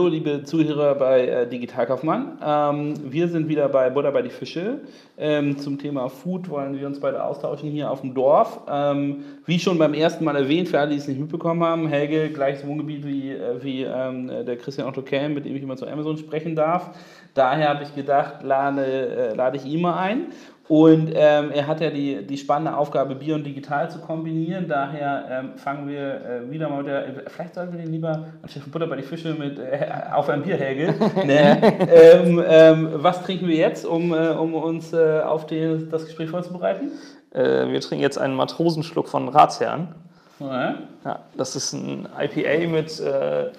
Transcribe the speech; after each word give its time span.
hallo, 0.00 0.08
liebe 0.08 0.42
Zuhörer 0.44 0.94
bei 0.94 1.26
äh, 1.26 1.46
Digitalkaufmann. 1.46 2.38
Ähm, 2.42 3.12
wir 3.12 3.28
sind 3.28 3.48
wieder 3.48 3.68
bei 3.68 3.90
Butter 3.90 4.10
bei 4.10 4.22
die 4.22 4.30
Fische. 4.30 4.80
Ähm, 5.18 5.58
zum 5.58 5.76
Thema 5.76 6.08
Food 6.08 6.48
wollen 6.48 6.80
wir 6.80 6.86
uns 6.86 6.98
beide 6.98 7.22
austauschen 7.22 7.70
hier 7.70 7.90
auf 7.90 8.00
dem 8.00 8.14
Dorf. 8.14 8.60
Ähm, 8.66 9.24
wie 9.44 9.58
schon 9.58 9.76
beim 9.76 9.92
ersten 9.92 10.24
Mal 10.24 10.36
erwähnt, 10.36 10.68
für 10.68 10.80
alle, 10.80 10.92
die 10.92 10.96
es 10.96 11.06
nicht 11.06 11.20
mitbekommen 11.20 11.62
haben, 11.62 11.86
Helge, 11.86 12.30
gleiches 12.30 12.66
Wohngebiet 12.66 13.04
wie, 13.04 13.32
äh, 13.32 13.62
wie 13.62 13.82
ähm, 13.82 14.28
der 14.46 14.56
Christian 14.56 14.88
Otto 14.88 15.02
Kelm, 15.02 15.34
mit 15.34 15.44
dem 15.44 15.54
ich 15.54 15.62
immer 15.62 15.76
zu 15.76 15.86
Amazon 15.86 16.16
sprechen 16.16 16.56
darf. 16.56 16.92
Daher 17.34 17.68
habe 17.68 17.82
ich 17.82 17.94
gedacht, 17.94 18.42
lade, 18.42 18.82
äh, 18.82 19.34
lade 19.34 19.58
ich 19.58 19.66
ihn 19.66 19.82
mal 19.82 19.98
ein. 19.98 20.28
Und 20.70 21.10
ähm, 21.16 21.50
er 21.50 21.66
hat 21.66 21.80
ja 21.80 21.90
die, 21.90 22.24
die 22.24 22.38
spannende 22.38 22.76
Aufgabe, 22.76 23.16
Bier 23.16 23.34
und 23.34 23.42
Digital 23.42 23.90
zu 23.90 23.98
kombinieren. 23.98 24.68
Daher 24.68 25.24
ähm, 25.28 25.58
fangen 25.58 25.88
wir 25.88 25.98
äh, 26.24 26.48
wieder 26.48 26.68
mal 26.68 26.84
mit 26.84 26.86
der. 26.86 27.06
Vielleicht 27.26 27.56
sollten 27.56 27.72
wir 27.72 27.80
den 27.80 27.90
lieber 27.90 28.26
anstatt 28.40 28.70
Butter 28.70 28.86
bei 28.86 28.94
die 28.94 29.02
Fische 29.02 29.34
mit 29.34 29.58
äh, 29.58 29.88
auf 30.14 30.28
ein 30.28 30.44
Bierhägel 30.44 30.94
nennen. 31.26 31.88
ähm, 31.90 32.44
ähm, 32.46 32.88
was 32.92 33.20
trinken 33.24 33.48
wir 33.48 33.56
jetzt, 33.56 33.84
um, 33.84 34.14
äh, 34.14 34.28
um 34.28 34.54
uns 34.54 34.92
äh, 34.92 35.22
auf 35.22 35.44
die, 35.48 35.88
das 35.90 36.06
Gespräch 36.06 36.30
vorzubereiten? 36.30 36.92
Äh, 37.32 37.66
wir 37.66 37.80
trinken 37.80 38.02
jetzt 38.02 38.18
einen 38.18 38.36
Matrosenschluck 38.36 39.08
von 39.08 39.28
Ratsherrn. 39.28 39.92
Ja. 40.38 40.76
Ja, 41.04 41.18
das 41.36 41.56
ist 41.56 41.72
ein 41.72 42.06
IPA 42.16 42.68
mit, 42.68 43.00
äh, 43.00 43.50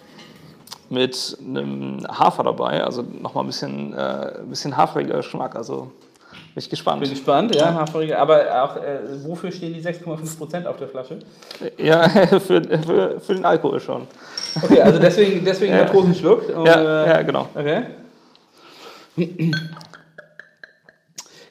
mit 0.89 1.37
einem 1.45 2.07
Hafer 2.07 2.43
dabei, 2.43 2.81
also 2.81 3.03
nochmal 3.21 3.43
ein 3.43 3.47
bisschen, 3.47 3.93
ein 3.93 4.47
bisschen 4.47 4.77
haferiger 4.77 5.17
Geschmack. 5.17 5.57
Also 5.57 5.91
bin 6.53 6.63
ich 6.63 6.69
gespannt. 6.69 7.01
Bin 7.01 7.09
gespannt, 7.09 7.55
ja. 7.55 7.85
Aber 8.17 8.63
auch, 8.63 8.77
äh, 8.77 8.99
wofür 9.23 9.51
stehen 9.51 9.73
die 9.73 9.81
6,5% 9.81 10.65
auf 10.65 10.77
der 10.77 10.87
Flasche? 10.87 11.19
Ja, 11.77 12.07
für, 12.39 12.61
für, 12.61 13.19
für 13.19 13.33
den 13.35 13.45
Alkohol 13.45 13.79
schon. 13.79 14.07
Okay, 14.61 14.81
also 14.81 14.99
deswegen, 14.99 15.45
deswegen 15.45 15.73
Ja. 15.75 15.83
Matrosenschluck. 15.83 16.49
Um, 16.49 16.65
Ja, 16.65 17.05
äh, 17.05 17.09
ja, 17.09 17.21
genau. 17.21 17.47
Okay. 17.55 17.83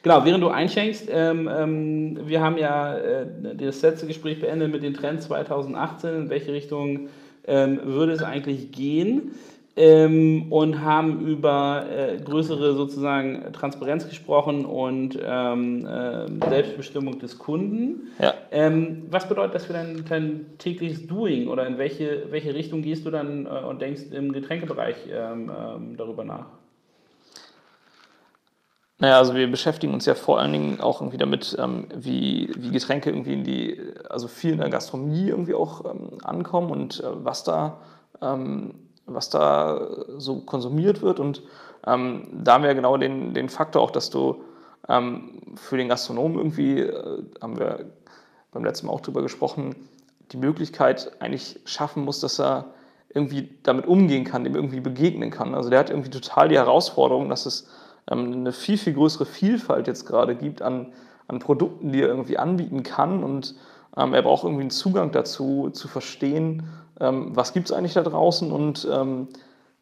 Genau, 0.03 0.25
während 0.25 0.43
du 0.43 0.48
einschenkst, 0.48 1.09
ähm, 1.11 1.48
ähm, 1.53 2.19
wir 2.25 2.41
haben 2.41 2.56
ja 2.56 2.97
äh, 2.97 3.27
das 3.56 3.83
letzte 3.83 4.06
Gespräch 4.06 4.41
beendet 4.41 4.71
mit 4.73 4.83
den 4.83 4.95
Trends 4.95 5.27
2018, 5.27 6.15
in 6.15 6.31
welche 6.31 6.53
Richtung 6.53 7.09
ähm, 7.47 7.81
würde 7.84 8.12
es 8.12 8.23
eigentlich 8.23 8.73
gehen 8.73 9.33
ähm, 9.77 10.51
und 10.51 10.83
haben 10.83 11.27
über 11.27 11.87
äh, 11.89 12.19
größere 12.19 12.75
sozusagen 12.75 13.53
Transparenz 13.53 14.09
gesprochen 14.09 14.65
und 14.65 15.19
ähm, 15.23 15.87
äh, 15.87 16.49
Selbstbestimmung 16.49 17.19
des 17.19 17.39
Kunden. 17.39 18.09
Ja. 18.19 18.35
Ähm, 18.51 19.07
was 19.11 19.29
bedeutet 19.29 19.55
das 19.55 19.67
für 19.67 19.73
dein, 19.73 20.05
dein 20.09 20.47
tägliches 20.59 21.07
Doing 21.07 21.49
oder 21.49 21.67
in 21.67 21.79
welche, 21.79 22.27
welche 22.31 22.55
Richtung 22.55 22.83
gehst 22.83 23.07
du 23.07 23.11
dann 23.11 23.47
äh, 23.47 23.49
und 23.49 23.81
denkst 23.81 24.03
im 24.11 24.33
Getränkebereich 24.33 24.97
ähm, 25.11 25.51
ähm, 25.51 25.97
darüber 25.97 26.25
nach? 26.25 26.47
Naja, 29.01 29.17
also 29.17 29.34
wir 29.34 29.51
beschäftigen 29.51 29.95
uns 29.95 30.05
ja 30.05 30.15
vor 30.15 30.41
allen 30.41 30.53
Dingen 30.53 30.81
auch 30.81 31.01
irgendwie 31.01 31.17
damit, 31.17 31.57
ähm, 31.59 31.87
wie, 31.97 32.53
wie 32.55 32.71
Getränke 32.71 33.09
irgendwie 33.09 33.33
in 33.33 33.45
die, 33.45 33.81
also 34.11 34.29
viel 34.29 34.53
in 34.53 34.59
der 34.59 34.69
Gastronomie 34.69 35.29
irgendwie 35.29 35.55
auch 35.55 35.87
ähm, 35.87 36.19
ankommen 36.23 36.71
und 36.71 37.01
äh, 37.01 37.07
was 37.25 37.43
da, 37.43 37.81
ähm, 38.21 38.75
was 39.14 39.30
da 39.30 39.89
so 40.19 40.41
konsumiert 40.41 41.03
wird. 41.03 41.20
Und 41.20 41.42
ähm, 41.86 42.28
da 42.33 42.55
haben 42.55 42.64
wir 42.64 42.75
genau 42.75 42.97
den, 42.97 43.34
den 43.34 43.48
Faktor 43.48 43.83
auch, 43.83 43.91
dass 43.91 44.11
du 44.11 44.42
ähm, 44.89 45.41
für 45.56 45.77
den 45.77 45.89
Gastronomen 45.89 46.39
irgendwie, 46.39 46.80
äh, 46.80 47.22
haben 47.41 47.58
wir 47.58 47.86
beim 48.53 48.64
letzten 48.64 48.86
Mal 48.86 48.92
auch 48.92 49.00
drüber 49.00 49.22
gesprochen, 49.22 49.77
die 50.33 50.36
Möglichkeit 50.36 51.12
eigentlich 51.20 51.61
schaffen 51.64 52.05
muss, 52.05 52.20
dass 52.20 52.41
er 52.41 52.66
irgendwie 53.12 53.50
damit 53.62 53.87
umgehen 53.87 54.25
kann, 54.25 54.44
dem 54.44 54.54
irgendwie 54.54 54.81
begegnen 54.81 55.31
kann. 55.31 55.54
Also 55.54 55.70
der 55.70 55.81
hat 55.81 55.91
irgendwie 55.91 56.10
total 56.10 56.49
die 56.49 56.56
Herausforderung, 56.56 57.28
dass 57.28 57.47
es 57.47 57.69
ähm, 58.10 58.32
eine 58.32 58.53
viel, 58.53 58.78
viel 58.78 58.94
größere 58.94 59.26
Vielfalt 59.26 59.87
jetzt 59.87 60.06
gerade 60.06 60.37
gibt 60.37 60.62
an, 60.62 60.93
an 61.26 61.38
Produkten, 61.41 61.93
die 61.93 62.03
er 62.03 62.09
irgendwie 62.09 62.38
anbieten 62.38 62.82
kann. 62.82 63.25
Und 63.25 63.56
ähm, 63.97 64.15
er 64.15 64.22
braucht 64.22 64.44
irgendwie 64.44 64.62
einen 64.62 64.70
Zugang 64.70 65.10
dazu, 65.10 65.70
zu 65.72 65.88
verstehen, 65.88 66.65
ähm, 67.00 67.31
was 67.34 67.53
gibt 67.53 67.71
es 67.71 67.72
eigentlich 67.77 67.94
da 67.94 68.03
draußen 68.03 68.53
und 68.53 68.87
ähm, 68.91 69.28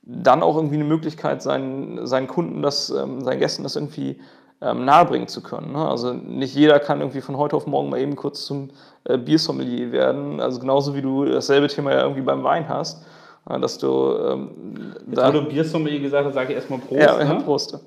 dann 0.03 0.43
auch 0.43 0.56
irgendwie 0.56 0.77
eine 0.77 0.84
Möglichkeit, 0.84 1.43
seinen, 1.43 2.06
seinen 2.06 2.29
Kunden, 2.29 2.62
das, 2.62 2.91
ähm, 2.91 3.23
seinen 3.23 3.41
Gästen 3.41 3.62
das 3.62 3.77
irgendwie 3.77 4.19
ähm, 4.61 4.84
nahebringen 4.84 5.29
zu 5.29 5.43
können. 5.43 5.73
Ne? 5.73 5.87
Also 5.87 6.12
nicht 6.12 6.55
jeder 6.55 6.81
kann 6.81 7.01
irgendwie 7.01 7.21
von 7.21 7.37
heute 7.37 7.56
auf 7.56 7.67
morgen 7.67 7.91
mal 7.91 8.01
eben 8.01 8.17
kurz 8.17 8.47
zum 8.47 8.71
äh, 9.05 9.19
Biersommelier 9.19 9.93
werden. 9.93 10.41
Also 10.41 10.61
genauso 10.61 10.95
wie 10.95 11.03
du 11.03 11.25
dasselbe 11.27 11.69
Thema 11.69 11.93
ja 11.93 12.03
irgendwie 12.03 12.23
beim 12.23 12.43
Wein 12.43 12.69
hast, 12.69 13.05
äh, 13.49 13.61
dass 13.61 13.79
du 13.79 14.17
ähm, 14.17 14.95
Jetzt, 15.11 15.27
wo 15.27 15.31
du 15.33 15.43
Biersommelier 15.43 16.00
gesagt 16.00 16.27
hast, 16.27 16.35
sage 16.35 16.50
ich 16.50 16.56
erstmal 16.56 16.79
Prost. 16.79 17.00
ja, 17.00 17.19
ja, 17.21 17.35
ne? 17.35 17.43
Prost. 17.43 17.79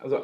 Also 0.00 0.18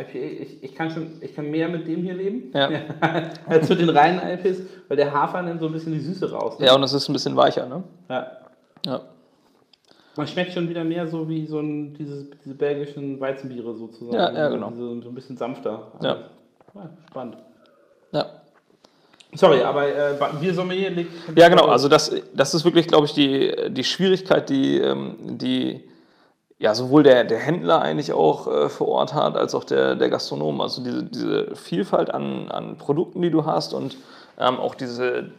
IPA, 0.00 0.18
ich, 0.42 0.62
ich, 0.62 0.74
kann 0.74 0.90
schon, 0.90 1.12
ich 1.20 1.34
kann 1.34 1.50
mehr 1.50 1.68
mit 1.68 1.86
dem 1.86 2.02
hier 2.02 2.14
leben, 2.14 2.50
Ja. 2.54 2.70
als 3.46 3.68
mit 3.68 3.80
den 3.80 3.88
reinen 3.90 4.20
IPAs, 4.20 4.58
weil 4.88 4.96
der 4.96 5.12
Hafer 5.12 5.42
nimmt 5.42 5.60
so 5.60 5.66
ein 5.66 5.72
bisschen 5.72 5.92
die 5.92 6.00
Süße 6.00 6.30
raus. 6.30 6.58
ne? 6.58 6.66
Ja, 6.66 6.74
und 6.74 6.82
es 6.82 6.92
ist 6.92 7.08
ein 7.08 7.12
bisschen 7.12 7.36
weicher, 7.36 7.66
ne? 7.66 7.82
Ja. 8.08 8.26
Ja. 8.86 9.00
Man 10.16 10.26
schmeckt 10.26 10.52
schon 10.52 10.68
wieder 10.68 10.82
mehr 10.82 11.06
so 11.06 11.28
wie 11.28 11.46
so 11.46 11.60
ein, 11.60 11.94
dieses, 11.94 12.26
diese 12.44 12.54
belgischen 12.54 13.20
Weizenbiere 13.20 13.74
sozusagen. 13.76 14.14
Ja, 14.16 14.32
ja, 14.32 14.48
So 14.48 14.54
genau. 14.54 14.70
Diese, 14.70 15.02
so 15.02 15.08
ein 15.10 15.14
bisschen 15.14 15.36
sanfter. 15.36 15.92
Ja. 16.02 16.16
Ja, 16.74 16.90
spannend. 17.08 17.36
Ja. 18.12 18.26
Sorry, 19.34 19.60
aber 19.62 19.86
äh, 19.86 20.14
Biersommelier 20.40 20.90
liegt. 20.90 21.12
Ja, 21.36 21.48
genau. 21.48 21.66
Also 21.66 21.88
das, 21.88 22.10
das 22.34 22.54
ist 22.54 22.64
wirklich, 22.64 22.88
glaube 22.88 23.06
ich, 23.06 23.12
die, 23.12 23.54
die 23.70 23.84
Schwierigkeit, 23.84 24.48
die, 24.48 24.78
ähm, 24.78 25.16
die 25.38 25.82
ja, 26.58 26.74
sowohl 26.74 27.04
der, 27.04 27.24
der 27.24 27.38
Händler 27.38 27.80
eigentlich 27.80 28.12
auch 28.12 28.48
äh, 28.48 28.68
vor 28.68 28.88
Ort 28.88 29.14
hat, 29.14 29.36
als 29.36 29.54
auch 29.54 29.64
der, 29.64 29.94
der 29.94 30.10
Gastronom. 30.10 30.60
Also 30.60 30.82
diese, 30.82 31.04
diese 31.04 31.54
Vielfalt 31.54 32.12
an, 32.12 32.50
an 32.50 32.76
Produkten, 32.76 33.22
die 33.22 33.30
du 33.30 33.46
hast 33.46 33.74
und 33.74 33.96
ähm, 34.38 34.58
auch 34.58 34.74
diese 34.74 35.30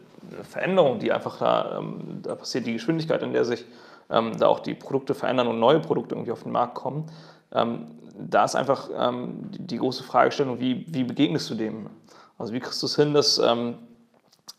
Veränderung, 0.42 0.98
die 0.98 1.12
einfach 1.12 1.38
da, 1.38 1.78
ähm, 1.78 2.20
da 2.22 2.34
passiert, 2.34 2.66
die 2.66 2.72
Geschwindigkeit, 2.72 3.22
in 3.22 3.32
der 3.32 3.44
sich 3.44 3.64
ähm, 4.08 4.32
da 4.38 4.46
auch 4.46 4.60
die 4.60 4.74
Produkte 4.74 5.14
verändern 5.14 5.48
und 5.48 5.58
neue 5.58 5.80
Produkte 5.80 6.14
irgendwie 6.14 6.32
auf 6.32 6.42
den 6.42 6.52
Markt 6.52 6.74
kommen. 6.74 7.06
Ähm, 7.52 7.86
da 8.18 8.44
ist 8.44 8.54
einfach 8.54 8.88
ähm, 8.96 9.50
die, 9.50 9.66
die 9.66 9.78
große 9.78 10.02
Fragestellung, 10.02 10.58
wie, 10.58 10.86
wie 10.88 11.04
begegnest 11.04 11.50
du 11.50 11.54
dem? 11.54 11.90
Also 12.38 12.54
wie 12.54 12.60
kriegst 12.60 12.82
du 12.82 12.86
es 12.86 12.96
hin, 12.96 13.12
dass, 13.12 13.38
ähm, 13.38 13.74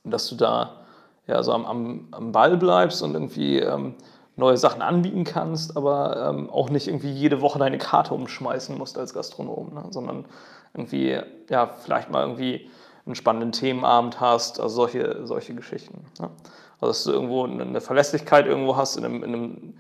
dass 0.04 0.30
du 0.30 0.36
da 0.36 0.78
ja, 1.28 1.42
so 1.42 1.54
am, 1.54 1.66
am, 1.66 2.08
am 2.12 2.32
Ball 2.32 2.58
bleibst 2.58 3.02
und 3.02 3.14
irgendwie 3.14 3.64
neue 4.42 4.58
Sachen 4.58 4.82
anbieten 4.82 5.24
kannst, 5.24 5.78
aber 5.78 6.30
ähm, 6.30 6.50
auch 6.50 6.70
nicht 6.70 6.88
irgendwie 6.88 7.12
jede 7.12 7.42
Woche 7.42 7.60
deine 7.60 7.78
Karte 7.78 8.14
umschmeißen 8.14 8.78
musst 8.78 8.98
als 8.98 9.14
Gastronom, 9.14 9.74
ne? 9.74 9.86
sondern 9.92 10.26
irgendwie, 10.74 11.18
ja, 11.50 11.68
vielleicht 11.68 12.10
mal 12.10 12.24
irgendwie 12.24 12.70
einen 13.06 13.16
spannenden 13.16 13.52
Themenabend 13.52 14.20
hast, 14.20 14.60
also 14.60 14.76
solche, 14.76 15.26
solche 15.26 15.54
Geschichten. 15.54 16.06
Ne? 16.20 16.30
Also 16.80 16.88
dass 16.92 17.04
du 17.04 17.12
irgendwo 17.12 17.46
eine 17.46 17.82
Verlässlichkeit 17.82 18.48
irgendwo 18.48 18.76
hast 18.76 18.98
in 18.98 19.06
einem, 19.06 19.24
in, 19.24 19.34
einem, 19.34 19.74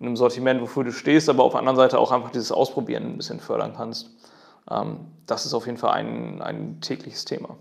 in 0.00 0.06
einem 0.06 0.16
Sortiment, 0.16 0.60
wofür 0.60 0.84
du 0.84 0.92
stehst, 0.92 1.28
aber 1.28 1.44
auf 1.44 1.52
der 1.52 1.60
anderen 1.60 1.76
Seite 1.76 1.98
auch 1.98 2.12
einfach 2.12 2.30
dieses 2.30 2.52
Ausprobieren 2.52 3.04
ein 3.04 3.16
bisschen 3.16 3.40
fördern 3.40 3.72
kannst. 3.76 4.10
Ähm, 4.70 4.98
das 5.26 5.46
ist 5.46 5.54
auf 5.54 5.66
jeden 5.66 5.78
Fall 5.78 5.92
ein, 5.92 6.42
ein 6.42 6.80
tägliches 6.80 7.24
Thema. 7.24 7.56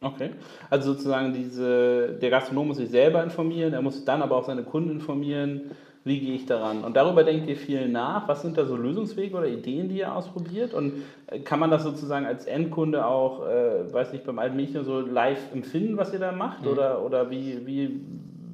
Okay. 0.00 0.30
Also 0.70 0.92
sozusagen 0.92 1.32
diese, 1.32 2.18
der 2.20 2.30
Gastronom 2.30 2.68
muss 2.68 2.76
sich 2.76 2.90
selber 2.90 3.24
informieren, 3.24 3.72
er 3.72 3.82
muss 3.82 4.04
dann 4.04 4.22
aber 4.22 4.36
auch 4.36 4.44
seine 4.44 4.62
Kunden 4.62 4.90
informieren, 4.90 5.72
wie 6.06 6.20
gehe 6.20 6.34
ich 6.36 6.46
daran? 6.46 6.84
Und 6.84 6.94
darüber 6.96 7.24
denkt 7.24 7.48
ihr 7.48 7.56
viel 7.56 7.88
nach. 7.88 8.28
Was 8.28 8.42
sind 8.42 8.56
da 8.56 8.64
so 8.64 8.76
Lösungswege 8.76 9.36
oder 9.36 9.48
Ideen, 9.48 9.88
die 9.88 9.98
ihr 9.98 10.14
ausprobiert? 10.14 10.72
Und 10.72 11.02
äh, 11.26 11.40
kann 11.40 11.58
man 11.58 11.70
das 11.70 11.82
sozusagen 11.82 12.24
als 12.26 12.44
Endkunde 12.46 13.04
auch, 13.04 13.44
äh, 13.44 13.92
weiß 13.92 14.12
nicht, 14.12 14.24
beim 14.24 14.38
alten 14.38 14.54
Mädchen 14.56 14.84
so 14.84 15.00
live 15.00 15.52
empfinden, 15.52 15.96
was 15.96 16.12
ihr 16.12 16.20
da 16.20 16.30
macht? 16.30 16.64
Oder, 16.64 17.02
oder 17.02 17.28
wie, 17.30 17.66
wie, 17.66 18.00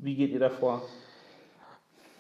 wie 0.00 0.14
geht 0.14 0.30
ihr 0.32 0.40
da 0.40 0.48
vor? 0.48 0.80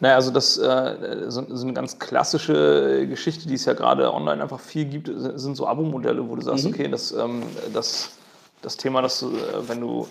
Naja, 0.00 0.16
also 0.16 0.30
das 0.32 0.58
äh, 0.58 1.30
so, 1.30 1.46
so 1.48 1.64
eine 1.64 1.72
ganz 1.72 1.98
klassische 1.98 3.06
Geschichte, 3.08 3.48
die 3.48 3.54
es 3.54 3.64
ja 3.64 3.72
gerade 3.72 4.12
online 4.12 4.42
einfach 4.42 4.60
viel 4.60 4.84
gibt, 4.84 5.10
sind 5.16 5.56
so 5.56 5.66
Abo-Modelle, 5.66 6.28
wo 6.28 6.36
du 6.36 6.42
sagst, 6.42 6.64
Mhm. 6.66 6.72
okay, 6.72 6.88
das, 6.88 7.12
ähm, 7.12 7.42
das, 7.72 8.18
das 8.60 8.76
Thema, 8.76 9.00
dass 9.00 9.20
du, 9.20 9.28
äh, 9.28 9.66
wenn 9.66 9.80
du 9.80 10.06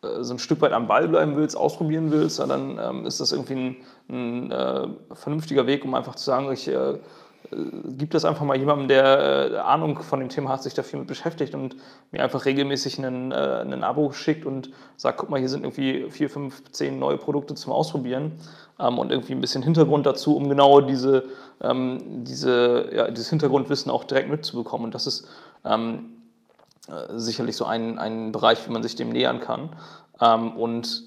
so 0.00 0.34
ein 0.34 0.38
Stück 0.38 0.60
weit 0.60 0.72
am 0.72 0.86
Ball 0.86 1.08
bleiben 1.08 1.36
willst, 1.36 1.56
ausprobieren 1.56 2.10
willst, 2.10 2.38
dann 2.38 2.78
ähm, 2.80 3.06
ist 3.06 3.20
das 3.20 3.32
irgendwie 3.32 3.54
ein, 3.54 3.76
ein 4.08 4.50
äh, 4.52 4.88
vernünftiger 5.12 5.66
Weg, 5.66 5.84
um 5.84 5.94
einfach 5.94 6.14
zu 6.14 6.24
sagen, 6.24 6.52
ich 6.52 6.68
äh, 6.68 6.98
gib 7.50 8.10
das 8.10 8.24
einfach 8.24 8.44
mal 8.44 8.56
jemandem, 8.56 8.88
der 8.88 9.50
äh, 9.52 9.56
Ahnung 9.58 9.98
von 10.00 10.20
dem 10.20 10.28
Thema 10.28 10.50
hat, 10.50 10.62
sich 10.62 10.74
da 10.74 10.82
viel 10.82 10.98
mit 10.98 11.08
beschäftigt 11.08 11.54
und 11.54 11.76
mir 12.10 12.22
einfach 12.22 12.44
regelmäßig 12.44 12.98
einen, 12.98 13.32
äh, 13.32 13.34
einen 13.34 13.84
Abo 13.84 14.12
schickt 14.12 14.44
und 14.44 14.70
sagt, 14.96 15.18
guck 15.18 15.30
mal, 15.30 15.38
hier 15.38 15.48
sind 15.48 15.64
irgendwie 15.64 16.10
vier, 16.10 16.28
fünf, 16.30 16.62
zehn 16.70 16.98
neue 16.98 17.16
Produkte 17.16 17.54
zum 17.54 17.72
Ausprobieren 17.72 18.32
ähm, 18.78 18.98
und 18.98 19.10
irgendwie 19.10 19.32
ein 19.32 19.40
bisschen 19.40 19.62
Hintergrund 19.62 20.06
dazu, 20.06 20.36
um 20.36 20.48
genau 20.48 20.80
diese, 20.80 21.24
ähm, 21.60 22.24
diese, 22.24 22.90
ja, 22.94 23.10
dieses 23.10 23.30
Hintergrundwissen 23.30 23.90
auch 23.90 24.04
direkt 24.04 24.30
mitzubekommen. 24.30 24.86
Und 24.86 24.94
das 24.94 25.06
ist 25.06 25.26
ähm, 25.64 26.17
sicherlich 27.16 27.56
so 27.56 27.64
ein, 27.64 27.98
ein 27.98 28.32
Bereich, 28.32 28.66
wie 28.66 28.72
man 28.72 28.82
sich 28.82 28.96
dem 28.96 29.10
nähern 29.10 29.40
kann. 29.40 29.70
Ähm, 30.20 30.56
und 30.56 31.06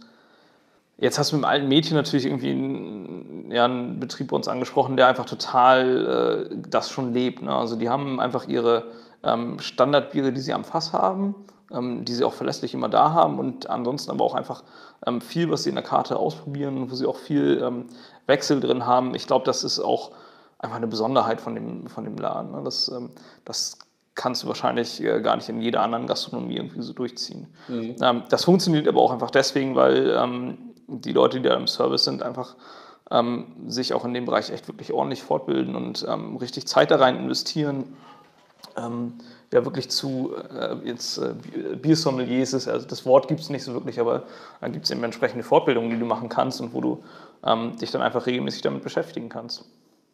Jetzt 1.01 1.17
hast 1.17 1.31
du 1.31 1.35
mit 1.35 1.43
dem 1.43 1.49
alten 1.49 1.67
Mädchen 1.67 1.97
natürlich 1.97 2.27
irgendwie 2.27 2.51
einen, 2.51 3.49
ja, 3.49 3.65
einen 3.65 3.99
Betrieb 3.99 4.27
bei 4.27 4.35
uns 4.35 4.47
angesprochen, 4.47 4.97
der 4.97 5.07
einfach 5.07 5.25
total 5.25 6.49
äh, 6.51 6.55
das 6.69 6.91
schon 6.91 7.11
lebt. 7.11 7.41
Ne? 7.41 7.51
Also 7.51 7.75
die 7.75 7.89
haben 7.89 8.19
einfach 8.19 8.47
ihre 8.47 8.83
ähm, 9.23 9.57
Standardbiere, 9.57 10.31
die 10.31 10.41
sie 10.41 10.53
am 10.53 10.63
Fass 10.63 10.93
haben, 10.93 11.33
ähm, 11.71 12.05
die 12.05 12.13
sie 12.13 12.23
auch 12.23 12.33
verlässlich 12.33 12.75
immer 12.75 12.87
da 12.87 13.13
haben 13.13 13.39
und 13.39 13.67
ansonsten 13.67 14.11
aber 14.11 14.23
auch 14.23 14.35
einfach 14.35 14.63
ähm, 15.07 15.21
viel, 15.21 15.49
was 15.49 15.63
sie 15.63 15.69
in 15.69 15.75
der 15.75 15.83
Karte 15.83 16.17
ausprobieren, 16.17 16.91
wo 16.91 16.93
sie 16.93 17.07
auch 17.07 17.17
viel 17.17 17.59
ähm, 17.63 17.87
Wechsel 18.27 18.59
drin 18.59 18.85
haben. 18.85 19.15
Ich 19.15 19.25
glaube, 19.25 19.43
das 19.43 19.63
ist 19.63 19.79
auch 19.79 20.11
einfach 20.59 20.77
eine 20.77 20.87
Besonderheit 20.87 21.41
von 21.41 21.55
dem, 21.55 21.87
von 21.87 22.03
dem 22.03 22.15
Laden. 22.17 22.51
Ne? 22.51 22.61
Das, 22.63 22.89
ähm, 22.89 23.09
das 23.43 23.79
kannst 24.15 24.43
du 24.43 24.47
wahrscheinlich 24.47 25.01
äh, 25.01 25.21
gar 25.21 25.35
nicht 25.35 25.49
in 25.49 25.61
jeder 25.61 25.81
anderen 25.81 26.07
Gastronomie 26.07 26.57
irgendwie 26.57 26.81
so 26.81 26.93
durchziehen. 26.93 27.47
Mhm. 27.67 27.95
Ähm, 28.01 28.23
das 28.29 28.43
funktioniert 28.45 28.87
aber 28.87 29.01
auch 29.01 29.11
einfach 29.11 29.31
deswegen, 29.31 29.75
weil 29.75 30.57
die 30.87 31.13
Leute, 31.13 31.39
die 31.39 31.47
da 31.47 31.55
im 31.55 31.67
Service 31.67 32.03
sind, 32.03 32.21
einfach 32.21 32.55
ähm, 33.11 33.47
sich 33.67 33.93
auch 33.93 34.05
in 34.05 34.13
dem 34.13 34.25
Bereich 34.25 34.49
echt 34.49 34.67
wirklich 34.67 34.91
ordentlich 34.93 35.21
fortbilden 35.21 35.75
und 35.75 36.05
ähm, 36.07 36.37
richtig 36.37 36.67
Zeit 36.67 36.91
da 36.91 36.95
rein 36.97 37.17
investieren. 37.17 37.93
Ähm, 38.77 39.13
ja, 39.53 39.65
wirklich 39.65 39.89
zu 39.89 40.33
äh, 40.57 40.75
jetzt 40.85 41.17
äh, 41.17 41.33
Biersommeliers 41.75 42.53
ist, 42.53 42.69
also 42.69 42.87
das 42.87 43.05
Wort 43.05 43.27
gibt 43.27 43.41
es 43.41 43.49
nicht 43.49 43.63
so 43.63 43.73
wirklich, 43.73 43.99
aber 43.99 44.23
dann 44.61 44.71
gibt 44.71 44.85
es 44.85 44.91
eben 44.91 45.03
entsprechende 45.03 45.43
Fortbildungen, 45.43 45.89
die 45.89 45.99
du 45.99 46.05
machen 46.05 46.29
kannst 46.29 46.61
und 46.61 46.73
wo 46.73 46.79
du 46.79 47.03
ähm, 47.45 47.75
dich 47.77 47.91
dann 47.91 48.01
einfach 48.01 48.25
regelmäßig 48.25 48.61
damit 48.61 48.81
beschäftigen 48.81 49.27
kannst. 49.27 49.65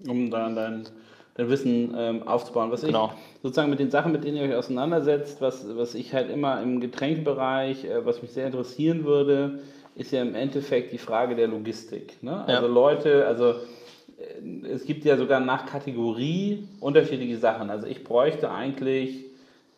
Um 0.08 0.32
dann 0.32 0.56
dein, 0.56 0.90
dein 1.38 1.50
Wissen 1.50 1.94
ähm, 1.98 2.28
aufzubauen. 2.28 2.72
Was 2.72 2.82
genau. 2.82 3.14
ich 3.14 3.42
sozusagen 3.44 3.70
mit 3.70 3.80
den 3.80 3.92
Sachen, 3.92 4.12
mit 4.12 4.24
denen 4.24 4.38
ihr 4.38 4.44
euch 4.44 4.56
auseinandersetzt, 4.56 5.40
was, 5.40 5.66
was 5.78 5.96
ich 5.96 6.14
halt 6.14 6.30
immer 6.30 6.62
im 6.62 6.82
Getränkebereich, 6.82 7.86
äh, 7.86 8.06
was 8.06 8.22
mich 8.22 8.32
sehr 8.32 8.48
interessieren 8.48 9.06
würde, 9.06 9.60
ist 9.96 10.12
ja 10.12 10.22
im 10.22 10.36
Endeffekt 10.36 10.92
die 10.92 10.98
Frage 10.98 11.36
der 11.36 11.48
Logistik. 11.48 12.22
Ne? 12.22 12.44
Also 12.46 12.68
ja. 12.68 12.74
Leute, 12.74 13.28
also 13.28 13.52
äh, 13.52 14.68
es 14.68 14.86
gibt 14.86 15.06
ja 15.06 15.16
sogar 15.16 15.40
nach 15.40 15.68
Kategorie 15.68 16.68
unterschiedliche 16.80 17.38
Sachen. 17.38 17.70
Also 17.70 17.88
ich 17.88 18.04
bräuchte 18.04 18.52
eigentlich 18.52 19.26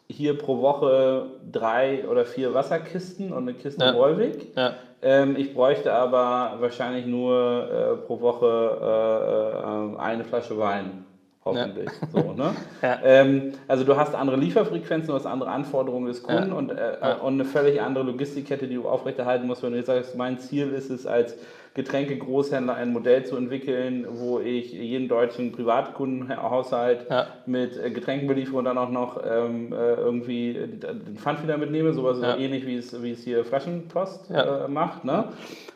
hier 0.08 0.38
pro 0.38 0.62
Woche 0.62 1.28
drei 1.52 2.08
oder 2.08 2.26
vier 2.26 2.54
Wasserkisten 2.54 3.32
und 3.32 3.44
eine 3.44 3.54
Kiste 3.54 3.84
ja. 3.86 3.94
Wolwig. 3.94 4.48
Ja. 4.56 4.76
Ähm, 5.02 5.36
ich 5.38 5.54
bräuchte 5.54 5.94
aber 5.94 6.58
wahrscheinlich 6.62 7.06
nur 7.06 7.70
äh, 7.70 8.06
pro 8.06 8.20
Woche 8.20 8.78
äh, 8.82 9.96
äh 9.96 10.00
eine 10.00 10.24
Flasche 10.24 10.58
Wein 10.58 11.06
hoffentlich. 11.50 11.90
Ja. 12.14 12.22
So, 12.22 12.34
ne? 12.34 12.56
ja. 12.82 13.00
ähm, 13.04 13.54
also 13.68 13.84
du 13.84 13.96
hast 13.96 14.16
andere 14.16 14.38
Lieferfrequenzen, 14.38 15.08
du 15.08 15.14
hast 15.14 15.26
andere 15.26 15.52
Anforderungen 15.52 16.08
des 16.08 16.24
Kunden 16.24 16.50
ja. 16.50 16.56
und, 16.56 16.70
äh, 16.72 17.16
und 17.22 17.34
eine 17.34 17.46
völlig 17.46 17.82
andere 17.82 18.06
Logistikkette, 18.06 18.68
die 18.68 18.76
du 18.76 18.88
aufrechterhalten 18.88 19.48
musst, 19.48 19.64
wenn 19.64 19.72
du 19.72 19.78
jetzt 19.78 19.88
sagst, 19.88 20.16
mein 20.16 20.40
Ziel 20.40 20.70
ist 20.72 20.90
es 20.90 21.06
als 21.06 21.36
Getränke-Großhändler 21.76 22.74
ein 22.74 22.92
Modell 22.92 23.26
zu 23.26 23.38
entwickeln, 23.38 24.08
wo 24.10 24.40
ich 24.40 24.74
jeden 24.74 25.08
deutschen 25.08 25.52
Privatkundenhaushalt 25.52 27.06
ja. 27.10 27.28
mit 27.46 27.78
äh, 27.78 27.92
Getränken 27.92 28.28
beliefere 28.28 28.58
und 28.58 28.66
dann 28.66 28.78
auch 28.78 28.90
noch 28.90 29.22
ähm, 29.24 29.72
äh, 29.72 29.94
irgendwie 29.94 30.54
den 30.54 31.18
Pfand 31.18 31.44
wieder 31.44 31.58
mitnehme, 31.58 31.94
sowas 31.94 32.20
ja. 32.22 32.34
so 32.34 32.40
ähnlich 32.40 32.66
wie 32.66 32.76
es, 32.76 33.02
wie 33.04 33.12
es 33.12 33.24
hier 33.24 33.46
Flaschenpost 33.46 34.30
ja. 34.30 34.66
äh, 34.66 34.68
macht. 34.68 35.06
Ne? 35.06 35.26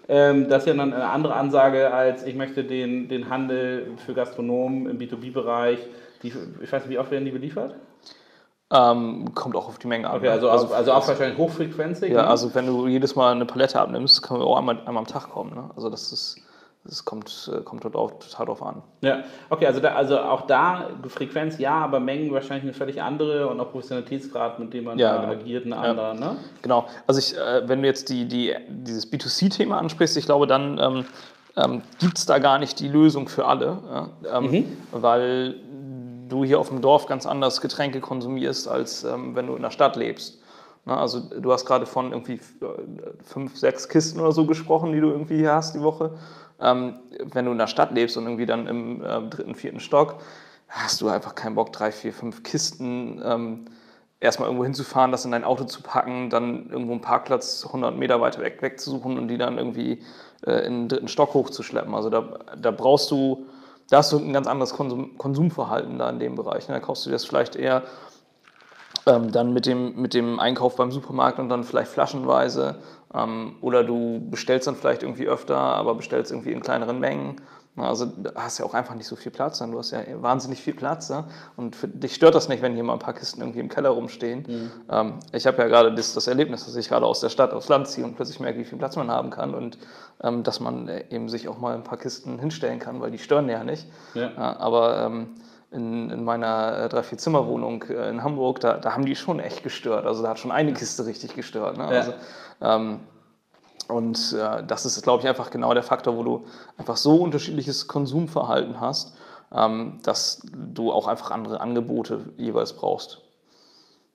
Ähm, 0.08 0.50
das 0.50 0.64
ist 0.64 0.68
ja 0.68 0.74
dann 0.74 0.94
eine 0.94 1.10
andere 1.10 1.36
Ansage, 1.36 1.94
als 1.94 2.26
ich 2.26 2.36
möchte 2.36 2.64
den, 2.64 3.08
den 3.08 3.30
Handel 3.30 3.92
für 4.06 4.14
Gastronomen 4.14 4.90
im 4.90 4.98
B2B-Bereich, 4.98 5.80
ich 6.24 6.34
weiß 6.72 6.86
nicht, 6.86 6.90
wie 6.90 6.98
oft 6.98 7.12
werden 7.12 7.26
die 7.26 7.32
beliefert? 7.32 7.76
Ähm, 8.76 9.36
kommt 9.36 9.56
auch 9.56 9.68
auf 9.68 9.78
die 9.78 9.86
Menge 9.86 10.10
an. 10.10 10.18
Okay, 10.18 10.26
ne? 10.26 10.32
also, 10.32 10.50
also, 10.50 10.74
also 10.74 10.94
auch 10.94 11.08
wahrscheinlich 11.08 11.38
hochfrequenzig. 11.38 12.12
Ja, 12.12 12.24
ne? 12.24 12.28
also 12.28 12.54
wenn 12.56 12.66
du 12.66 12.88
jedes 12.88 13.16
Mal 13.16 13.32
eine 13.32 13.46
Palette 13.46 13.80
abnimmst, 13.80 14.24
kann 14.24 14.40
man 14.40 14.48
auch 14.48 14.58
einmal, 14.58 14.80
einmal 14.80 14.98
am 14.98 15.08
Tag 15.08 15.30
kommen. 15.30 15.54
Ne? 15.54 15.70
Also 15.76 15.90
das 15.90 16.12
ist. 16.12 16.38
Das 16.86 17.06
kommt, 17.06 17.50
kommt 17.64 17.86
dort 17.86 17.96
auch 17.96 18.12
total 18.20 18.48
drauf 18.48 18.62
an. 18.62 18.82
Ja, 19.00 19.24
okay, 19.50 19.68
also, 19.68 19.80
da, 19.80 19.94
also 19.94 20.20
auch 20.20 20.42
da 20.48 20.90
Frequenz 21.08 21.58
ja, 21.58 21.76
aber 21.76 22.02
Mengen 22.02 22.30
wahrscheinlich 22.34 22.64
eine 22.64 22.74
völlig 22.74 23.02
andere 23.02 23.48
und 23.48 23.58
auch 23.62 23.72
Professionalitätsgrad, 23.72 24.60
mit 24.60 24.74
dem 24.74 24.84
man 24.84 25.00
ja, 25.00 25.16
genau. 25.16 25.32
agiert, 25.32 25.66
ein 25.66 25.72
anderer. 25.72 26.14
Ja. 26.14 26.20
Ne? 26.20 26.36
Genau, 26.62 26.86
also 27.08 27.20
ich, 27.20 27.38
äh, 27.38 27.66
wenn 27.70 27.82
du 27.82 27.88
jetzt 27.88 28.10
die, 28.10 28.28
die, 28.28 28.54
dieses 28.68 29.10
B2C-Thema 29.10 29.78
ansprichst, 29.78 30.18
ich 30.18 30.26
glaube, 30.26 30.46
dann 30.46 30.78
ähm, 30.78 31.06
ähm, 31.56 31.84
gibt 32.00 32.18
es 32.18 32.26
da 32.26 32.40
gar 32.40 32.60
nicht 32.60 32.82
die 32.82 32.90
Lösung 32.90 33.30
für 33.30 33.46
alle, 33.46 33.78
ja? 33.90 34.10
ähm, 34.40 34.52
mhm. 34.52 34.78
weil 34.92 35.56
du 36.28 36.44
hier 36.44 36.60
auf 36.60 36.70
dem 36.70 36.82
Dorf 36.82 37.08
ganz 37.08 37.26
anders 37.26 37.62
Getränke 37.62 38.00
konsumierst, 38.00 38.68
als 38.68 39.04
ähm, 39.04 39.36
wenn 39.36 39.48
du 39.48 39.56
in 39.56 39.62
der 39.62 39.72
Stadt 39.72 39.96
lebst. 39.96 40.40
Na, 40.86 41.00
also 41.00 41.20
du 41.20 41.52
hast 41.52 41.66
gerade 41.66 41.86
von 41.86 42.12
irgendwie 42.12 42.40
fünf, 43.24 43.58
sechs 43.58 43.88
Kisten 43.88 44.20
oder 44.20 44.34
so 44.34 44.46
gesprochen, 44.46 44.92
die 44.92 45.00
du 45.00 45.10
irgendwie 45.10 45.38
hier 45.38 45.54
hast 45.54 45.76
die 45.76 45.82
Woche. 45.82 46.12
Ähm, 46.60 47.00
wenn 47.32 47.46
du 47.46 47.52
in 47.52 47.58
der 47.58 47.68
Stadt 47.68 47.92
lebst 47.92 48.18
und 48.18 48.26
irgendwie 48.26 48.46
dann 48.46 48.68
im 48.68 49.04
äh, 49.04 49.22
dritten, 49.30 49.56
vierten 49.56 49.80
Stock, 49.80 50.16
hast 50.68 51.02
du 51.02 51.08
einfach 51.08 51.36
keinen 51.36 51.56
Bock, 51.56 51.72
drei, 51.72 51.92
vier, 51.92 52.14
fünf 52.14 52.44
Kisten 52.44 53.22
ähm, 53.24 53.66
erstmal 54.20 54.48
irgendwo 54.48 54.64
hinzufahren, 54.64 55.12
das 55.12 55.26
in 55.26 55.32
dein 55.32 55.44
Auto 55.44 55.66
zu 55.66 55.82
packen, 55.82 56.30
dann 56.30 56.70
irgendwo 56.70 56.94
einen 56.94 57.02
Parkplatz 57.02 57.66
100 57.66 57.96
Meter 57.96 58.22
weiter 58.22 58.42
weg 58.42 58.62
wegzusuchen 58.62 59.18
und 59.18 59.28
die 59.28 59.38
dann 59.38 59.58
irgendwie 59.58 60.02
äh, 60.46 60.66
in 60.66 60.74
den 60.74 60.90
dritten 60.90 61.08
Stock 61.08 61.34
hochzuschleppen. 61.34 61.94
Also 61.94 62.10
da, 62.10 62.40
da 62.58 62.72
brauchst 62.72 63.12
du 63.12 63.46
da 63.94 64.00
hast 64.00 64.12
du 64.12 64.18
ein 64.18 64.34
ganz 64.34 64.48
anderes 64.48 64.74
Konsum, 64.74 65.20
Konsumverhalten 65.20 66.00
da 66.00 66.10
in 66.10 66.18
dem 66.18 66.34
Bereich. 66.34 66.68
Ne? 66.68 66.74
Da 66.74 66.80
kaufst 66.80 67.06
du 67.06 67.12
das 67.12 67.26
vielleicht 67.26 67.56
eher 67.56 67.84
ähm, 69.06 69.32
dann 69.32 69.54
mit 69.54 69.68
dem, 69.68 70.02
mit 70.02 70.16
dem 70.16 70.40
Einkauf 70.40 70.78
beim 70.78 70.92
Supermarkt 70.92 71.38
und 71.38 71.48
dann 71.48 71.64
vielleicht 71.64 71.92
flaschenweise. 71.92 72.78
Ähm, 73.14 73.56
oder 73.62 73.84
du 73.84 74.20
bestellst 74.32 74.66
dann 74.66 74.76
vielleicht 74.76 75.04
irgendwie 75.04 75.28
öfter, 75.28 75.58
aber 75.58 75.94
bestellst 75.94 76.32
irgendwie 76.32 76.54
in 76.54 76.62
kleineren 76.62 77.00
Mengen. 77.00 77.40
Also 77.76 78.06
da 78.06 78.32
hast 78.36 78.60
ja 78.60 78.66
auch 78.66 78.76
einfach 78.76 78.94
nicht 78.94 79.08
so 79.08 79.16
viel 79.16 79.32
Platz, 79.32 79.58
du 79.58 79.78
hast 79.80 79.92
ja 79.92 80.00
wahnsinnig 80.22 80.62
viel 80.62 80.76
Platz. 80.76 81.10
Ne? 81.10 81.24
Und 81.56 81.76
für 81.76 81.88
dich 81.88 82.14
stört 82.14 82.36
das 82.36 82.48
nicht, 82.48 82.62
wenn 82.62 82.76
hier 82.76 82.84
mal 82.84 82.94
ein 82.94 83.00
paar 83.00 83.16
Kisten 83.16 83.42
irgendwie 83.42 83.62
im 83.62 83.70
Keller 83.70 83.90
rumstehen. 83.90 84.46
Mhm. 84.48 84.72
Ähm, 84.92 85.14
ich 85.32 85.48
habe 85.48 85.58
ja 85.58 85.68
gerade 85.68 85.94
das, 85.94 86.14
das, 86.14 86.28
Erlebnis, 86.28 86.66
dass 86.66 86.76
ich 86.76 86.88
gerade 86.88 87.06
aus 87.06 87.20
der 87.20 87.30
Stadt 87.30 87.52
aufs 87.52 87.70
Land 87.70 87.88
ziehe 87.88 88.06
und 88.06 88.16
plötzlich 88.16 88.40
merke, 88.40 88.60
wie 88.60 88.64
viel 88.64 88.78
Platz 88.78 88.96
man 88.96 89.10
haben 89.10 89.32
kann 89.32 89.56
und 89.56 89.80
ähm, 90.22 90.44
dass 90.44 90.60
man 90.60 90.88
äh, 90.88 91.06
eben 91.10 91.30
sich 91.30 91.48
auch 91.48 91.58
mal 91.58 91.74
ein 91.74 91.84
paar 91.84 91.98
Kisten 91.98 92.38
hinstellen 92.38 92.78
kann, 92.78 93.02
weil 93.02 93.10
die 93.10 93.18
stören 93.18 93.50
ja 93.50 93.64
nicht. 93.64 93.88
Ja. 94.14 94.28
Äh, 94.28 94.38
aber 94.38 95.00
ähm, 95.06 95.30
in, 95.72 96.12
in, 96.12 96.24
meiner 96.24 96.78
äh, 96.78 96.90
drei 96.90 97.02
vier 97.02 97.18
Zimmer 97.18 97.48
Wohnung 97.48 97.84
äh, 97.90 98.08
in 98.10 98.24
Hamburg, 98.24 98.60
da, 98.60 98.78
da, 98.78 98.94
haben 98.94 99.06
die 99.06 99.16
schon 99.16 99.40
echt 99.40 99.64
gestört. 99.64 100.06
Also 100.06 100.22
da 100.22 100.30
hat 100.30 100.40
schon 100.40 100.52
eine 100.52 100.74
Kiste 100.74 101.08
richtig 101.08 101.36
gestört. 101.36 101.78
Ne? 101.78 101.84
Ja. 101.86 101.90
Also, 101.90 102.14
ähm, 102.62 103.00
und 103.94 104.34
äh, 104.34 104.64
das 104.66 104.86
ist, 104.86 105.02
glaube 105.04 105.22
ich, 105.22 105.30
einfach 105.30 105.52
genau 105.52 105.74
der 105.74 105.84
Faktor, 105.84 106.18
wo 106.18 106.24
du 106.24 106.46
einfach 106.78 106.98
so 106.98 107.16
unterschiedliches 107.18 107.88
Konsumverhalten 107.88 108.80
hast, 108.80 109.16
ähm, 109.54 110.00
dass 110.04 110.42
du 110.54 110.92
auch 110.92 111.08
einfach 111.08 111.32
andere 111.32 111.62
Angebote 111.62 112.22
jeweils 112.38 112.74
brauchst. 112.74 113.22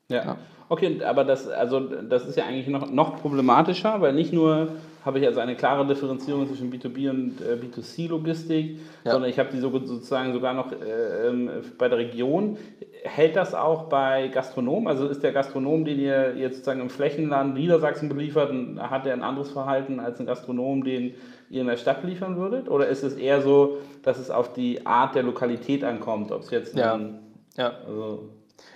Ja. 0.09 0.25
ja. 0.25 0.37
Okay, 0.69 1.03
aber 1.03 1.25
das, 1.25 1.49
also, 1.49 1.81
das 1.81 2.27
ist 2.27 2.37
ja 2.37 2.45
eigentlich 2.45 2.69
noch, 2.69 2.91
noch 2.91 3.21
problematischer, 3.21 4.01
weil 4.01 4.13
nicht 4.13 4.33
nur 4.33 4.69
habe 5.09 5.21
ich 5.21 5.27
also 5.27 5.41
eine 5.41 5.57
klare 5.57 5.87
Differenzierung 5.87 6.47
zwischen 6.47 6.71
B2B 6.71 7.09
und 7.09 7.41
äh, 7.41 7.55
B2C-Logistik, 7.55 8.79
ja. 9.05 9.13
sondern 9.13 9.31
ich 9.31 9.39
habe 9.39 9.49
die 9.51 9.59
so, 9.59 9.71
sozusagen 9.71 10.35
sogar 10.35 10.53
noch 10.53 10.71
äh, 10.71 11.29
ähm, 11.29 11.51
bei 11.79 11.89
der 11.89 11.97
Region. 11.97 12.59
Hält 13.05 13.35
das 13.35 13.55
auch 13.55 13.85
bei 13.85 14.29
Gastronomen? 14.29 14.87
Also 14.87 15.09
ist 15.09 15.23
der 15.23 15.33
Gastronom, 15.33 15.87
den 15.87 15.99
ihr 15.99 16.37
jetzt 16.37 16.57
sozusagen 16.57 16.83
im 16.83 16.91
Flächenland 16.91 17.55
Niedersachsen 17.55 18.11
beliefert, 18.11 18.53
hat 18.79 19.07
er 19.07 19.15
ein 19.15 19.23
anderes 19.23 19.51
Verhalten 19.51 19.99
als 19.99 20.21
ein 20.21 20.27
Gastronom, 20.27 20.85
den 20.85 21.15
ihr 21.49 21.63
in 21.63 21.69
der 21.69 21.79
Stadt 21.79 22.05
liefern 22.05 22.37
würdet? 22.37 22.69
Oder 22.69 22.89
ist 22.89 23.03
es 23.03 23.17
eher 23.17 23.41
so, 23.41 23.79
dass 24.03 24.19
es 24.19 24.31
auf 24.31 24.53
die 24.53 24.85
Art 24.85 25.15
der 25.15 25.23
Lokalität 25.23 25.85
ankommt? 25.85 26.33
Ob 26.33 26.43
es 26.43 26.51
jetzt 26.51 26.77
ja. 26.77 26.93
Ein, 26.93 27.21
ja. 27.57 27.73
Also 27.87 28.29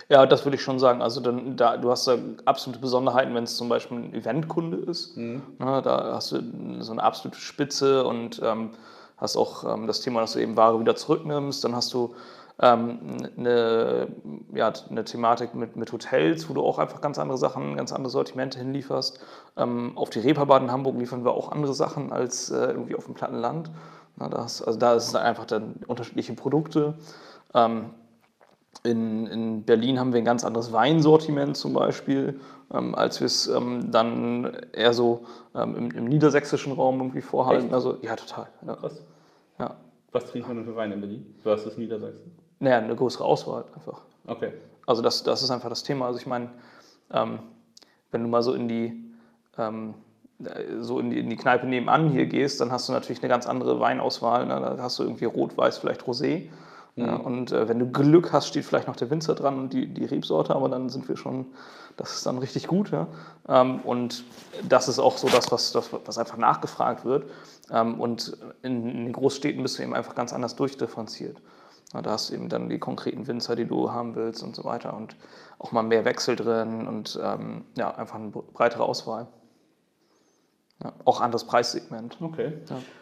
ja, 0.09 0.25
das 0.25 0.45
würde 0.45 0.55
ich 0.55 0.61
schon 0.61 0.79
sagen. 0.79 1.01
Also 1.01 1.21
dann, 1.21 1.55
da, 1.55 1.77
du 1.77 1.89
hast 1.89 2.07
da 2.07 2.17
absolute 2.45 2.79
Besonderheiten, 2.79 3.33
wenn 3.35 3.45
es 3.45 3.55
zum 3.55 3.69
Beispiel 3.69 3.97
ein 3.97 4.13
Eventkunde 4.13 4.77
ist. 4.77 5.17
Mhm. 5.17 5.41
Na, 5.59 5.81
da 5.81 6.13
hast 6.13 6.31
du 6.31 6.41
so 6.79 6.91
eine 6.91 7.03
absolute 7.03 7.39
Spitze 7.39 8.05
und 8.05 8.41
ähm, 8.43 8.71
hast 9.17 9.37
auch 9.37 9.63
ähm, 9.63 9.87
das 9.87 10.01
Thema, 10.01 10.21
dass 10.21 10.33
du 10.33 10.39
eben 10.39 10.57
Ware 10.57 10.79
wieder 10.79 10.95
zurücknimmst. 10.95 11.63
Dann 11.63 11.75
hast 11.75 11.93
du 11.93 12.13
ähm, 12.61 12.99
eine, 13.37 14.07
ja, 14.53 14.71
eine 14.89 15.03
Thematik 15.03 15.55
mit, 15.55 15.75
mit 15.75 15.91
Hotels, 15.91 16.49
wo 16.49 16.53
du 16.53 16.61
auch 16.61 16.77
einfach 16.79 17.01
ganz 17.01 17.17
andere 17.17 17.37
Sachen, 17.37 17.75
ganz 17.75 17.91
andere 17.91 18.11
Sortimente 18.11 18.59
hinlieferst. 18.59 19.19
Ähm, 19.57 19.97
auf 19.97 20.09
die 20.09 20.19
Reeperbahn 20.19 20.63
in 20.63 20.71
Hamburg 20.71 20.97
liefern 20.97 21.25
wir 21.25 21.31
auch 21.31 21.51
andere 21.51 21.73
Sachen 21.73 22.11
als 22.11 22.51
äh, 22.51 22.65
irgendwie 22.67 22.95
auf 22.95 23.05
dem 23.05 23.15
Plattenland. 23.15 23.71
Na, 24.17 24.29
das, 24.29 24.61
also 24.61 24.77
da 24.77 24.93
ist 24.93 25.07
es 25.07 25.15
einfach 25.15 25.45
dann 25.45 25.75
unterschiedliche 25.87 26.33
Produkte. 26.33 26.93
Ähm, 27.55 27.89
in, 28.83 29.27
in 29.27 29.63
Berlin 29.63 29.99
haben 29.99 30.13
wir 30.13 30.19
ein 30.19 30.25
ganz 30.25 30.43
anderes 30.43 30.73
Weinsortiment 30.73 31.55
zum 31.55 31.73
Beispiel, 31.73 32.39
ähm, 32.71 32.95
als 32.95 33.19
wir 33.19 33.27
es 33.27 33.47
ähm, 33.47 33.91
dann 33.91 34.57
eher 34.73 34.93
so 34.93 35.25
ähm, 35.55 35.75
im, 35.75 35.91
im, 35.91 36.05
niedersächsischen 36.05 36.73
Raum 36.73 36.99
irgendwie 36.99 37.21
vorhalten. 37.21 37.65
Echt? 37.65 37.73
Also 37.73 37.97
ja, 38.01 38.15
total. 38.15 38.47
Ja. 38.65 38.75
Krass. 38.75 39.03
Ja. 39.59 39.75
Was 40.11 40.25
trinkt 40.25 40.47
man 40.47 40.57
denn 40.57 40.65
für 40.65 40.75
Wein 40.75 40.91
in 40.91 40.99
Berlin 40.99 41.35
versus 41.41 41.77
Niedersachsen? 41.77 42.31
Naja, 42.59 42.79
eine 42.79 42.95
größere 42.95 43.23
Auswahl 43.23 43.65
einfach. 43.75 44.01
Okay. 44.27 44.51
Also 44.85 45.01
das, 45.01 45.23
das 45.23 45.43
ist 45.43 45.51
einfach 45.51 45.69
das 45.69 45.83
Thema. 45.83 46.07
Also 46.07 46.19
ich 46.19 46.27
meine, 46.27 46.49
ähm, 47.11 47.39
wenn 48.11 48.23
du 48.23 48.27
mal 48.27 48.43
so 48.43 48.53
in 48.53 48.67
die, 48.67 49.03
ähm, 49.57 49.93
so 50.79 50.99
in 50.99 51.09
die, 51.09 51.19
in 51.19 51.29
die 51.29 51.35
Kneipe 51.37 51.65
nebenan 51.65 52.09
hier 52.09 52.25
gehst, 52.25 52.59
dann 52.59 52.71
hast 52.71 52.89
du 52.89 52.93
natürlich 52.93 53.21
eine 53.21 53.29
ganz 53.29 53.47
andere 53.47 53.79
Weinauswahl. 53.79 54.45
Ne? 54.45 54.59
Da 54.59 54.77
hast 54.79 54.99
du 54.99 55.03
irgendwie 55.03 55.25
Rot, 55.25 55.57
Weiß, 55.57 55.77
vielleicht 55.77 56.03
Rosé. 56.03 56.49
Ja, 56.95 57.17
mhm. 57.17 57.21
und 57.21 57.51
äh, 57.51 57.67
wenn 57.67 57.79
du 57.79 57.87
Glück 57.87 58.31
hast, 58.33 58.47
steht 58.47 58.65
vielleicht 58.65 58.87
noch 58.87 58.95
der 58.95 59.09
Winzer 59.09 59.33
dran 59.33 59.57
und 59.57 59.73
die, 59.73 59.87
die 59.87 60.05
Rebsorte, 60.05 60.55
aber 60.55 60.69
dann 60.69 60.89
sind 60.89 61.07
wir 61.09 61.17
schon, 61.17 61.47
das 61.97 62.13
ist 62.13 62.25
dann 62.25 62.37
richtig 62.37 62.67
gut. 62.67 62.91
Ja? 62.91 63.07
Ähm, 63.47 63.79
und 63.81 64.23
das 64.67 64.87
ist 64.87 64.99
auch 64.99 65.17
so 65.17 65.27
das, 65.27 65.51
was, 65.51 65.71
das, 65.71 65.89
was 65.91 66.17
einfach 66.17 66.37
nachgefragt 66.37 67.03
wird. 67.03 67.25
Ähm, 67.71 67.99
und 67.99 68.37
in, 68.61 68.87
in, 68.87 69.05
den 69.05 69.13
Großstädten 69.13 69.63
bist 69.63 69.79
du 69.79 69.83
eben 69.83 69.95
einfach 69.95 70.13
ganz 70.13 70.33
anders 70.33 70.55
durchdifferenziert. 70.55 71.41
Ja, 71.93 72.01
da 72.03 72.11
hast 72.11 72.29
du 72.29 72.35
eben 72.35 72.49
dann 72.49 72.69
die 72.69 72.79
konkreten 72.79 73.25
Winzer, 73.25 73.55
die 73.55 73.65
du 73.65 73.91
haben 73.91 74.15
willst 74.15 74.43
und 74.43 74.55
so 74.55 74.63
weiter 74.63 74.95
und 74.95 75.15
auch 75.57 75.71
mal 75.71 75.83
mehr 75.83 76.05
Wechsel 76.05 76.35
drin 76.35 76.87
und 76.87 77.19
ähm, 77.23 77.65
ja, 77.75 77.91
einfach 77.95 78.15
eine 78.15 78.29
breitere 78.29 78.83
Auswahl. 78.83 79.27
Ja, 80.83 80.93
auch 81.05 81.21
anderes 81.21 81.45
Preissegment. 81.45 82.17
Okay. 82.19 82.53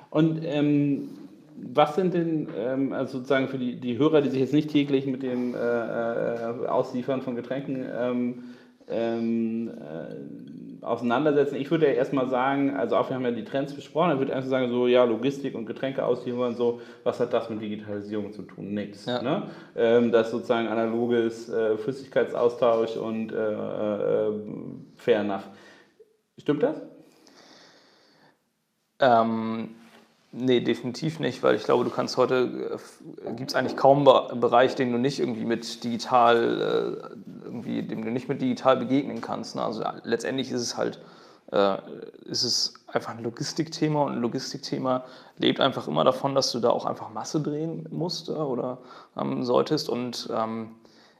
Und 0.09 0.43
ähm, 0.43 1.09
was 1.55 1.95
sind 1.95 2.13
denn, 2.13 2.47
ähm, 2.57 2.93
also 2.93 3.17
sozusagen 3.17 3.47
für 3.47 3.57
die, 3.57 3.79
die 3.79 3.97
Hörer, 3.97 4.21
die 4.21 4.29
sich 4.29 4.39
jetzt 4.39 4.53
nicht 4.53 4.69
täglich 4.69 5.05
mit 5.05 5.23
dem 5.23 5.55
äh, 5.55 5.57
äh, 5.57 6.67
Ausliefern 6.67 7.21
von 7.21 7.35
Getränken 7.35 7.85
ähm, 7.93 8.43
ähm, 8.87 9.69
äh, 9.69 10.85
auseinandersetzen? 10.85 11.55
Ich 11.55 11.69
würde 11.71 11.87
ja 11.87 11.93
erstmal 11.93 12.29
sagen, 12.29 12.75
also 12.75 12.97
auch 12.97 13.09
wir 13.09 13.15
haben 13.15 13.23
ja 13.23 13.31
die 13.31 13.43
Trends 13.43 13.73
besprochen, 13.73 14.13
ich 14.13 14.19
würde 14.19 14.31
erstmal 14.31 14.61
sagen, 14.61 14.71
so 14.71 14.87
ja, 14.87 15.03
Logistik 15.03 15.55
und 15.55 15.65
Getränke 15.65 16.05
ausliefern, 16.05 16.55
so, 16.55 16.81
was 17.03 17.19
hat 17.19 17.33
das 17.33 17.49
mit 17.49 17.61
Digitalisierung 17.61 18.31
zu 18.31 18.43
tun? 18.43 18.73
Nix. 18.73 19.05
Ja. 19.05 19.21
Ne? 19.21 19.43
Ähm, 19.75 20.11
das 20.11 20.27
ist 20.27 20.31
sozusagen 20.31 20.67
analoges 20.67 21.49
äh, 21.49 21.77
Flüssigkeitsaustausch 21.77 22.97
und 22.97 23.31
äh, 23.31 23.35
äh, 23.35 24.31
fair 24.95 25.19
enough. 25.21 25.47
Stimmt 26.37 26.63
das? 26.63 26.81
Ähm, 28.99 29.69
Nee, 30.33 30.61
definitiv 30.61 31.19
nicht, 31.19 31.43
weil 31.43 31.55
ich 31.55 31.63
glaube, 31.63 31.83
du 31.83 31.89
kannst 31.89 32.15
heute, 32.15 32.79
äh, 33.25 33.33
gibt 33.33 33.51
es 33.51 33.55
eigentlich 33.55 33.75
kaum 33.75 34.07
einen 34.07 34.39
Bereich, 34.39 34.75
den 34.75 34.93
du 34.93 34.97
nicht 34.97 35.19
irgendwie 35.19 35.43
mit 35.43 35.83
digital, 35.83 37.01
äh, 37.11 37.43
irgendwie, 37.43 37.83
dem 37.83 38.05
du 38.05 38.11
nicht 38.11 38.29
mit 38.29 38.41
digital 38.41 38.77
begegnen 38.77 39.19
kannst. 39.19 39.57
Ne? 39.57 39.63
Also 39.63 39.83
letztendlich 40.03 40.49
ist 40.51 40.61
es 40.61 40.77
halt, 40.77 41.01
äh, 41.51 41.77
ist 42.23 42.43
es 42.43 42.75
einfach 42.87 43.11
ein 43.11 43.23
Logistikthema 43.23 44.03
und 44.03 44.13
ein 44.13 44.21
Logistikthema 44.21 45.03
lebt 45.37 45.59
einfach 45.59 45.89
immer 45.89 46.05
davon, 46.05 46.33
dass 46.33 46.53
du 46.53 46.59
da 46.61 46.69
auch 46.69 46.85
einfach 46.85 47.09
Masse 47.09 47.41
drehen 47.41 47.85
musst 47.91 48.29
äh, 48.29 48.31
oder 48.31 48.77
ähm, 49.17 49.43
solltest 49.43 49.89
und 49.89 50.29
ähm, 50.33 50.71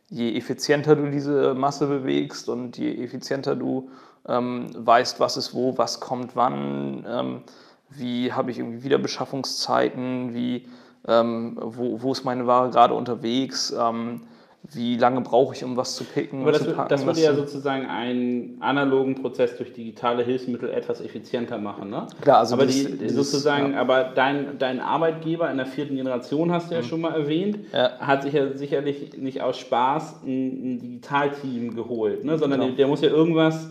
je 0.10 0.38
effizienter 0.38 0.96
du 0.96 1.12
diese 1.12 1.54
Masse 1.54 1.88
bewegst 1.88 2.48
und 2.48 2.78
je 2.78 3.04
effizienter 3.04 3.58
du 3.58 3.90
ähm, 4.26 4.70
weißt, 4.74 5.20
was 5.20 5.36
ist 5.36 5.54
wo, 5.54 5.78
was 5.78 6.00
kommt 6.00 6.38
wann, 6.38 7.44
wie 7.98 8.32
habe 8.32 8.52
ich 8.52 8.60
irgendwie 8.60 8.84
Wiederbeschaffungszeiten, 8.84 10.34
wie, 10.34 10.68
ähm, 11.08 11.58
wo, 11.62 12.02
wo 12.02 12.12
ist 12.12 12.24
meine 12.24 12.48
Ware 12.48 12.70
gerade 12.70 12.94
unterwegs, 12.94 13.74
ähm, 13.78 14.22
wie 14.74 14.96
lange 14.96 15.22
brauche 15.22 15.56
ich, 15.56 15.64
um 15.64 15.76
was 15.76 15.96
zu 15.96 16.04
picken. 16.04 16.44
Aber 16.44 16.52
das, 16.52 16.64
zu 16.64 16.72
packen, 16.72 16.90
das 16.90 17.06
würde 17.06 17.20
ja 17.20 17.34
sozusagen 17.34 17.88
einen 17.88 18.58
analogen 18.62 19.16
Prozess 19.16 19.58
durch 19.58 19.74
digitale 19.74 20.24
Hilfsmittel 20.24 20.70
etwas 20.70 21.02
effizienter 21.02 21.58
machen. 21.58 21.90
Ne? 21.90 22.06
Klar, 22.22 22.40
also 22.40 22.54
aber 22.56 22.68
die, 22.68 22.98
dieses, 22.98 23.16
sozusagen, 23.16 23.74
ja. 23.74 23.82
aber 23.82 24.12
dein, 24.16 24.60
dein 24.60 24.80
Arbeitgeber 24.80 25.50
in 25.50 25.58
der 25.58 25.66
vierten 25.66 25.96
Generation 25.96 26.52
hast 26.52 26.70
du 26.70 26.76
ja 26.76 26.82
mhm. 26.82 26.86
schon 26.86 27.02
mal 27.02 27.14
erwähnt, 27.14 27.60
ja. 27.74 27.98
hat 28.00 28.22
sich 28.22 28.34
ja 28.34 28.56
sicherlich 28.56 29.18
nicht 29.18 29.42
aus 29.42 29.58
Spaß 29.58 30.22
ein, 30.24 30.76
ein 30.76 30.80
Digitalteam 30.80 31.76
geholt, 31.76 32.24
ne? 32.24 32.38
sondern 32.38 32.60
genau. 32.60 32.72
der, 32.72 32.78
der 32.78 32.88
muss 32.88 33.02
ja 33.02 33.10
irgendwas 33.10 33.68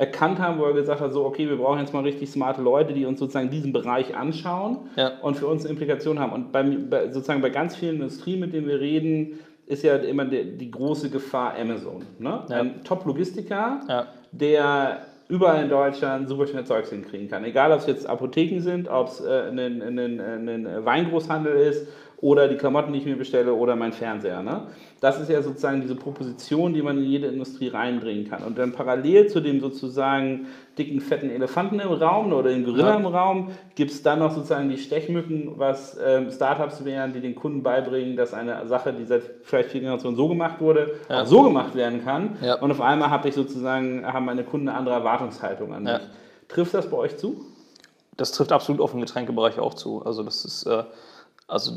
erkannt 0.00 0.38
haben, 0.38 0.58
wo 0.58 0.64
er 0.64 0.72
gesagt 0.72 1.02
hat, 1.02 1.12
so, 1.12 1.26
okay, 1.26 1.46
wir 1.46 1.58
brauchen 1.58 1.78
jetzt 1.78 1.92
mal 1.92 2.02
richtig 2.02 2.30
smarte 2.30 2.62
Leute, 2.62 2.94
die 2.94 3.04
uns 3.04 3.20
sozusagen 3.20 3.50
diesen 3.50 3.70
Bereich 3.70 4.16
anschauen 4.16 4.78
ja. 4.96 5.12
und 5.20 5.36
für 5.36 5.46
uns 5.46 5.62
eine 5.62 5.72
Implikation 5.72 6.18
haben. 6.18 6.32
Und 6.32 6.52
bei, 6.52 6.64
sozusagen 7.10 7.42
bei 7.42 7.50
ganz 7.50 7.76
vielen 7.76 7.96
Industrien, 7.96 8.40
mit 8.40 8.54
denen 8.54 8.66
wir 8.66 8.80
reden, 8.80 9.40
ist 9.66 9.82
ja 9.82 9.96
immer 9.96 10.24
die, 10.24 10.56
die 10.56 10.70
große 10.70 11.10
Gefahr 11.10 11.54
Amazon. 11.60 12.02
Ne? 12.18 12.44
Ja. 12.48 12.60
Ein 12.60 12.82
Top-Logistiker, 12.82 13.80
ja. 13.86 14.06
der 14.32 15.02
überall 15.28 15.64
in 15.64 15.68
Deutschland 15.68 16.30
super 16.30 16.46
schnell 16.46 16.64
Zeugs 16.64 16.88
hinkriegen 16.88 17.28
kann. 17.28 17.44
Egal, 17.44 17.70
ob 17.70 17.80
es 17.80 17.86
jetzt 17.86 18.08
Apotheken 18.08 18.60
sind, 18.60 18.88
ob 18.88 19.08
es 19.08 19.20
äh, 19.20 19.50
ein, 19.50 19.58
ein, 19.58 19.98
ein, 19.98 20.48
ein 20.48 20.84
Weingroßhandel 20.84 21.52
ist 21.56 21.86
oder 22.20 22.48
die 22.48 22.56
Klamotten, 22.56 22.92
die 22.92 22.98
ich 22.98 23.06
mir 23.06 23.16
bestelle 23.16 23.54
oder 23.54 23.76
mein 23.76 23.92
Fernseher. 23.92 24.42
Ne? 24.42 24.62
Das 25.00 25.18
ist 25.18 25.30
ja 25.30 25.40
sozusagen 25.40 25.80
diese 25.80 25.94
Proposition, 25.94 26.74
die 26.74 26.82
man 26.82 26.98
in 26.98 27.04
jede 27.04 27.28
Industrie 27.28 27.68
reinbringen 27.68 28.28
kann. 28.28 28.42
Und 28.42 28.58
dann 28.58 28.72
parallel 28.72 29.28
zu 29.28 29.40
dem 29.40 29.60
sozusagen 29.60 30.48
dicken, 30.76 31.00
fetten 31.00 31.30
Elefanten 31.30 31.80
im 31.80 31.90
Raum 31.90 32.32
oder 32.32 32.50
den 32.50 32.64
Gorilla 32.64 32.90
ja. 32.90 32.96
im 32.96 33.06
Raum 33.06 33.52
gibt 33.74 33.90
es 33.90 34.02
dann 34.02 34.18
noch 34.18 34.32
sozusagen 34.32 34.68
die 34.68 34.76
Stechmücken, 34.76 35.52
was 35.56 35.98
ähm, 36.04 36.30
Startups 36.30 36.84
wären, 36.84 37.14
die 37.14 37.20
den 37.20 37.34
Kunden 37.34 37.62
beibringen, 37.62 38.16
dass 38.16 38.34
eine 38.34 38.66
Sache, 38.68 38.92
die 38.92 39.06
seit 39.06 39.22
vielleicht 39.42 39.70
vier 39.70 39.80
Generationen 39.80 40.16
so 40.16 40.28
gemacht 40.28 40.60
wurde, 40.60 40.92
ja. 41.08 41.22
auch 41.22 41.26
so 41.26 41.42
gemacht 41.42 41.74
werden 41.74 42.04
kann. 42.04 42.36
Ja. 42.42 42.56
Und 42.56 42.70
auf 42.70 42.82
einmal 42.82 43.08
habe 43.08 43.28
ich 43.28 43.34
sozusagen, 43.34 44.04
haben 44.04 44.26
meine 44.26 44.44
Kunden 44.44 44.68
eine 44.68 44.76
andere 44.76 44.96
Erwartungshaltung 44.96 45.72
an 45.72 45.84
mich. 45.84 46.00
Trifft 46.48 46.74
das 46.74 46.90
bei 46.90 46.98
euch 46.98 47.16
zu? 47.16 47.40
Das 48.18 48.32
trifft 48.32 48.52
absolut 48.52 48.82
auf 48.82 48.90
den 48.90 49.00
Getränkebereich 49.00 49.58
auch 49.58 49.72
zu. 49.72 50.04
Also 50.04 50.22
das 50.22 50.44
ist 50.44 50.66
äh, 50.66 50.82
also 51.50 51.72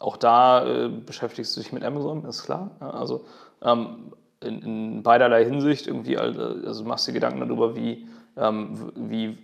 auch 0.00 0.16
da 0.16 0.64
äh, 0.66 0.88
beschäftigst 0.88 1.56
du 1.56 1.60
dich 1.60 1.72
mit 1.72 1.84
Amazon, 1.84 2.24
ist 2.24 2.44
klar. 2.44 2.70
Ja, 2.80 2.90
also 2.90 3.24
ähm, 3.62 4.12
in, 4.40 4.62
in, 4.62 5.02
beiderlei 5.02 5.44
Hinsicht 5.44 5.86
irgendwie, 5.86 6.16
also 6.16 6.84
machst 6.84 7.08
dir 7.08 7.12
Gedanken 7.12 7.40
darüber, 7.40 7.74
wie, 7.74 8.06
ähm, 8.36 8.92
wie 8.94 9.36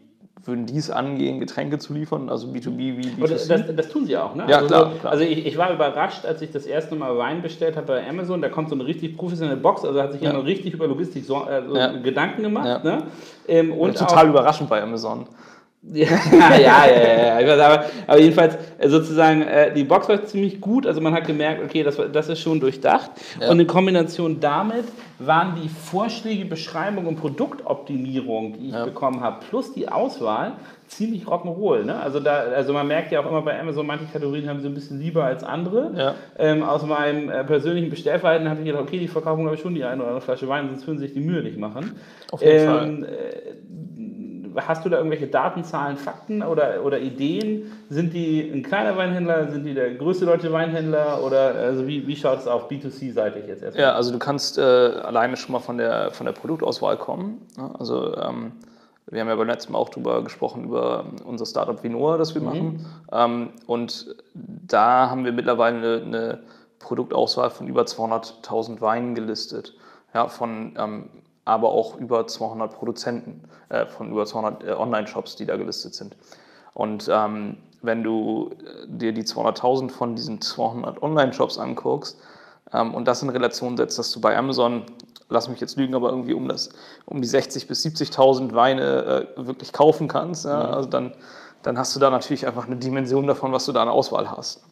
würden 0.45 0.67
die 0.67 0.77
es 0.77 0.91
angehen, 0.91 1.41
Getränke 1.41 1.79
zu 1.79 1.95
liefern, 1.95 2.29
also 2.29 2.49
B2B 2.49 2.79
wie 2.79 3.23
B2C? 3.23 3.49
Das, 3.49 3.77
das, 3.77 3.89
tun 3.89 4.07
sie 4.07 4.17
auch, 4.17 4.35
ne? 4.35 4.45
Ja, 4.47 4.59
also, 4.59 4.69
klar, 4.69 4.93
klar. 5.01 5.13
Also 5.13 5.25
ich, 5.25 5.47
ich, 5.47 5.57
war 5.57 5.73
überrascht, 5.73 6.25
als 6.25 6.43
ich 6.43 6.53
das 6.53 6.67
erste 6.67 6.95
Mal 6.95 7.17
Wein 7.17 7.43
bestellt 7.43 7.77
habe 7.77 7.87
bei 7.87 8.09
Amazon, 8.09 8.43
da 8.43 8.49
kommt 8.49 8.69
so 8.69 8.75
eine 8.75 8.87
richtig 8.87 9.17
professionelle 9.17 9.57
Box, 9.57 9.85
also 9.85 10.01
hat 10.01 10.13
sich 10.13 10.21
ja. 10.21 10.31
jemand 10.31 10.47
richtig 10.47 10.75
über 10.75 10.87
Logistik 10.87 11.25
so, 11.25 11.47
äh, 11.47 11.67
so 11.67 11.77
ja. 11.77 11.93
Gedanken 11.93 12.43
gemacht. 12.43 12.67
Ja. 12.67 12.79
Ne? 12.79 13.03
Ähm, 13.49 13.73
und 13.73 13.97
total 13.97 14.27
auch, 14.27 14.31
überraschend 14.31 14.69
bei 14.69 14.83
Amazon. 14.83 15.27
Ja, 15.93 16.57
ja, 16.57 16.87
ja, 16.87 16.87
ja, 16.87 17.41
ja. 17.41 17.67
Aber, 17.67 17.85
aber 18.07 18.19
jedenfalls 18.19 18.57
äh, 18.79 18.89
sozusagen, 18.89 19.43
äh, 19.43 19.73
die 19.73 19.85
Box 19.85 20.09
war 20.09 20.25
ziemlich 20.25 20.61
gut. 20.61 20.87
Also 20.87 21.01
man 21.01 21.13
hat 21.13 21.27
gemerkt, 21.27 21.63
okay, 21.63 21.83
das, 21.83 22.01
das 22.13 22.29
ist 22.29 22.41
schon 22.41 22.59
durchdacht. 22.59 23.11
Ja. 23.41 23.51
Und 23.51 23.61
in 23.61 23.67
Kombination 23.67 24.41
damit 24.41 24.87
waren 25.19 25.61
die 25.63 25.69
Vorschläge, 25.69 26.47
Beschreibung 26.47 27.07
und 27.07 27.17
Produktoptimierung, 27.17 28.55
die 28.55 28.69
ich 28.69 28.73
ja. 28.73 28.85
bekommen 28.85 29.21
habe, 29.21 29.45
plus 29.49 29.73
die 29.73 29.89
Auswahl, 29.89 30.53
ziemlich 30.89 31.25
rock'n'roll. 31.25 31.85
Ne? 31.85 32.01
Also, 32.01 32.19
da, 32.21 32.35
also 32.35 32.73
man 32.73 32.87
merkt 32.87 33.13
ja 33.13 33.21
auch 33.21 33.29
immer 33.29 33.43
bei 33.43 33.59
Amazon, 33.59 33.87
manche 33.87 34.07
Kategorien 34.07 34.49
haben 34.49 34.61
sie 34.61 34.69
ein 34.69 34.75
bisschen 34.75 35.01
lieber 35.01 35.25
als 35.25 35.45
andere. 35.45 35.93
Ja. 35.97 36.15
Ähm, 36.39 36.63
aus 36.63 36.85
meinem 36.85 37.29
äh, 37.29 37.45
persönlichen 37.45 37.91
Bestellverhalten 37.91 38.49
habe 38.49 38.61
ich 38.61 38.67
gedacht, 38.67 38.83
okay, 38.83 38.99
die 38.99 39.09
verkaufen 39.09 39.43
glaube 39.43 39.57
ich 39.57 39.63
schon 39.63 39.75
die 39.75 39.85
eine 39.85 39.97
oder 39.97 40.09
andere 40.09 40.21
Flasche 40.23 40.49
Wein, 40.49 40.69
sonst 40.69 40.87
würden 40.87 40.99
sie 40.99 41.07
sich 41.07 41.15
die 41.15 41.21
Mühe 41.21 41.43
nicht 41.43 41.59
machen. 41.59 41.97
Auf 42.31 42.43
jeden 42.43 42.59
ähm, 42.59 42.67
Fall. 42.67 43.05
Äh, 43.05 43.55
hast 44.57 44.85
du 44.85 44.89
da 44.89 44.99
irgendwelche 44.99 45.27
Daten, 45.27 45.65
Zahlen, 45.65 45.97
Fakten 45.97 46.43
oder, 46.43 46.85
oder 46.85 46.99
Ideen? 47.01 47.73
Sind 47.89 48.13
die 48.15 48.41
ein 48.41 48.63
kleiner 48.63 48.97
Weinhändler? 48.97 49.51
Sind 49.51 49.65
die 49.65 49.75
der 49.75 49.95
größte 49.95 50.27
deutsche 50.27 50.53
Weinhändler? 50.53 51.23
Oder 51.23 51.55
also 51.55 51.87
wie, 51.87 52.07
wie 52.07 52.17
schaut 52.17 52.39
es 52.39 52.47
auf 52.47 52.71
B2C-seitig 52.71 53.47
jetzt 53.47 53.63
erstmal? 53.63 53.83
Ja, 53.83 53.93
also 53.95 54.13
du 54.13 54.19
kannst 54.19 54.59
äh, 54.59 54.63
alleine 54.63 55.37
schon 55.37 55.53
mal 55.53 55.61
von 55.61 55.79
der, 55.79 56.11
von 56.13 56.27
der 56.27 56.33
Produktauswahl 56.33 56.97
kommen. 56.97 57.47
Ne? 57.57 57.71
Also 57.79 58.17
ähm, 58.17 58.53
wir 59.07 59.21
haben 59.21 59.29
ja 59.29 59.37
beim 59.37 59.47
letzten 59.47 59.73
Mal 59.73 59.79
auch 59.79 59.91
darüber 59.91 60.23
gesprochen, 60.23 60.65
über 60.65 61.05
unser 61.25 61.47
Startup 61.47 61.83
Vinoa, 61.83 62.17
das 62.17 62.35
wir 62.35 62.43
mhm. 62.43 62.47
machen. 62.47 62.87
Ähm, 63.13 63.49
und 63.67 64.17
da 64.35 65.11
haben 65.11 65.25
wir 65.25 65.33
mittlerweile 65.33 65.77
eine, 65.77 66.03
eine 66.05 66.39
Produktauswahl 66.79 67.51
von 67.51 67.67
über 67.67 67.83
200.000 67.83 68.81
Weinen 68.81 69.15
gelistet. 69.15 69.75
Ja, 70.15 70.29
von 70.29 70.75
ähm, 70.79 71.11
aber 71.45 71.71
auch 71.71 71.97
über 71.97 72.27
200 72.27 72.73
Produzenten 72.75 73.43
äh, 73.69 73.87
von 73.87 74.11
über 74.11 74.25
200 74.27 74.65
äh, 74.65 74.73
Online-Shops, 74.73 75.37
die 75.37 75.47
da 75.47 75.57
gelistet 75.57 75.95
sind. 75.95 76.17
Und 76.73 77.09
ähm, 77.13 77.59
wenn 77.83 78.03
du 78.03 78.51
äh, 78.53 78.87
dir 78.87 79.13
die 79.13 79.25
200.000 79.25 79.91
von 79.91 80.17
diesen 80.17 80.41
200 80.41 81.03
Online-Shops 81.03 81.59
anguckst 81.59 82.19
ähm, 82.73 82.95
und 82.95 83.07
das 83.07 83.23
in 83.23 83.29
Relation 83.29 83.77
setzt, 83.77 83.99
dass 83.99 84.11
du 84.11 84.21
bei 84.21 84.37
Amazon, 84.37 84.85
lass 85.29 85.49
mich 85.49 85.61
jetzt 85.61 85.77
lügen, 85.77 85.95
aber 85.95 86.11
irgendwie 86.11 86.35
um, 86.35 86.49
das, 86.49 86.71
um 87.07 87.21
die 87.21 87.29
60.000 87.29 87.69
bis 87.69 87.85
70.000 87.85 88.55
Weine 88.55 89.27
äh, 89.37 89.47
wirklich 89.47 89.73
kaufen 89.73 90.09
kannst, 90.09 90.45
ja, 90.47 90.67
mhm. 90.67 90.75
also 90.75 90.89
dann, 90.89 91.13
dann 91.65 91.79
hast 91.79 91.97
du 91.97 92.01
da 92.01 92.11
natürlich 92.11 92.47
einfach 92.47 92.67
eine 92.67 92.77
Dimension 92.77 93.27
davon, 93.27 93.51
was 93.51 93.65
du 93.65 93.73
da 93.73 93.83
an 93.83 93.89
Auswahl 93.89 94.31
hast. 94.31 94.63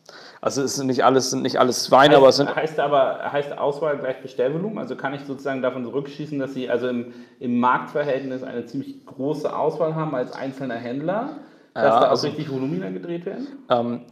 Also 0.42 0.62
es 0.62 0.76
sind 0.76 0.88
nicht 0.88 1.04
alles, 1.04 1.30
sind 1.30 1.42
nicht 1.42 1.58
alles 1.58 1.90
Weine, 1.90 2.14
heißt, 2.14 2.18
aber 2.18 2.28
es 2.28 2.36
sind. 2.36 2.54
Heißt 2.54 2.80
aber, 2.80 3.32
heißt 3.32 3.56
Auswahl 3.56 3.96
gleich 3.96 4.20
Bestellvolumen? 4.20 4.78
Also 4.78 4.94
kann 4.94 5.14
ich 5.14 5.22
sozusagen 5.22 5.62
davon 5.62 5.84
zurückschießen, 5.84 6.38
dass 6.38 6.52
Sie 6.52 6.68
also 6.68 6.88
im, 6.88 7.14
im 7.40 7.58
Marktverhältnis 7.58 8.42
eine 8.42 8.66
ziemlich 8.66 9.06
große 9.06 9.54
Auswahl 9.54 9.94
haben 9.94 10.14
als 10.14 10.32
einzelner 10.32 10.74
Händler, 10.74 11.36
dass 11.72 11.84
ja, 11.84 12.00
da 12.00 12.06
auch 12.06 12.10
also, 12.10 12.26
richtig 12.26 12.52
Volumina 12.52 12.90
gedreht 12.90 13.24
werden? 13.24 13.46
Ähm, 13.70 14.02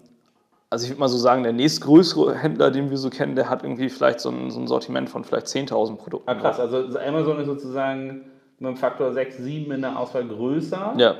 also 0.70 0.84
ich 0.84 0.90
würde 0.90 1.00
mal 1.00 1.08
so 1.08 1.18
sagen, 1.18 1.42
der 1.42 1.52
nächstgrößere 1.52 2.34
Händler, 2.34 2.70
den 2.70 2.88
wir 2.88 2.96
so 2.96 3.10
kennen, 3.10 3.34
der 3.36 3.50
hat 3.50 3.62
irgendwie 3.62 3.90
vielleicht 3.90 4.20
so 4.20 4.30
ein, 4.30 4.50
so 4.50 4.58
ein 4.58 4.68
Sortiment 4.68 5.10
von 5.10 5.24
vielleicht 5.24 5.48
10.000 5.48 5.96
Produkten. 5.96 6.30
Ah, 6.30 6.34
krass, 6.34 6.58
also 6.58 6.98
Amazon 6.98 7.40
ist 7.40 7.46
sozusagen 7.46 8.30
mit 8.58 8.68
dem 8.70 8.76
Faktor 8.76 9.12
6, 9.12 9.36
7 9.36 9.70
in 9.72 9.82
der 9.82 9.98
Auswahl 9.98 10.26
größer. 10.26 10.94
Ja. 10.96 11.16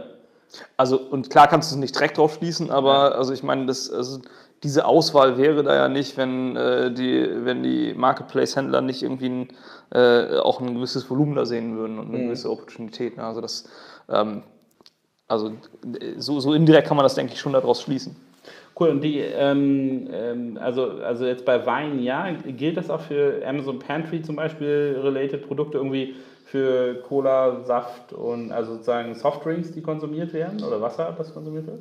Also, 0.76 0.98
und 0.98 1.30
klar 1.30 1.48
kannst 1.48 1.70
du 1.70 1.76
es 1.76 1.80
nicht 1.80 1.94
direkt 1.94 2.18
drauf 2.18 2.34
schließen, 2.34 2.70
aber 2.70 3.14
also 3.14 3.32
ich 3.32 3.42
meine, 3.42 3.66
das, 3.66 3.90
also 3.90 4.20
diese 4.62 4.84
Auswahl 4.84 5.38
wäre 5.38 5.62
da 5.62 5.74
ja 5.74 5.88
nicht, 5.88 6.16
wenn, 6.16 6.56
äh, 6.56 6.92
die, 6.92 7.28
wenn 7.44 7.62
die 7.62 7.94
Marketplace-Händler 7.94 8.80
nicht 8.82 9.02
irgendwie 9.02 9.28
ein, 9.28 9.48
äh, 9.94 10.38
auch 10.38 10.60
ein 10.60 10.74
gewisses 10.74 11.08
Volumen 11.08 11.34
da 11.34 11.46
sehen 11.46 11.76
würden 11.76 11.98
und 11.98 12.08
eine 12.08 12.18
Mhm. 12.18 12.24
gewisse 12.26 12.50
Opportunität. 12.50 13.16
Ne? 13.16 13.24
Also 13.24 13.40
das, 13.40 13.64
ähm, 14.10 14.42
also 15.28 15.52
so, 16.18 16.40
so 16.40 16.52
indirekt 16.52 16.88
kann 16.88 16.96
man 16.96 17.04
das, 17.04 17.14
denke 17.14 17.32
ich, 17.32 17.40
schon 17.40 17.52
daraus 17.52 17.82
schließen. 17.82 18.16
Cool, 18.78 18.88
und 18.88 19.02
die, 19.02 19.18
ähm, 19.18 20.08
ähm, 20.12 20.58
also, 20.60 20.90
also 21.04 21.26
jetzt 21.26 21.44
bei 21.44 21.64
Wein, 21.66 22.02
ja, 22.02 22.30
gilt 22.32 22.76
das 22.76 22.88
auch 22.90 23.00
für 23.00 23.42
Amazon 23.46 23.78
Pantry 23.78 24.22
zum 24.22 24.36
Beispiel, 24.36 24.98
related 25.02 25.46
Produkte 25.46 25.78
irgendwie 25.78 26.16
für 26.50 26.96
Cola, 27.02 27.60
Saft 27.64 28.12
und 28.12 28.50
also 28.50 28.72
sozusagen 28.72 29.14
Softdrinks, 29.14 29.70
die 29.70 29.82
konsumiert 29.82 30.32
werden 30.32 30.64
oder 30.64 30.80
Wasser, 30.80 31.14
das 31.16 31.32
konsumiert 31.32 31.68
wird? 31.68 31.80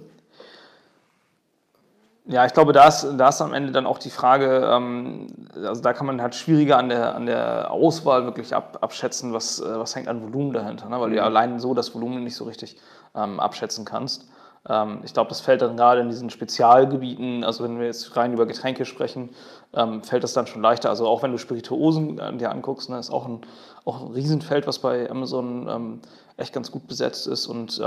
Ja, 2.26 2.46
ich 2.46 2.54
glaube, 2.54 2.74
da 2.74 2.88
ist, 2.88 3.08
da 3.18 3.30
ist 3.30 3.42
am 3.42 3.54
Ende 3.54 3.72
dann 3.72 3.88
auch 3.88 3.98
die 3.98 4.12
Frage, 4.12 4.70
ähm, 4.72 5.26
also 5.56 5.82
da 5.82 5.94
kann 5.94 6.06
man 6.06 6.22
halt 6.22 6.36
schwieriger 6.36 6.78
an 6.78 6.90
der, 6.90 7.16
an 7.16 7.26
der 7.26 7.72
Auswahl 7.72 8.26
wirklich 8.26 8.54
ab, 8.54 8.78
abschätzen, 8.82 9.34
was, 9.34 9.60
äh, 9.60 9.80
was 9.80 9.96
hängt 9.96 10.08
an 10.08 10.22
Volumen 10.22 10.54
dahinter, 10.54 10.88
ne? 10.90 11.02
weil 11.02 11.10
du 11.10 11.16
ja 11.16 11.24
allein 11.24 11.60
so 11.60 11.74
das 11.74 11.96
Volumen 11.96 12.24
nicht 12.24 12.36
so 12.36 12.44
richtig 12.44 12.78
ähm, 13.16 13.40
abschätzen 13.40 13.86
kannst. 13.86 14.30
Ähm, 14.70 15.02
ich 15.04 15.14
glaube, 15.14 15.30
das 15.30 15.42
fällt 15.42 15.62
dann 15.62 15.76
gerade 15.76 16.02
in 16.02 16.10
diesen 16.10 16.30
Spezialgebieten, 16.30 17.44
also 17.44 17.64
wenn 17.64 17.80
wir 17.80 17.88
jetzt 17.88 18.16
rein 18.16 18.34
über 18.34 18.46
Getränke 18.46 18.86
sprechen, 18.86 19.30
ähm, 19.74 20.04
fällt 20.04 20.24
das 20.24 20.34
dann 20.34 20.48
schon 20.48 20.62
leichter. 20.62 20.90
Also 20.90 21.08
auch 21.08 21.24
wenn 21.24 21.32
du 21.32 21.38
Spirituosen 21.38 22.20
äh, 22.20 22.38
dir 22.38 22.52
anguckst, 22.52 22.90
ne, 22.90 23.00
ist 23.00 23.10
auch 23.10 23.28
ein, 23.28 23.42
auch 23.86 24.02
ein 24.02 24.12
Riesenfeld, 24.14 24.68
was 24.68 24.80
bei 24.80 25.10
Amazon 25.10 25.68
ähm, 25.68 26.02
echt 26.38 26.54
ganz 26.54 26.72
gut 26.72 26.88
besetzt 26.88 27.28
ist 27.28 27.48
und 27.48 27.82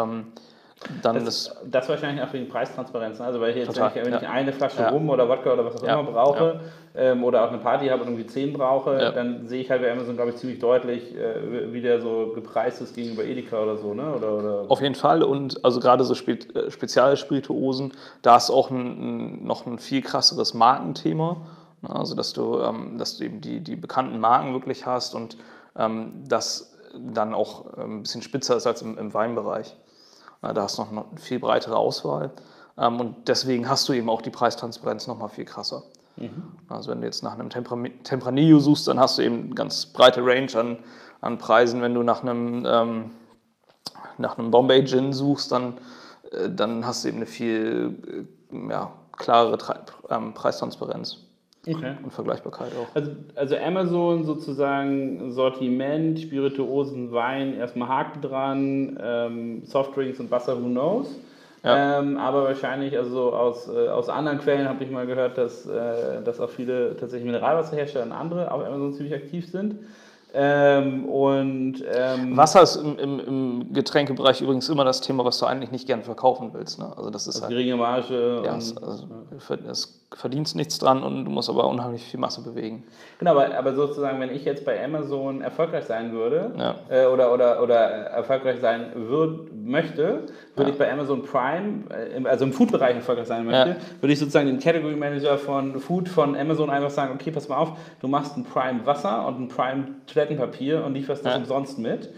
dann 1.03 1.15
Das, 1.25 1.25
das, 1.25 1.57
das 1.71 1.89
wahrscheinlich 1.89 2.25
auch 2.25 2.33
wegen 2.33 2.49
Preistransparenz. 2.49 3.19
ne? 3.19 3.25
Also 3.27 3.41
weil 3.41 3.51
ich 3.51 3.57
jetzt, 3.57 3.67
Total, 3.69 3.91
wenn 3.95 4.01
ich, 4.03 4.07
wenn 4.09 4.15
ich 4.17 4.23
ja. 4.23 4.31
eine 4.31 4.53
Flasche 4.53 4.83
Ja. 4.83 4.89
Rum 4.91 5.09
oder 5.11 5.29
Wodka 5.29 5.53
oder 5.53 5.65
was 5.65 5.77
auch 5.77 5.87
Ja, 5.87 6.01
immer 6.01 6.11
brauche 6.11 6.61
ähm, 6.95 7.25
oder 7.25 7.45
auch 7.45 7.49
eine 7.49 7.59
Party 7.59 7.89
habe 7.89 8.03
und 8.03 8.09
irgendwie 8.09 8.27
10 8.27 8.53
brauche, 8.53 9.13
dann 9.15 9.47
sehe 9.47 9.63
ich 9.63 9.71
halt 9.71 9.83
bei 9.83 9.91
Amazon, 9.91 10.15
glaube 10.17 10.31
ich, 10.31 10.37
ziemlich 10.37 10.59
deutlich, 10.59 11.15
äh, 11.17 11.73
wie 11.73 11.81
der 11.81 12.01
so 12.01 12.33
gepreist 12.35 12.81
ist 12.83 12.95
gegenüber 12.95 13.25
Edeka 13.25 13.63
oder 13.63 13.77
so, 13.77 13.95
ne? 13.95 14.13
Oder, 14.15 14.33
oder 14.39 14.65
Auf 14.69 14.81
jeden 14.81 14.95
Fall 14.95 15.23
und 15.23 15.65
also 15.65 15.81
gerade 15.81 16.05
so 16.05 16.15
Spe 16.15 16.33
äh, 16.55 16.71
Spezialspirituosen, 16.71 17.93
da 18.23 18.37
ist 18.37 18.51
auch 18.51 18.71
ein, 18.71 19.45
noch 19.45 19.67
ein 19.67 19.79
viel 19.79 20.03
krasseres 20.03 20.55
Markenthema. 20.55 21.39
ne? 21.83 21.91
Also 21.95 22.15
dass 22.15 22.33
du, 22.33 22.61
ähm, 22.61 22.99
dass 22.99 23.17
du 23.19 23.25
eben 23.25 23.41
die, 23.41 23.61
die 23.61 23.77
bekannten 23.77 24.19
Marken 24.21 24.53
wirklich 24.53 24.87
hast 24.87 25.15
und 25.15 25.37
ähm, 25.79 26.13
das 26.29 26.77
dann 26.95 27.33
auch 27.33 27.65
ähm, 27.79 27.99
ein 27.99 28.03
bisschen 28.03 28.21
spitzer 28.23 28.57
ist 28.57 28.67
als 28.67 28.83
im, 28.83 28.99
im 28.99 29.15
Weinbereich. 29.15 29.75
Da 30.43 30.63
hast 30.63 30.77
du 30.77 30.83
noch 30.83 30.91
eine 30.91 31.21
viel 31.21 31.39
breitere 31.39 31.77
Auswahl 31.77 32.33
ähm, 32.77 33.01
und 33.01 33.29
deswegen 33.29 33.69
hast 33.69 33.89
du 33.89 33.93
eben 33.93 34.11
auch 34.11 34.23
die 34.23 34.31
Preistransparenz 34.31 35.07
noch 35.07 35.17
mal 35.17 35.29
viel 35.29 35.45
krasser. 35.45 35.85
Also 36.69 36.91
wenn 36.91 37.01
du 37.01 37.07
jetzt 37.07 37.23
nach 37.23 37.33
einem 37.33 37.49
Tempra- 37.49 38.03
Tempranillo 38.03 38.59
suchst, 38.59 38.87
dann 38.87 39.01
hast 39.01 39.19
du 39.19 39.23
eben 39.23 39.45
eine 39.47 39.55
ganz 39.55 39.87
breite 39.87 40.21
Range 40.21 40.55
an, 40.57 40.79
an 41.21 41.39
Preisen. 41.39 41.81
Wenn 41.81 41.95
du 41.95 42.03
nach 42.03 42.23
einem 42.23 42.67
ähm, 42.67 43.11
nach 44.19 44.37
einem 44.37 44.51
Bombay 44.51 44.85
Gin 44.85 45.13
suchst, 45.13 45.53
dann, 45.53 45.79
äh, 46.31 46.51
dann 46.51 46.87
hast 46.87 47.05
du 47.05 47.09
eben 47.09 47.19
eine 47.19 47.27
viel 47.27 48.27
äh, 48.53 48.71
ja, 48.71 48.93
klarere 49.17 49.59
Tra 49.59 49.77
ähm, 50.11 50.35
Preistransparenz 50.35 51.19
okay. 51.67 51.95
und 52.03 52.13
Vergleichbarkeit 52.13 52.73
auch. 52.75 52.95
Also, 52.95 53.13
also 53.35 53.57
Amazon 53.57 54.25
sozusagen 54.25 55.33
Sortiment, 55.33 56.21
Spirituosen, 56.21 57.13
Wein, 57.13 57.55
erstmal 57.55 57.89
Haken 57.89 58.21
dran, 58.23 58.99
ähm, 59.01 59.65
Softdrinks 59.65 60.21
und 60.21 60.31
Wasser, 60.31 60.61
who 60.61 60.67
knows. 60.67 61.19
Ja. 61.65 62.01
Ähm, 62.01 62.17
aber 62.17 62.45
wahrscheinlich, 62.45 62.97
also 62.99 63.33
aus, 63.33 63.69
äh, 63.69 63.89
aus 63.89 64.09
anderen 64.09 64.41
Quellen 64.41 64.69
habe 64.69 64.83
ich 64.83 64.91
mal 64.91 65.07
gehört, 65.07 65.39
dass, 65.39 65.65
äh, 65.67 66.21
dass 66.25 66.41
auch 66.41 66.51
viele 66.51 66.97
tatsächlich 66.97 67.25
Mineralwasserhersteller 67.27 68.07
und 68.07 68.13
andere 68.13 68.51
auf 68.51 68.65
Amazon 68.65 68.93
ziemlich 68.95 69.15
aktiv 69.15 69.49
sind. 69.49 69.77
Ähm, 70.35 71.05
und 71.05 71.85
ähm, 71.95 72.37
Wasser 72.37 72.63
ist 72.63 72.77
im, 72.77 72.99
im, 72.99 73.21
im 73.21 73.73
Getränkebereich 73.73 74.41
übrigens 74.41 74.69
immer 74.69 74.85
das 74.85 75.01
Thema, 75.01 75.25
was 75.25 75.39
du 75.39 75.47
eigentlich 75.47 75.71
nicht 75.71 75.87
gerne 75.87 76.03
verkaufen 76.03 76.51
willst. 76.55 76.79
Ne? 76.79 76.91
Also 76.97 77.11
das 77.11 77.27
ist 77.27 77.37
also 77.37 77.47
halt, 77.47 77.51
geringe 77.57 77.77
Marge. 77.77 78.43
ja, 78.45 78.57
es, 78.57 78.77
also, 78.77 79.07
es 79.71 80.03
verdienst 80.15 80.57
nichts 80.57 80.79
dran 80.79 81.03
und 81.03 81.25
du 81.25 81.31
musst 81.31 81.49
aber 81.51 81.67
unheimlich 81.69 82.05
viel 82.05 82.21
Masse 82.21 82.43
bewegen. 82.43 82.85
Genau, 83.19 83.33
aber, 83.33 83.57
aber 83.57 83.75
sozusagen, 83.75 84.21
wenn 84.21 84.31
ich 84.31 84.45
jetzt 84.45 84.65
bei 84.65 84.83
Amazon 84.83 85.43
erfolgreich 85.43 85.85
sein 85.85 86.13
würde 86.13 86.53
Ja. 86.57 86.75
äh, 86.89 87.07
oder, 87.07 87.33
oder, 87.33 87.63
oder 87.63 87.77
erfolgreich 87.77 88.61
sein 88.61 88.93
würd, 88.95 89.51
möchte, 89.65 90.27
würde 90.55 90.69
Ja. 90.69 90.69
ich 90.69 90.79
bei 90.79 90.91
Amazon 90.93 91.23
Prime, 91.23 91.85
äh, 91.91 92.27
also 92.29 92.45
im 92.45 92.53
Food-Bereich 92.53 92.97
erfolgreich 92.97 93.27
sein 93.27 93.45
möchte, 93.47 93.71
Ja. 93.71 93.77
würde 94.01 94.13
ich 94.13 94.19
sozusagen 94.19 94.47
den 94.47 94.59
Category 94.59 94.97
Manager 94.97 95.39
von 95.39 95.79
Food 95.81 96.09
von 96.09 96.37
Amazon 96.37 96.71
einfach 96.71 96.91
sagen, 96.91 97.13
okay, 97.15 97.31
pass 97.31 97.49
mal 97.49 97.57
auf, 97.57 97.73
du 98.01 98.09
machst 98.09 98.37
ein 98.37 98.45
Prime 98.45 98.85
Wasser 98.85 99.27
und 99.27 99.41
ein 99.41 99.49
Prime 99.49 99.85
Toilettenpapier 100.07 100.85
und 100.85 100.95
lieferst 100.95 101.25
das 101.25 101.33
Ja. 101.35 101.39
umsonst 101.39 101.79
mit, 101.79 102.11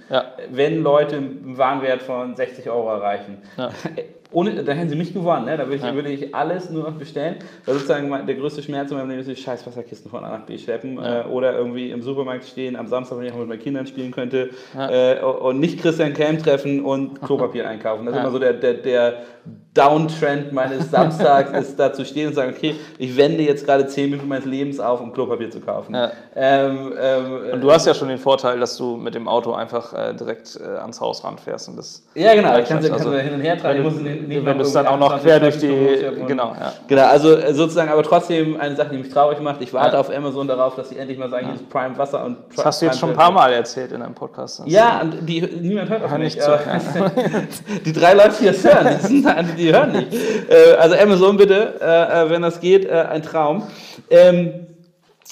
wenn 0.51 0.83
Leute 0.83 1.17
einen 1.17 1.57
Warenwert 1.59 2.03
von 2.03 2.35
60 2.37 2.69
Euro 2.71 2.91
erreichen. 2.91 3.39
Ohne, 4.35 4.65
da 4.65 4.73
hätten 4.73 4.89
sie 4.91 4.97
mich 4.97 5.15
gewonnen, 5.15 5.47
ne? 5.47 5.57
da 5.57 5.65
würde 5.65 5.77
ich, 5.77 5.83
Ja. 5.83 5.95
würde 5.95 6.11
ich 6.11 6.35
alles 6.35 6.69
nur 6.69 6.83
noch 6.83 6.95
bestellen. 6.97 7.37
Weil 7.65 7.75
sozusagen 7.77 8.11
der 8.27 8.35
größte 8.35 8.63
Schmerz 8.63 8.91
in 8.91 8.97
meinem 8.99 9.09
Leben 9.11 9.21
ist, 9.21 9.31
die 9.31 9.37
scheiß 9.37 9.67
Wasserkisten 9.67 10.11
von 10.11 10.25
A 10.25 10.31
nach 10.39 10.45
B 10.45 10.59
schleppen 10.59 10.97
Ja. 10.97 11.23
äh, 11.23 11.25
oder 11.27 11.57
irgendwie 11.57 11.91
im 11.91 12.03
Supermarkt 12.03 12.45
stehen 12.45 12.77
am 12.77 12.87
Samstag, 12.89 13.19
wenn 13.19 13.27
ich 13.27 13.33
auch 13.33 13.39
mit 13.39 13.49
meinen 13.49 13.61
Kindern 13.61 13.87
spielen 13.87 14.11
könnte 14.11 14.51
Ja. 14.77 14.91
äh, 15.15 15.23
und 15.23 15.61
nicht 15.61 15.81
Christian 15.81 16.13
Kelm 16.13 16.39
treffen 16.43 16.85
und 16.85 17.23
Klopapier 17.23 17.69
einkaufen. 17.69 18.05
Das 18.07 18.15
ist 18.17 18.21
immer 18.21 18.31
so 18.33 18.39
der, 18.39 18.53
der, 18.55 18.75
der 18.75 19.15
Downtrend 19.75 20.53
meines 20.53 20.91
Samstags 20.91 21.51
ist 21.59 21.79
da 21.79 21.93
zu 21.93 22.05
stehen 22.05 22.29
und 22.29 22.35
sagen, 22.35 22.55
okay, 22.57 22.77
ich 22.99 23.17
wende 23.17 23.43
jetzt 23.43 23.67
gerade 23.67 23.87
10 23.87 24.11
Minuten 24.11 24.29
meines 24.29 24.45
Lebens 24.47 24.79
auf, 24.79 25.01
um 25.01 25.13
Klopapier 25.13 25.51
zu 25.51 25.61
kaufen. 25.61 25.95
Ähm, 26.37 26.93
ähm, 26.99 27.53
Und 27.55 27.61
du 27.61 27.71
hast 27.71 27.87
ja 27.87 27.93
schon 27.93 28.09
den 28.09 28.19
Vorteil, 28.19 28.59
dass 28.61 28.77
du 28.77 28.97
mit 28.97 29.15
dem 29.15 29.27
Auto 29.27 29.53
einfach 29.53 29.93
äh, 29.93 30.15
direkt 30.15 30.59
äh, 30.61 30.79
ans 30.79 31.01
Haus 31.01 31.25
ranfährst. 31.25 31.69
Und 31.69 31.77
das 31.77 32.07
ja, 32.15 32.35
genau, 32.35 32.57
ich 32.59 32.69
kann 32.69 32.79
es 32.79 32.91
Also, 32.91 33.13
hin 33.15 33.35
und 33.35 33.41
her 33.41 33.59
tragen. 33.59 33.83
Nicht- 34.29 34.45
wenn 34.45 34.59
du 34.59 34.65
es 34.65 34.73
dann 34.73 34.87
auch 34.87 34.99
noch 34.99 35.13
28 35.13 35.23
quer 35.23 35.41
durch 35.41 35.59
die- 35.59 36.21
und- 36.21 36.27
genau, 36.27 36.55
ja. 36.59 36.73
Genau, 36.87 37.07
also 37.07 37.35
äh, 37.37 37.53
sozusagen, 37.55 37.91
aber 37.91 38.03
trotzdem 38.03 38.59
eine 38.61 38.77
Sache, 38.77 38.91
die 38.91 38.99
mich 38.99 39.11
traurig 39.11 39.41
macht. 39.41 39.61
Ich 39.63 39.73
warte 39.73 39.95
Ja. 39.95 40.01
auf 40.01 40.11
Amazon 40.15 40.47
darauf, 40.49 40.77
dass 40.77 40.89
sie 40.89 40.99
endlich 40.99 41.19
mal 41.19 41.31
sagen, 41.31 41.47
hier 41.47 41.55
ist 41.57 41.69
Prime 41.71 41.97
Wasser 41.99 42.25
und 42.25 42.37
Das 42.57 42.65
hast 42.65 42.83
du 42.83 42.87
jetzt 42.87 42.99
schon 42.99 43.11
ein 43.11 43.17
paar 43.17 43.31
Mal 43.33 43.53
erzählt 43.53 43.93
in 43.93 44.03
einem 44.03 44.15
Podcast. 44.15 44.63
Ja, 44.67 45.01
und 45.03 45.29
die, 45.29 45.41
niemand 45.41 45.91
hört 45.91 46.05
auf 46.05 46.11
Hör 46.11 46.19
mich. 46.19 46.35
nicht 46.37 46.43
zu, 46.43 46.51
die 47.85 47.93
drei 47.93 48.15
Leute, 48.15 48.35
die 48.41 48.47
das 48.47 48.65
hören, 48.65 48.99
die, 49.03 49.07
sind, 49.21 49.59
die 49.59 49.73
hören 49.73 49.93
nicht. 49.93 50.13
Äh, 50.15 50.75
also 50.79 50.97
Amazon 50.97 51.37
bitte, 51.37 51.81
äh, 51.81 52.31
wenn 52.31 52.43
das 52.43 52.61
geht, 52.61 52.89
ein 52.91 53.23
Traum. 53.23 53.63
Ähm, 54.11 54.53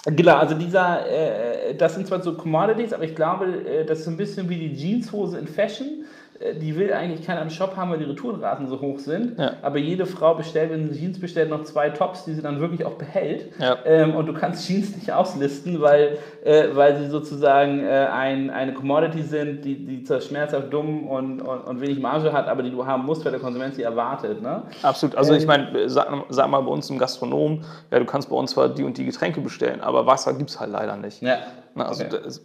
Genau, 0.05 0.35
also 0.39 0.57
dieser, 0.57 1.07
äh, 1.09 1.77
das 1.77 1.95
sind 1.95 2.09
zwar 2.09 2.21
so 2.21 2.33
Commodities, 2.35 2.93
aber 2.93 3.05
ich 3.05 3.15
glaube, 3.15 3.45
äh, 3.45 3.85
das 3.85 4.01
ist 4.01 4.07
so 4.07 4.11
ein 4.11 4.17
bisschen 4.17 4.49
wie 4.49 4.57
die 4.57 4.75
Jeanshose 4.77 5.39
in 5.39 5.47
Fashion. 5.47 6.05
Äh, 6.43 6.55
Die 6.55 6.77
will 6.77 6.93
eigentlich 6.93 7.27
keiner 7.27 7.43
im 7.43 7.51
Shop 7.51 7.77
haben, 7.77 7.91
weil 7.91 7.99
die 7.99 8.05
Retourenraten 8.05 8.67
so 8.69 8.81
hoch 8.81 8.99
sind. 8.99 9.39
Ja. 9.39 9.53
Aber 9.63 9.79
jede 9.79 10.07
Frau 10.07 10.35
bestellt, 10.35 10.71
wenn 10.71 10.91
sie 10.93 10.99
Jeans 11.01 11.21
bestellt, 11.21 11.51
noch 11.51 11.63
zwei 11.65 11.91
Tops, 11.91 12.25
die 12.25 12.35
sie 12.35 12.43
dann 12.43 12.61
wirklich 12.61 12.85
auch 12.85 12.95
behält. 12.95 13.53
Ja. 13.59 13.79
Ähm, 13.85 14.15
und 14.15 14.27
du 14.27 14.35
kannst 14.35 14.67
Jeans 14.67 14.95
nicht 14.97 15.13
auslisten, 15.13 15.81
weil, 15.81 16.19
äh, 16.45 16.65
weil 16.75 16.97
sie 16.99 17.09
sozusagen 17.09 17.81
äh, 17.85 18.09
ein, 18.13 18.51
eine 18.51 18.75
Commodity 18.75 19.23
sind, 19.23 19.65
die, 19.65 19.85
die 19.85 20.05
zwar 20.05 20.21
schmerzhaft 20.21 20.73
dumm 20.73 21.07
und, 21.09 21.41
und, 21.43 21.61
und 21.61 21.81
wenig 21.81 21.99
Marge 22.01 22.33
hat, 22.33 22.49
aber 22.49 22.63
die 22.63 22.71
du 22.71 22.85
haben 22.87 23.05
musst, 23.05 23.25
weil 23.25 23.33
der 23.33 23.41
Konsument 23.41 23.75
sie 23.75 23.83
erwartet. 23.83 24.43
Ne? 24.43 24.63
Absolut. 24.83 25.17
Also 25.17 25.35
ich 25.35 25.43
Ähm, 25.43 25.49
meine, 25.49 25.89
sag, 25.89 26.09
sag 26.29 26.49
mal 26.51 26.61
bei 26.61 26.71
uns 26.71 26.89
im 26.91 26.99
Gastronom, 26.99 27.63
ja, 27.91 27.99
du 27.99 28.05
kannst 28.05 28.29
bei 28.31 28.37
uns 28.37 28.53
zwar 28.53 28.69
die 28.69 28.83
und 28.85 28.97
die 28.99 29.05
Getränke 29.05 29.41
bestellen, 29.41 29.81
aber 29.81 30.07
Wasser 30.07 30.35
gibt 30.35 30.51
es 30.51 30.59
halt 30.61 30.71
leider 30.73 30.97
nicht. 30.97 31.23
Ja. 31.23 31.39
Na, 31.75 31.87
also 31.87 32.05
Okay. 32.05 32.19
das, 32.25 32.43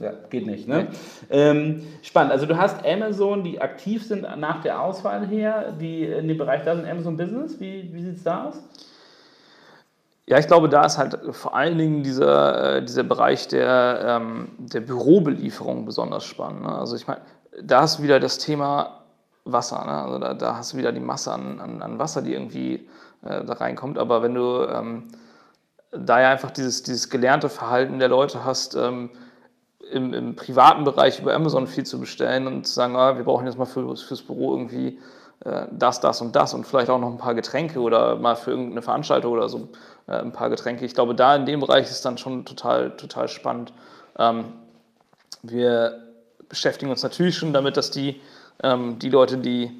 Ja, 0.00 0.12
geht 0.30 0.46
nicht. 0.46 0.68
Ne? 0.68 0.88
Ähm, 1.28 1.82
spannend. 2.02 2.32
Also 2.32 2.46
du 2.46 2.56
hast 2.56 2.84
Amazon, 2.86 3.42
die 3.42 3.60
aktiv 3.60 4.06
sind 4.06 4.22
nach 4.38 4.62
der 4.62 4.80
Auswahl 4.80 5.26
her, 5.26 5.72
die 5.72 6.04
in 6.04 6.28
dem 6.28 6.38
Bereich 6.38 6.62
da 6.64 6.76
sind, 6.76 6.88
Amazon 6.88 7.16
Business. 7.16 7.58
Wie, 7.58 7.90
wie 7.92 8.02
sieht 8.02 8.16
es 8.16 8.22
da 8.22 8.44
aus? 8.44 8.56
Ja, 10.26 10.38
ich 10.38 10.46
glaube, 10.46 10.68
da 10.68 10.84
ist 10.84 10.98
halt 10.98 11.18
vor 11.30 11.56
allen 11.56 11.78
Dingen 11.78 12.02
dieser, 12.02 12.76
äh, 12.76 12.84
dieser 12.84 13.02
Bereich 13.02 13.48
der, 13.48 14.00
ähm, 14.04 14.48
der 14.58 14.80
Bürobelieferung 14.80 15.84
besonders 15.86 16.24
spannend. 16.24 16.62
Ne? 16.62 16.78
Also 16.78 16.96
ich 16.96 17.06
meine, 17.06 17.22
da 17.62 17.80
du 17.98 18.02
wieder 18.02 18.20
das 18.20 18.38
Thema 18.38 19.00
Wasser. 19.44 19.84
Ne? 19.84 19.90
Also 19.90 20.18
da, 20.18 20.34
da 20.34 20.56
hast 20.56 20.74
du 20.74 20.76
wieder 20.76 20.92
die 20.92 21.00
Masse 21.00 21.32
an, 21.32 21.58
an, 21.60 21.82
an 21.82 21.98
Wasser, 21.98 22.22
die 22.22 22.34
irgendwie 22.34 22.88
äh, 23.24 23.42
da 23.44 23.54
reinkommt. 23.54 23.98
Aber 23.98 24.22
wenn 24.22 24.34
du 24.34 24.64
ähm, 24.64 25.04
da 25.90 26.20
ja 26.20 26.30
einfach 26.30 26.50
dieses, 26.50 26.82
dieses 26.82 27.10
gelernte 27.10 27.48
Verhalten 27.48 27.98
der 27.98 28.08
Leute 28.08 28.44
hast, 28.44 28.74
ähm, 28.74 29.10
im, 29.90 30.12
im 30.12 30.36
privaten 30.36 30.84
Bereich 30.84 31.18
über 31.18 31.34
Amazon 31.34 31.66
viel 31.66 31.84
zu 31.84 31.98
bestellen 31.98 32.46
und 32.46 32.66
zu 32.66 32.74
sagen, 32.74 32.96
ah, 32.96 33.16
wir 33.16 33.24
brauchen 33.24 33.46
jetzt 33.46 33.58
mal 33.58 33.64
für, 33.64 33.96
fürs 33.96 34.22
Büro 34.22 34.52
irgendwie 34.54 34.98
äh, 35.44 35.66
das, 35.70 36.00
das 36.00 36.20
und 36.20 36.36
das 36.36 36.52
und 36.52 36.66
vielleicht 36.66 36.90
auch 36.90 36.98
noch 36.98 37.10
ein 37.10 37.18
paar 37.18 37.34
Getränke 37.34 37.80
oder 37.80 38.16
mal 38.16 38.36
für 38.36 38.50
irgendeine 38.50 38.82
Veranstaltung 38.82 39.32
oder 39.32 39.48
so 39.48 39.68
äh, 40.06 40.12
ein 40.12 40.32
paar 40.32 40.50
Getränke. 40.50 40.84
Ich 40.84 40.94
glaube, 40.94 41.14
da 41.14 41.36
in 41.36 41.46
dem 41.46 41.60
Bereich 41.60 41.90
ist 41.90 42.04
dann 42.04 42.18
schon 42.18 42.44
total, 42.44 42.96
total 42.96 43.28
spannend. 43.28 43.72
Ähm, 44.18 44.46
wir 45.42 46.02
beschäftigen 46.48 46.90
uns 46.90 47.02
natürlich 47.02 47.36
schon 47.36 47.52
damit, 47.52 47.76
dass 47.76 47.90
die, 47.90 48.20
ähm, 48.62 48.98
die 48.98 49.10
Leute, 49.10 49.38
die 49.38 49.70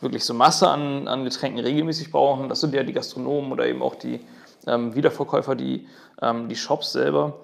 wirklich 0.00 0.24
so 0.24 0.34
Masse 0.34 0.68
an, 0.68 1.08
an 1.08 1.24
Getränken 1.24 1.60
regelmäßig 1.60 2.12
brauchen, 2.12 2.48
das 2.48 2.60
sind 2.60 2.74
ja 2.74 2.82
die 2.82 2.92
Gastronomen 2.92 3.50
oder 3.52 3.66
eben 3.66 3.82
auch 3.82 3.94
die 3.94 4.20
ähm, 4.66 4.94
Wiederverkäufer, 4.94 5.54
die, 5.54 5.86
ähm, 6.20 6.48
die 6.48 6.56
Shops 6.56 6.92
selber, 6.92 7.34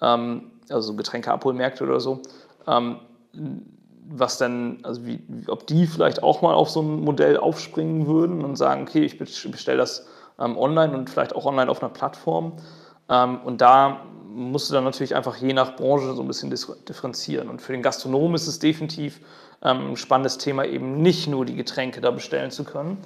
ähm, 0.00 0.50
also 0.70 0.94
Getränkeabholmärkte 0.94 1.84
oder 1.84 2.00
so, 2.00 2.20
ähm, 2.66 2.96
was 4.08 4.38
denn, 4.38 4.80
also 4.82 5.06
wie, 5.06 5.22
ob 5.48 5.66
die 5.66 5.86
vielleicht 5.86 6.22
auch 6.22 6.42
mal 6.42 6.54
auf 6.54 6.70
so 6.70 6.82
ein 6.82 7.00
Modell 7.00 7.36
aufspringen 7.36 8.06
würden 8.06 8.44
und 8.44 8.56
sagen, 8.56 8.82
okay, 8.82 9.04
ich 9.04 9.18
bestelle 9.18 9.78
das 9.78 10.06
ähm, 10.38 10.58
online 10.58 10.92
und 10.94 11.08
vielleicht 11.08 11.34
auch 11.34 11.46
online 11.46 11.70
auf 11.70 11.82
einer 11.82 11.92
Plattform. 11.92 12.52
Und 13.44 13.60
da 13.60 14.00
musst 14.28 14.70
du 14.70 14.74
dann 14.74 14.84
natürlich 14.84 15.14
einfach 15.14 15.36
je 15.36 15.52
nach 15.52 15.76
Branche 15.76 16.14
so 16.14 16.22
ein 16.22 16.28
bisschen 16.28 16.48
differenzieren. 16.88 17.50
Und 17.50 17.60
für 17.60 17.72
den 17.72 17.82
Gastronomen 17.82 18.36
ist 18.36 18.46
es 18.46 18.58
definitiv 18.58 19.20
ein 19.60 19.96
spannendes 19.96 20.38
Thema, 20.38 20.64
eben 20.64 21.02
nicht 21.02 21.28
nur 21.28 21.44
die 21.44 21.56
Getränke 21.56 22.00
da 22.00 22.10
bestellen 22.10 22.50
zu 22.50 22.64
können, 22.64 22.96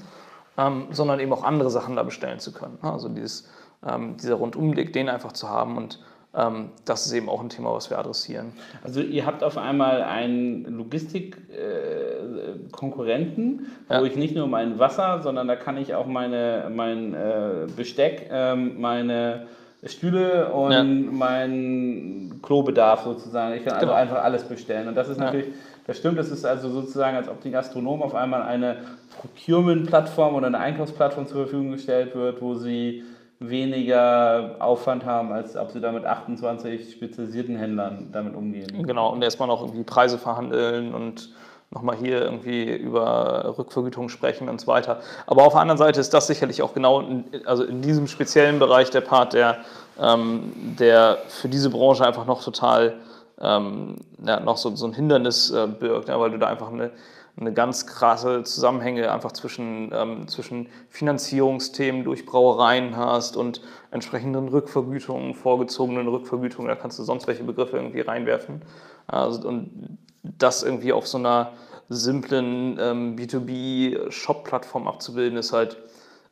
sondern 0.92 1.18
eben 1.18 1.32
auch 1.32 1.42
andere 1.42 1.70
Sachen 1.70 1.96
da 1.96 2.04
bestellen 2.04 2.38
zu 2.38 2.52
können. 2.52 2.78
Also 2.82 3.08
dieses, 3.08 3.48
ähm, 3.88 4.16
dieser 4.16 4.34
Rundumblick, 4.34 4.92
den 4.92 5.08
einfach 5.08 5.32
zu 5.32 5.48
haben 5.48 5.76
und 5.76 6.00
ähm, 6.36 6.70
das 6.84 7.06
ist 7.06 7.12
eben 7.12 7.30
auch 7.30 7.40
ein 7.40 7.48
Thema, 7.48 7.72
was 7.72 7.88
wir 7.88 7.98
adressieren. 7.98 8.52
Also 8.84 9.00
ihr 9.00 9.24
habt 9.24 9.42
auf 9.42 9.56
einmal 9.56 10.02
einen 10.02 10.66
Logistik-Konkurrenten, 10.66 13.66
äh, 13.88 13.94
ja. 13.94 14.00
wo 14.00 14.04
ich 14.04 14.16
nicht 14.16 14.36
nur 14.36 14.46
mein 14.46 14.78
Wasser, 14.78 15.22
sondern 15.22 15.48
da 15.48 15.56
kann 15.56 15.78
ich 15.78 15.94
auch 15.94 16.04
meine, 16.06 16.70
mein 16.74 17.14
äh, 17.14 17.66
Besteck, 17.74 18.28
ähm, 18.30 18.78
meine 18.78 19.46
Stühle 19.84 20.52
und 20.52 20.72
ja. 20.72 20.84
mein 20.84 22.38
Klobedarf 22.42 23.04
sozusagen. 23.04 23.54
Ich 23.54 23.64
kann 23.64 23.72
also 23.74 23.86
genau. 23.86 23.98
einfach 23.98 24.22
alles 24.22 24.44
bestellen. 24.44 24.88
Und 24.88 24.94
das 24.94 25.08
ist 25.08 25.16
natürlich, 25.18 25.46
ja. 25.46 25.52
das 25.86 25.96
stimmt, 25.96 26.18
das 26.18 26.30
ist 26.30 26.44
also 26.44 26.68
sozusagen, 26.68 27.16
als 27.16 27.30
ob 27.30 27.40
die 27.40 27.50
Gastronomen 27.50 28.02
auf 28.02 28.14
einmal 28.14 28.42
eine 28.42 28.76
Procurement-Plattform 29.20 30.34
oder 30.34 30.48
eine 30.48 30.58
Einkaufsplattform 30.58 31.26
zur 31.26 31.44
Verfügung 31.44 31.72
gestellt 31.72 32.14
wird, 32.14 32.42
wo 32.42 32.52
sie 32.54 33.04
weniger 33.38 34.56
Aufwand 34.60 35.04
haben, 35.04 35.32
als 35.32 35.56
ob 35.56 35.70
sie 35.70 35.80
da 35.80 35.92
mit 35.92 36.04
28 36.04 36.92
spezialisierten 36.92 37.56
Händlern 37.56 38.08
damit 38.12 38.34
umgehen. 38.34 38.86
Genau, 38.86 39.12
und 39.12 39.22
erstmal 39.22 39.48
noch 39.48 39.60
irgendwie 39.60 39.84
Preise 39.84 40.18
verhandeln 40.18 40.94
und 40.94 41.30
nochmal 41.70 41.96
hier 41.96 42.22
irgendwie 42.22 42.72
über 42.74 43.54
Rückvergütung 43.58 44.08
sprechen 44.08 44.48
und 44.48 44.60
so 44.60 44.66
weiter. 44.68 45.00
Aber 45.26 45.44
auf 45.44 45.52
der 45.52 45.60
anderen 45.60 45.78
Seite 45.78 46.00
ist 46.00 46.14
das 46.14 46.26
sicherlich 46.26 46.62
auch 46.62 46.72
genau, 46.72 47.00
in, 47.00 47.24
also 47.44 47.64
in 47.64 47.82
diesem 47.82 48.06
speziellen 48.06 48.58
Bereich 48.58 48.90
der 48.90 49.02
Part, 49.02 49.34
der, 49.34 49.58
ähm, 50.00 50.52
der 50.78 51.18
für 51.28 51.48
diese 51.48 51.68
Branche 51.68 52.06
einfach 52.06 52.24
noch 52.24 52.42
total 52.42 52.94
ähm, 53.40 53.96
ja, 54.24 54.40
noch 54.40 54.56
so, 54.56 54.74
so 54.76 54.86
ein 54.86 54.94
Hindernis 54.94 55.50
äh, 55.50 55.66
birgt, 55.66 56.08
ja, 56.08 56.18
weil 56.18 56.30
du 56.30 56.38
da 56.38 56.46
einfach 56.46 56.72
eine 56.72 56.90
eine 57.38 57.52
ganz 57.52 57.86
krasse 57.86 58.44
Zusammenhänge 58.44 59.12
einfach 59.12 59.32
zwischen, 59.32 59.90
ähm, 59.94 60.26
zwischen 60.26 60.68
Finanzierungsthemen 60.88 62.02
durch 62.02 62.24
Brauereien 62.24 62.96
hast 62.96 63.36
und 63.36 63.60
entsprechenden 63.90 64.48
Rückvergütungen, 64.48 65.34
vorgezogenen 65.34 66.08
Rückvergütungen, 66.08 66.68
da 66.68 66.76
kannst 66.76 66.98
du 66.98 67.02
sonst 67.02 67.26
welche 67.26 67.44
Begriffe 67.44 67.76
irgendwie 67.76 68.00
reinwerfen. 68.00 68.62
Also, 69.06 69.46
und 69.46 69.98
das 70.22 70.62
irgendwie 70.62 70.92
auf 70.92 71.06
so 71.06 71.18
einer 71.18 71.52
simplen 71.90 72.78
ähm, 72.80 73.16
B2B-Shop-Plattform 73.16 74.88
abzubilden, 74.88 75.38
ist 75.38 75.52
halt, 75.52 75.76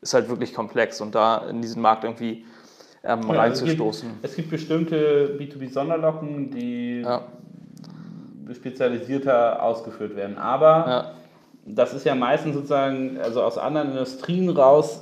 ist 0.00 0.14
halt 0.14 0.30
wirklich 0.30 0.54
komplex 0.54 1.02
und 1.02 1.14
da 1.14 1.46
in 1.48 1.60
diesen 1.60 1.82
Markt 1.82 2.04
irgendwie 2.04 2.46
ähm, 3.04 3.20
ja, 3.28 3.34
reinzustoßen. 3.34 4.08
Es 4.08 4.12
gibt, 4.14 4.24
es 4.24 4.36
gibt 4.36 4.50
bestimmte 4.50 5.36
B2B-Sonderlocken, 5.38 6.50
die 6.50 7.02
ja 7.02 7.28
spezialisierter 8.52 9.62
ausgeführt 9.62 10.16
werden. 10.16 10.38
Aber 10.38 10.87
ja. 10.88 11.11
das 11.66 11.94
ist 11.94 12.04
ja 12.04 12.14
meistens 12.14 12.54
sozusagen, 12.54 13.18
also 13.22 13.42
aus 13.42 13.59
anderen 13.59 13.92
Industrien 13.92 14.48
raus, 14.50 15.00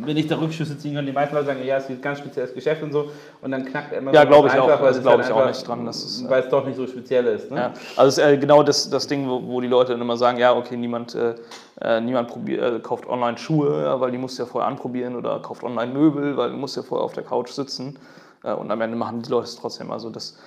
wenn 0.00 0.16
ich 0.16 0.26
da 0.26 0.38
Rückschlüsse 0.38 0.78
ziehen 0.78 0.94
kann, 0.94 1.06
die 1.06 1.12
meisten 1.12 1.34
Leute 1.34 1.48
sagen, 1.48 1.64
ja, 1.64 1.76
es 1.76 1.84
ist 1.84 1.90
ein 1.90 2.00
ganz 2.00 2.18
spezielles 2.20 2.54
Geschäft 2.54 2.82
und 2.82 2.92
so, 2.92 3.10
und 3.42 3.50
dann 3.50 3.64
knackt 3.64 3.92
er 3.92 3.98
immer 3.98 4.12
Ja, 4.12 4.24
glaube 4.24 4.48
ich 4.48 4.54
einfach, 4.54 4.80
auch, 4.80 4.84
also 4.84 5.00
glaube 5.00 5.22
ich 5.22 5.30
auch 5.30 5.46
nicht 5.46 5.66
dran. 5.66 5.84
Das 5.84 6.04
ist, 6.04 6.28
weil 6.28 6.42
es 6.42 6.48
doch 6.48 6.64
nicht 6.64 6.76
so 6.76 6.86
speziell 6.86 7.26
ist. 7.26 7.50
Ne? 7.50 7.56
Ja. 7.56 7.72
Also 7.96 8.08
es 8.08 8.18
ist 8.18 8.24
äh, 8.24 8.38
genau 8.38 8.62
das, 8.62 8.88
das 8.90 9.06
Ding, 9.06 9.28
wo, 9.28 9.42
wo, 9.44 9.60
die 9.60 9.66
Leute 9.66 9.92
dann 9.92 10.00
immer 10.00 10.16
sagen, 10.16 10.38
ja, 10.38 10.54
okay, 10.54 10.76
niemand, 10.76 11.14
äh, 11.14 11.34
äh 11.80 12.00
niemand 12.00 12.28
probier, 12.28 12.62
äh, 12.62 12.78
kauft 12.80 13.08
online 13.08 13.38
Schuhe, 13.38 14.00
weil 14.00 14.10
die 14.10 14.18
musst 14.18 14.38
du 14.38 14.44
ja 14.44 14.48
vorher 14.48 14.68
anprobieren, 14.68 15.16
oder 15.16 15.40
kauft 15.40 15.64
online 15.64 15.92
Möbel, 15.92 16.36
weil 16.36 16.50
du 16.50 16.56
musst 16.56 16.76
ja 16.76 16.82
vorher 16.82 17.04
auf 17.04 17.12
der 17.12 17.24
Couch 17.24 17.50
sitzen. 17.50 17.98
Äh, 18.44 18.52
und 18.52 18.70
am 18.70 18.80
Ende 18.80 18.96
machen 18.96 19.22
die 19.22 19.30
Leute 19.30 19.44
es 19.44 19.56
trotzdem. 19.56 19.90
Also 19.90 20.10
das, 20.10 20.38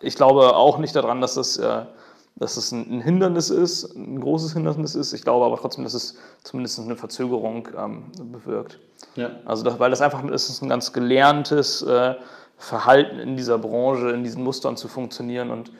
ich 0.00 0.14
glaube 0.14 0.54
auch 0.56 0.78
nicht 0.78 0.94
daran, 0.96 1.20
dass 1.20 1.34
das, 1.34 1.56
äh, 1.56 1.82
dass 2.36 2.54
das 2.54 2.72
ein 2.72 3.00
Hindernis 3.00 3.50
ist, 3.50 3.94
ein 3.94 4.20
großes 4.20 4.52
Hindernis 4.54 4.94
ist. 4.94 5.12
Ich 5.12 5.22
glaube 5.22 5.44
aber 5.44 5.56
trotzdem, 5.56 5.84
dass 5.84 5.94
es 5.94 6.16
zumindest 6.42 6.78
eine 6.80 6.96
Verzögerung 6.96 7.68
ähm, 7.76 8.04
bewirkt. 8.32 8.78
Ja. 9.16 9.30
Also 9.44 9.62
das, 9.62 9.78
weil 9.78 9.90
das 9.90 10.00
einfach 10.00 10.24
das 10.26 10.48
ist 10.48 10.62
ein 10.62 10.68
ganz 10.68 10.92
gelerntes 10.92 11.82
äh, 11.82 12.14
Verhalten 12.56 13.18
in 13.18 13.36
dieser 13.36 13.58
Branche, 13.58 14.10
in 14.10 14.22
diesen 14.22 14.44
Mustern 14.44 14.76
zu 14.76 14.88
funktionieren 14.88 15.50
und 15.50 15.72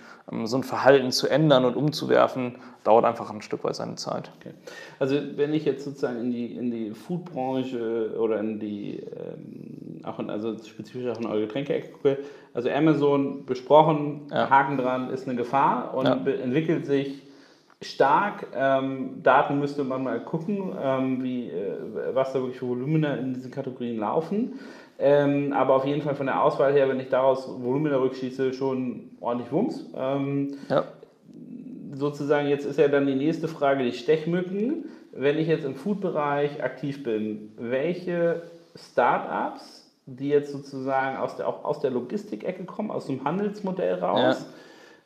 so 0.44 0.56
ein 0.56 0.62
Verhalten 0.62 1.10
zu 1.10 1.28
ändern 1.28 1.64
und 1.64 1.76
umzuwerfen, 1.76 2.56
dauert 2.84 3.04
einfach 3.04 3.30
ein 3.30 3.42
Stück 3.42 3.64
weit 3.64 3.74
seine 3.76 3.96
Zeit. 3.96 4.30
Okay. 4.40 4.54
Also 4.98 5.16
wenn 5.36 5.52
ich 5.52 5.64
jetzt 5.64 5.84
sozusagen 5.84 6.20
in 6.20 6.30
die, 6.30 6.56
in 6.56 6.70
die 6.70 6.90
Foodbranche 6.92 8.14
oder 8.18 8.38
in 8.40 8.58
die, 8.58 8.98
ähm, 8.98 10.00
auch 10.04 10.18
in, 10.18 10.30
also 10.30 10.56
spezifisch 10.58 11.06
auch 11.10 11.18
in 11.18 11.26
eure 11.26 11.42
Getränke-Ecke 11.42 11.92
gucke, 11.92 12.18
also 12.54 12.70
Amazon 12.70 13.44
besprochen, 13.44 14.22
ja. 14.30 14.48
Haken 14.48 14.78
dran, 14.78 15.10
ist 15.10 15.28
eine 15.28 15.36
Gefahr 15.36 15.94
und 15.94 16.06
ja. 16.06 16.14
entwickelt 16.14 16.86
sich 16.86 17.22
stark. 17.82 18.46
Ähm, 18.54 19.22
Daten 19.22 19.58
müsste 19.58 19.84
man 19.84 20.02
mal 20.02 20.20
gucken, 20.20 20.74
ähm, 20.80 21.22
wie, 21.22 21.48
äh, 21.48 21.76
was 22.12 22.32
da 22.32 22.40
wirklich 22.40 22.58
für 22.58 22.68
Volumina 22.68 23.14
in 23.14 23.34
diesen 23.34 23.50
Kategorien 23.50 23.98
laufen. 23.98 24.58
Ähm, 25.00 25.54
aber 25.54 25.74
auf 25.74 25.86
jeden 25.86 26.02
Fall 26.02 26.14
von 26.14 26.26
der 26.26 26.42
Auswahl 26.42 26.74
her, 26.74 26.88
wenn 26.88 27.00
ich 27.00 27.08
daraus 27.08 27.48
Volumina 27.48 27.96
rückschieße, 27.96 28.52
schon 28.52 29.10
ordentlich 29.20 29.50
Wumms. 29.50 29.86
Ähm, 29.96 30.56
ja. 30.68 30.84
Sozusagen, 31.94 32.48
jetzt 32.48 32.66
ist 32.66 32.78
ja 32.78 32.88
dann 32.88 33.06
die 33.06 33.14
nächste 33.14 33.48
Frage, 33.48 33.82
die 33.82 33.92
Stechmücken. 33.92 34.84
Wenn 35.12 35.38
ich 35.38 35.48
jetzt 35.48 35.64
im 35.64 35.74
Food-Bereich 35.74 36.62
aktiv 36.62 37.02
bin, 37.02 37.52
welche 37.56 38.42
Startups, 38.76 39.90
die 40.06 40.28
jetzt 40.28 40.52
sozusagen 40.52 41.16
aus 41.16 41.36
der, 41.36 41.48
auch 41.48 41.64
aus 41.64 41.80
der 41.80 41.90
Logistik-Ecke 41.90 42.64
kommen, 42.64 42.90
aus 42.90 43.06
dem 43.06 43.24
Handelsmodell 43.24 43.94
raus, 43.94 44.40
ja. 44.40 44.46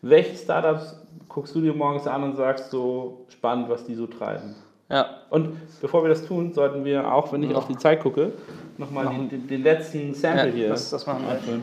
welche 0.03 0.37
Startups 0.37 1.01
guckst 1.29 1.55
du 1.55 1.61
dir 1.61 1.73
morgens 1.73 2.07
an 2.07 2.23
und 2.25 2.37
sagst 2.37 2.71
so 2.71 3.27
spannend, 3.29 3.69
was 3.69 3.87
die 3.87 3.95
so 3.95 4.07
treiben? 4.07 4.57
Ja. 4.91 5.07
Und 5.31 5.57
bevor 5.81 6.03
wir 6.03 6.09
das 6.09 6.27
tun, 6.27 6.53
sollten 6.53 6.85
wir, 6.85 7.13
auch 7.13 7.33
wenn 7.33 7.43
ich 7.43 7.51
noch. 7.51 7.59
auf 7.59 7.67
die 7.69 7.77
Zeit 7.77 8.01
gucke, 8.01 8.33
nochmal 8.79 9.07
den, 9.09 9.29
den, 9.29 9.47
den, 9.47 9.63
letzten 9.63 10.15
Sample 10.15 10.49
ja, 10.49 10.53
hier 10.53 10.69
das, 10.69 10.91
das 10.91 11.07
machen 11.07 11.25
wir. 11.27 11.63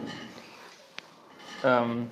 Ähm, 1.63 2.07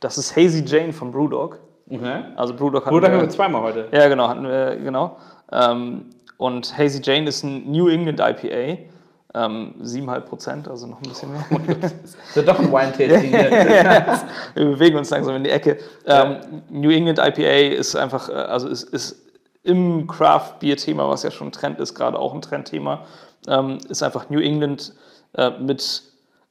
das 0.00 0.18
ist 0.18 0.36
Hazy 0.36 0.64
Jane 0.64 0.92
von 0.92 1.12
Brewdog. 1.12 1.58
Okay. 1.88 2.22
Also 2.36 2.54
Brewdog 2.54 2.86
hatten 2.86 2.94
Brewdog 2.94 3.10
wir, 3.10 3.18
haben 3.18 3.22
wir 3.22 3.30
zweimal 3.30 3.62
heute. 3.62 3.88
Ja, 3.92 4.08
genau, 4.08 4.28
hatten 4.28 4.44
wir, 4.44 4.76
genau. 4.76 5.16
Ähm, 5.52 6.06
und 6.36 6.76
Hazy 6.76 7.00
Jane 7.02 7.28
ist 7.28 7.42
ein 7.42 7.70
New 7.70 7.88
England 7.88 8.20
IPA. 8.20 8.82
Ähm, 9.32 9.74
7,5 9.80 10.20
Prozent, 10.22 10.68
also 10.68 10.88
noch 10.88 11.00
ein 11.00 11.08
bisschen 11.08 11.30
mehr. 11.30 11.44
das 11.80 11.92
ist 12.34 12.48
doch 12.48 12.58
ein 12.58 12.72
Wine-Tasting 12.72 13.32
wir 14.54 14.64
bewegen 14.64 14.96
uns 14.96 15.10
langsam 15.10 15.36
in 15.36 15.44
die 15.44 15.50
Ecke. 15.50 15.78
Ähm, 16.04 16.62
New 16.68 16.90
England 16.90 17.20
IPA 17.20 17.76
ist 17.76 17.94
einfach, 17.94 18.28
äh, 18.28 18.32
also 18.32 18.68
ist, 18.68 18.82
ist 18.92 19.29
im 19.62 20.06
Craft-Bier-Thema, 20.06 21.08
was 21.08 21.22
ja 21.22 21.30
schon 21.30 21.48
ein 21.48 21.52
Trend 21.52 21.80
ist, 21.80 21.94
gerade 21.94 22.18
auch 22.18 22.34
ein 22.34 22.42
Trendthema, 22.42 23.04
ähm, 23.46 23.78
ist 23.88 24.02
einfach 24.02 24.30
New 24.30 24.40
England 24.40 24.94
äh, 25.34 25.50
mit 25.58 26.02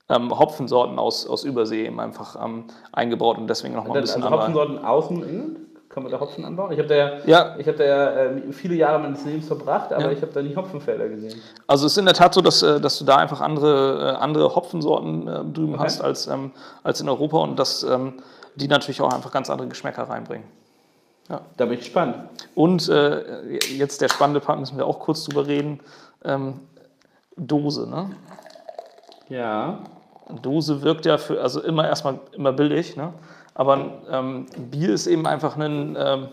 ähm, 0.09 0.37
Hopfensorten 0.37 0.99
aus, 0.99 1.27
aus 1.27 1.43
Übersee 1.43 1.87
einfach 1.87 2.43
ähm, 2.43 2.65
eingebaut 2.91 3.37
und 3.37 3.47
deswegen 3.47 3.75
nochmal 3.75 3.97
ein 3.97 4.01
bisschen 4.01 4.23
also 4.23 4.35
Hopfensorten 4.35 4.85
aus 4.85 5.09
New 5.09 5.23
England? 5.23 5.57
Kann 5.89 6.03
man 6.03 6.11
da 6.11 6.19
Hopfen 6.19 6.45
anbauen? 6.45 6.71
Ich 6.71 6.77
habe 6.77 6.87
da 6.87 6.95
ja, 6.95 7.11
ja. 7.25 7.55
Ich 7.57 7.67
hab 7.67 7.75
da 7.77 7.83
ja 7.83 8.09
äh, 8.11 8.53
viele 8.53 8.75
Jahre 8.75 8.99
meines 8.99 9.25
Lebens 9.25 9.47
verbracht, 9.47 9.91
aber 9.91 10.03
ja. 10.03 10.11
ich 10.11 10.21
habe 10.21 10.31
da 10.31 10.41
nie 10.43 10.55
Hopfenfelder 10.55 11.09
gesehen. 11.09 11.41
Also 11.65 11.87
es 11.87 11.93
ist 11.93 11.97
in 11.97 12.05
der 12.05 12.13
Tat 12.13 12.35
so, 12.35 12.41
dass, 12.41 12.61
äh, 12.61 12.79
dass 12.79 12.99
du 12.99 13.05
da 13.05 13.15
einfach 13.15 13.41
andere, 13.41 14.13
äh, 14.13 14.21
andere 14.21 14.55
Hopfensorten 14.55 15.27
äh, 15.27 15.43
drüben 15.45 15.73
okay. 15.73 15.83
hast 15.85 16.01
als, 16.01 16.27
ähm, 16.27 16.51
als 16.83 17.01
in 17.01 17.09
Europa 17.09 17.39
und 17.39 17.57
dass 17.57 17.81
ähm, 17.81 18.13
die 18.53 18.67
natürlich 18.67 19.01
auch 19.01 19.11
einfach 19.11 19.31
ganz 19.31 19.49
andere 19.49 19.67
Geschmäcker 19.67 20.03
reinbringen. 20.03 20.45
Ja. 21.29 21.41
Da 21.57 21.65
bin 21.65 21.75
ich 21.75 21.81
gespannt. 21.81 22.15
Und 22.55 22.89
äh, 22.89 23.59
jetzt 23.75 24.01
der 24.01 24.09
spannende 24.09 24.39
Part, 24.39 24.59
müssen 24.59 24.77
wir 24.77 24.85
auch 24.85 24.99
kurz 24.99 25.23
drüber 25.25 25.45
reden. 25.47 25.79
Ähm, 26.25 26.61
Dose, 27.37 27.87
ne? 27.89 28.09
Ja. 29.29 29.79
Dose 30.41 30.81
wirkt 30.81 31.05
ja 31.05 31.17
für, 31.17 31.41
also 31.41 31.61
immer 31.61 31.87
erstmal 31.87 32.19
immer 32.33 32.51
billig, 32.51 32.95
ne? 32.95 33.13
Aber 33.55 34.01
ähm, 34.09 34.45
Bier 34.71 34.93
ist 34.93 35.07
eben 35.07 35.27
einfach 35.27 35.57
ein, 35.57 35.95
ähm, 35.99 36.27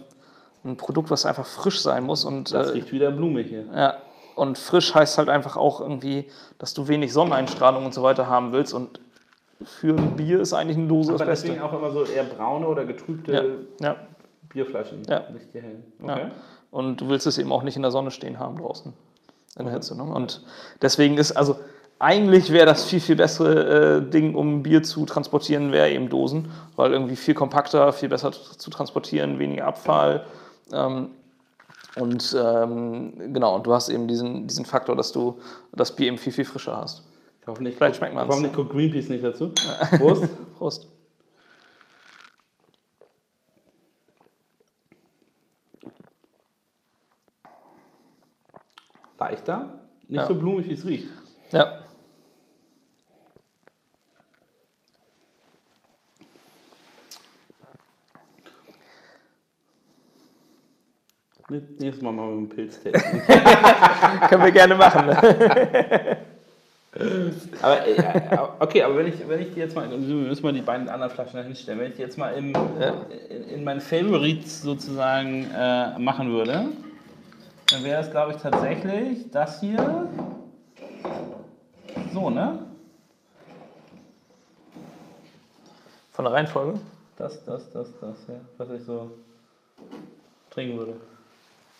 ein 0.64 0.76
Produkt, 0.76 1.10
was 1.10 1.26
einfach 1.26 1.46
frisch 1.46 1.80
sein 1.80 2.04
muss. 2.04 2.24
Und, 2.24 2.52
Das 2.54 2.68
äh, 2.68 2.72
riecht 2.72 2.92
wieder 2.92 3.10
blumig 3.10 3.48
hier. 3.48 3.64
ja, 3.74 3.96
und 4.34 4.58
frisch 4.58 4.94
heißt 4.94 5.18
halt 5.18 5.28
einfach 5.28 5.56
auch 5.56 5.80
irgendwie, 5.80 6.26
dass 6.58 6.74
du 6.74 6.88
wenig 6.88 7.12
Sonneneinstrahlung 7.12 7.84
und 7.84 7.94
so 7.94 8.02
weiter 8.02 8.28
haben 8.28 8.52
willst. 8.52 8.74
Und 8.74 9.00
für 9.64 9.96
ein 9.96 10.16
Bier 10.16 10.40
ist 10.40 10.52
eigentlich 10.52 10.76
eine 10.76 10.86
Dose 10.88 11.14
Aber 11.14 11.24
das 11.24 11.40
deswegen 11.40 11.60
Beste. 11.60 11.74
auch 11.74 11.78
immer 11.78 11.90
so 11.90 12.04
eher 12.04 12.24
braune 12.24 12.66
oder 12.68 12.84
getrübte 12.84 13.32
Ja, 13.80 13.86
ja, 13.88 13.96
Bierflaschen. 14.56 15.02
Ja. 15.08 15.24
Nicht 15.32 15.46
hier 15.52 15.62
hell. 15.62 15.82
ja. 16.04 16.14
Okay. 16.14 16.30
Und 16.70 17.00
du 17.00 17.08
willst 17.08 17.26
es 17.26 17.38
eben 17.38 17.52
auch 17.52 17.62
nicht 17.62 17.76
in 17.76 17.82
der 17.82 17.90
Sonne 17.90 18.10
stehen 18.10 18.38
haben 18.38 18.56
draußen. 18.56 18.92
In 19.58 19.64
der 19.64 19.74
Hitze. 19.74 19.96
Ne? 19.96 20.02
Und 20.02 20.42
deswegen 20.82 21.16
ist, 21.16 21.32
also 21.32 21.56
eigentlich 21.98 22.52
wäre 22.52 22.66
das 22.66 22.84
viel, 22.84 23.00
viel 23.00 23.16
bessere 23.16 23.98
äh, 23.98 24.10
Ding, 24.10 24.34
um 24.34 24.62
Bier 24.62 24.82
zu 24.82 25.06
transportieren, 25.06 25.72
wäre 25.72 25.90
eben 25.90 26.08
Dosen, 26.08 26.50
weil 26.74 26.92
irgendwie 26.92 27.16
viel 27.16 27.34
kompakter, 27.34 27.92
viel 27.92 28.08
besser 28.08 28.32
zu 28.32 28.70
transportieren, 28.70 29.38
weniger 29.38 29.66
Abfall. 29.66 30.26
Ähm, 30.72 31.10
und 31.96 32.36
ähm, 32.38 33.32
genau, 33.32 33.56
und 33.56 33.66
du 33.66 33.72
hast 33.72 33.88
eben 33.88 34.08
diesen, 34.08 34.46
diesen 34.46 34.66
Faktor, 34.66 34.96
dass 34.96 35.12
du 35.12 35.38
das 35.72 35.94
Bier 35.96 36.08
eben 36.08 36.18
viel, 36.18 36.32
viel 36.32 36.44
frischer 36.44 36.76
hast. 36.76 37.02
Hoffentlich, 37.46 37.76
Vielleicht 37.76 37.96
schmeckt 37.96 38.14
man's. 38.14 38.28
Hoffentlich 38.28 38.52
guckt 38.52 38.72
Greenpeace 38.72 39.08
nicht 39.08 39.24
dazu. 39.24 39.52
Prost. 39.98 40.28
Prost. 40.58 40.88
Leichter, 49.18 49.80
nicht 50.08 50.20
Ja. 50.20 50.26
so 50.26 50.34
blumig, 50.34 50.68
wie 50.68 50.74
es 50.74 50.84
riecht. 50.84 51.08
Ja. 51.52 51.80
Nächstes 61.48 62.02
Mal 62.02 62.12
machen 62.12 62.28
wir 62.28 62.36
einen 62.38 62.48
Pilztasting. 62.48 63.22
Können 64.28 64.42
wir 64.42 64.50
gerne 64.50 64.74
machen. 64.74 65.06
Ne? 65.06 65.16
aber 67.62 67.86
äh, 67.86 68.38
okay, 68.58 68.82
aber 68.82 68.96
wenn 68.96 69.06
ich, 69.06 69.28
wenn 69.28 69.40
ich 69.40 69.54
die 69.54 69.60
jetzt 69.60 69.76
mal, 69.76 69.88
wir 69.88 69.96
müssen 69.96 70.42
mal 70.42 70.52
die 70.52 70.62
beiden 70.62 70.88
anderen 70.88 71.12
Flaschen 71.12 71.40
hinstellen, 71.44 71.78
wenn 71.78 71.90
ich 71.90 71.96
die 71.96 72.02
jetzt 72.02 72.18
mal 72.18 72.30
im, 72.30 72.52
in, 73.28 73.48
in 73.48 73.64
meinen 73.64 73.80
Favorites 73.80 74.62
sozusagen 74.62 75.46
äh, 75.56 75.96
machen 76.00 76.30
würde, 76.30 76.66
dann 77.70 77.84
wäre 77.84 78.00
es 78.02 78.10
glaube 78.10 78.32
ich 78.32 78.38
tatsächlich 78.38 79.30
das 79.30 79.60
hier. 79.60 80.08
So, 82.12 82.30
ne? 82.30 82.58
Von 86.12 86.24
der 86.24 86.32
Reihenfolge? 86.34 86.80
Das, 87.16 87.44
das, 87.44 87.70
das, 87.72 87.88
das, 88.00 88.16
ja. 88.28 88.34
Was 88.58 88.70
ich 88.70 88.84
so 88.84 89.10
trinken 90.50 90.78
würde. 90.78 90.94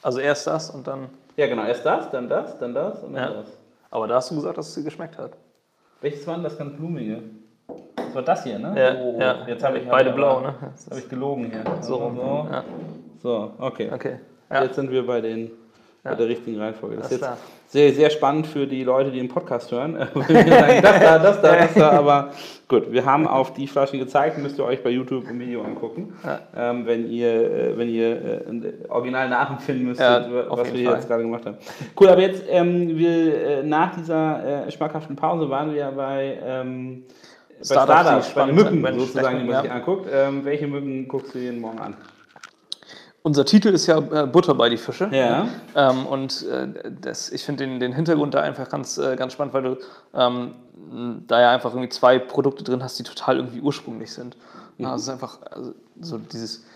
Also 0.03 0.19
erst 0.21 0.47
das 0.47 0.71
und 0.71 0.87
dann. 0.87 1.09
Ja, 1.37 1.47
genau. 1.47 1.65
Erst 1.65 1.85
das, 1.85 2.11
dann 2.11 2.29
das, 2.29 2.59
dann 2.59 2.75
das 2.75 3.03
und 3.03 3.15
dann 3.15 3.33
Ja. 3.33 3.41
das. 3.41 3.47
Aber 3.91 4.07
da 4.09 4.17
hast 4.17 4.31
du 4.31 4.37
gesagt, 4.37 4.59
dass 4.59 4.69
es 4.69 4.75
dir 4.75 4.83
geschmeckt 4.83 5.17
hat. 5.19 5.33
Welches 6.01 6.27
war 6.27 6.35
denn 6.35 6.45
das 6.45 6.59
ganz 6.59 6.77
blumige? 6.77 7.23
Das 7.97 8.15
war 8.15 8.23
das 8.23 8.45
hier, 8.45 8.59
ne? 8.59 8.75
Ja, 8.79 9.01
oh, 9.03 9.19
ja. 9.19 9.47
Jetzt 9.47 9.65
habe 9.65 9.79
ich 9.79 9.89
Beide 9.89 10.11
hab 10.11 10.17
blau, 10.17 10.41
ne? 10.41 10.55
Habe 10.91 11.01
ich 11.01 11.09
gelogen 11.09 11.51
hier. 11.51 11.65
So 11.83 11.97
rum. 11.97 12.17
So, 12.17 12.49
Ja. 12.51 12.65
so 13.23 13.53
okay. 13.59 13.91
Okay. 13.93 14.21
Ja. 14.51 14.63
Jetzt 14.65 14.77
sind 14.77 14.91
wir 14.91 15.07
bei, 15.07 15.21
den, 15.21 15.51
Ja. 16.11 16.15
der 16.15 16.29
richtigen 16.29 16.59
Reihenfolge. 16.61 16.97
Das 16.97 17.13
ist 17.13 17.23
Alles 17.23 17.39
jetzt 17.39 17.57
sehr, 17.69 17.93
sehr 17.93 18.11
spannend 18.11 18.47
für 18.47 18.67
die 18.67 18.85
Leute, 18.85 19.11
die 19.11 19.19
den 19.19 19.29
Podcast 19.29 19.71
hören. 19.73 19.95
Sagen, 20.15 20.83
das 20.83 21.01
da, 21.01 21.19
das 21.19 21.43
da, 21.43 21.57
das 21.57 21.75
da. 21.75 21.91
Aber 21.91 22.31
gut, 22.69 22.93
wir 22.93 23.05
haben 23.05 23.27
auf 23.27 23.53
die 23.55 23.67
Flaschen 23.67 23.99
gezeigt. 23.99 24.39
Müsst 24.39 24.59
ihr 24.59 24.65
euch 24.65 24.83
bei 24.83 24.91
YouTube 24.91 25.29
im 25.29 25.39
Video 25.41 25.63
angucken. 25.63 26.15
Ja. 26.25 26.41
Ähm, 26.57 26.87
wenn 26.87 27.11
ihr, 27.11 27.29
äh, 27.29 27.77
wenn 27.79 27.89
ihr 27.89 28.11
äh, 28.11 28.49
ein 28.49 28.73
original 28.89 29.29
nachempfinden 29.29 29.87
müsstet, 29.87 30.07
Ja, 30.07 30.47
was 30.49 30.73
wir 30.73 30.85
Fall. 30.85 30.95
jetzt 30.97 31.09
gerade 31.09 31.23
gemacht 31.23 31.45
haben. 31.45 31.57
Cool, 32.01 32.09
aber 32.09 32.21
jetzt, 32.23 32.45
ähm, 32.49 32.97
wir, 32.97 33.47
äh, 33.47 33.63
nach 33.63 33.95
dieser 33.97 34.67
äh, 34.67 34.71
schmackhaften 34.71 35.17
Pause 35.17 35.51
waren 35.51 35.71
wir 35.73 35.79
ja 35.79 35.91
bei, 35.91 36.39
ähm, 36.45 37.03
bei 37.59 37.65
Startups, 37.65 38.31
Startups, 38.31 38.35
bei 38.35 38.47
Mücken 38.53 38.99
sozusagen, 38.99 39.41
die 39.41 39.45
man 39.45 39.63
sich 39.63 39.71
anguckt. 39.73 40.09
Ähm, 40.13 40.45
welche 40.45 40.67
Mücken 40.69 41.09
guckst 41.09 41.35
du 41.35 41.39
jeden 41.39 41.61
Morgen 41.61 41.79
an? 41.81 41.97
Unser 43.27 43.45
Titel 43.45 43.71
ist 43.71 43.89
ja 43.89 43.99
äh, 43.99 44.25
Butter 44.25 44.55
bei 44.55 44.69
die 44.69 44.77
Fische. 44.77 45.09
Ja. 45.11 45.49
Ähm, 45.75 46.07
und 46.07 46.47
äh, 46.47 46.69
das, 47.01 47.33
ich 47.33 47.45
finde 47.45 47.67
den, 47.67 47.81
den 47.81 47.93
Hintergrund 47.93 48.35
da 48.35 48.41
einfach 48.41 48.69
ganz, 48.69 48.99
äh, 48.99 49.17
ganz 49.17 49.33
spannend, 49.33 49.53
weil 49.53 49.63
du 49.65 49.79
ähm, 50.15 50.55
da 51.27 51.41
ja 51.41 51.51
einfach 51.51 51.73
irgendwie 51.73 51.89
zwei 51.89 52.21
Produkte 52.21 52.63
drin 52.63 52.85
hast, 52.85 53.01
die 53.01 53.03
total 53.03 53.39
irgendwie 53.39 53.61
ursprünglich 53.61 54.13
sind. 54.13 54.37
Ja, 54.79 54.95
es 54.95 55.03
ist 55.03 55.09
einfach 55.09 55.41
also, 55.51 55.73
so 56.01 56.19
dieses, 56.19 56.67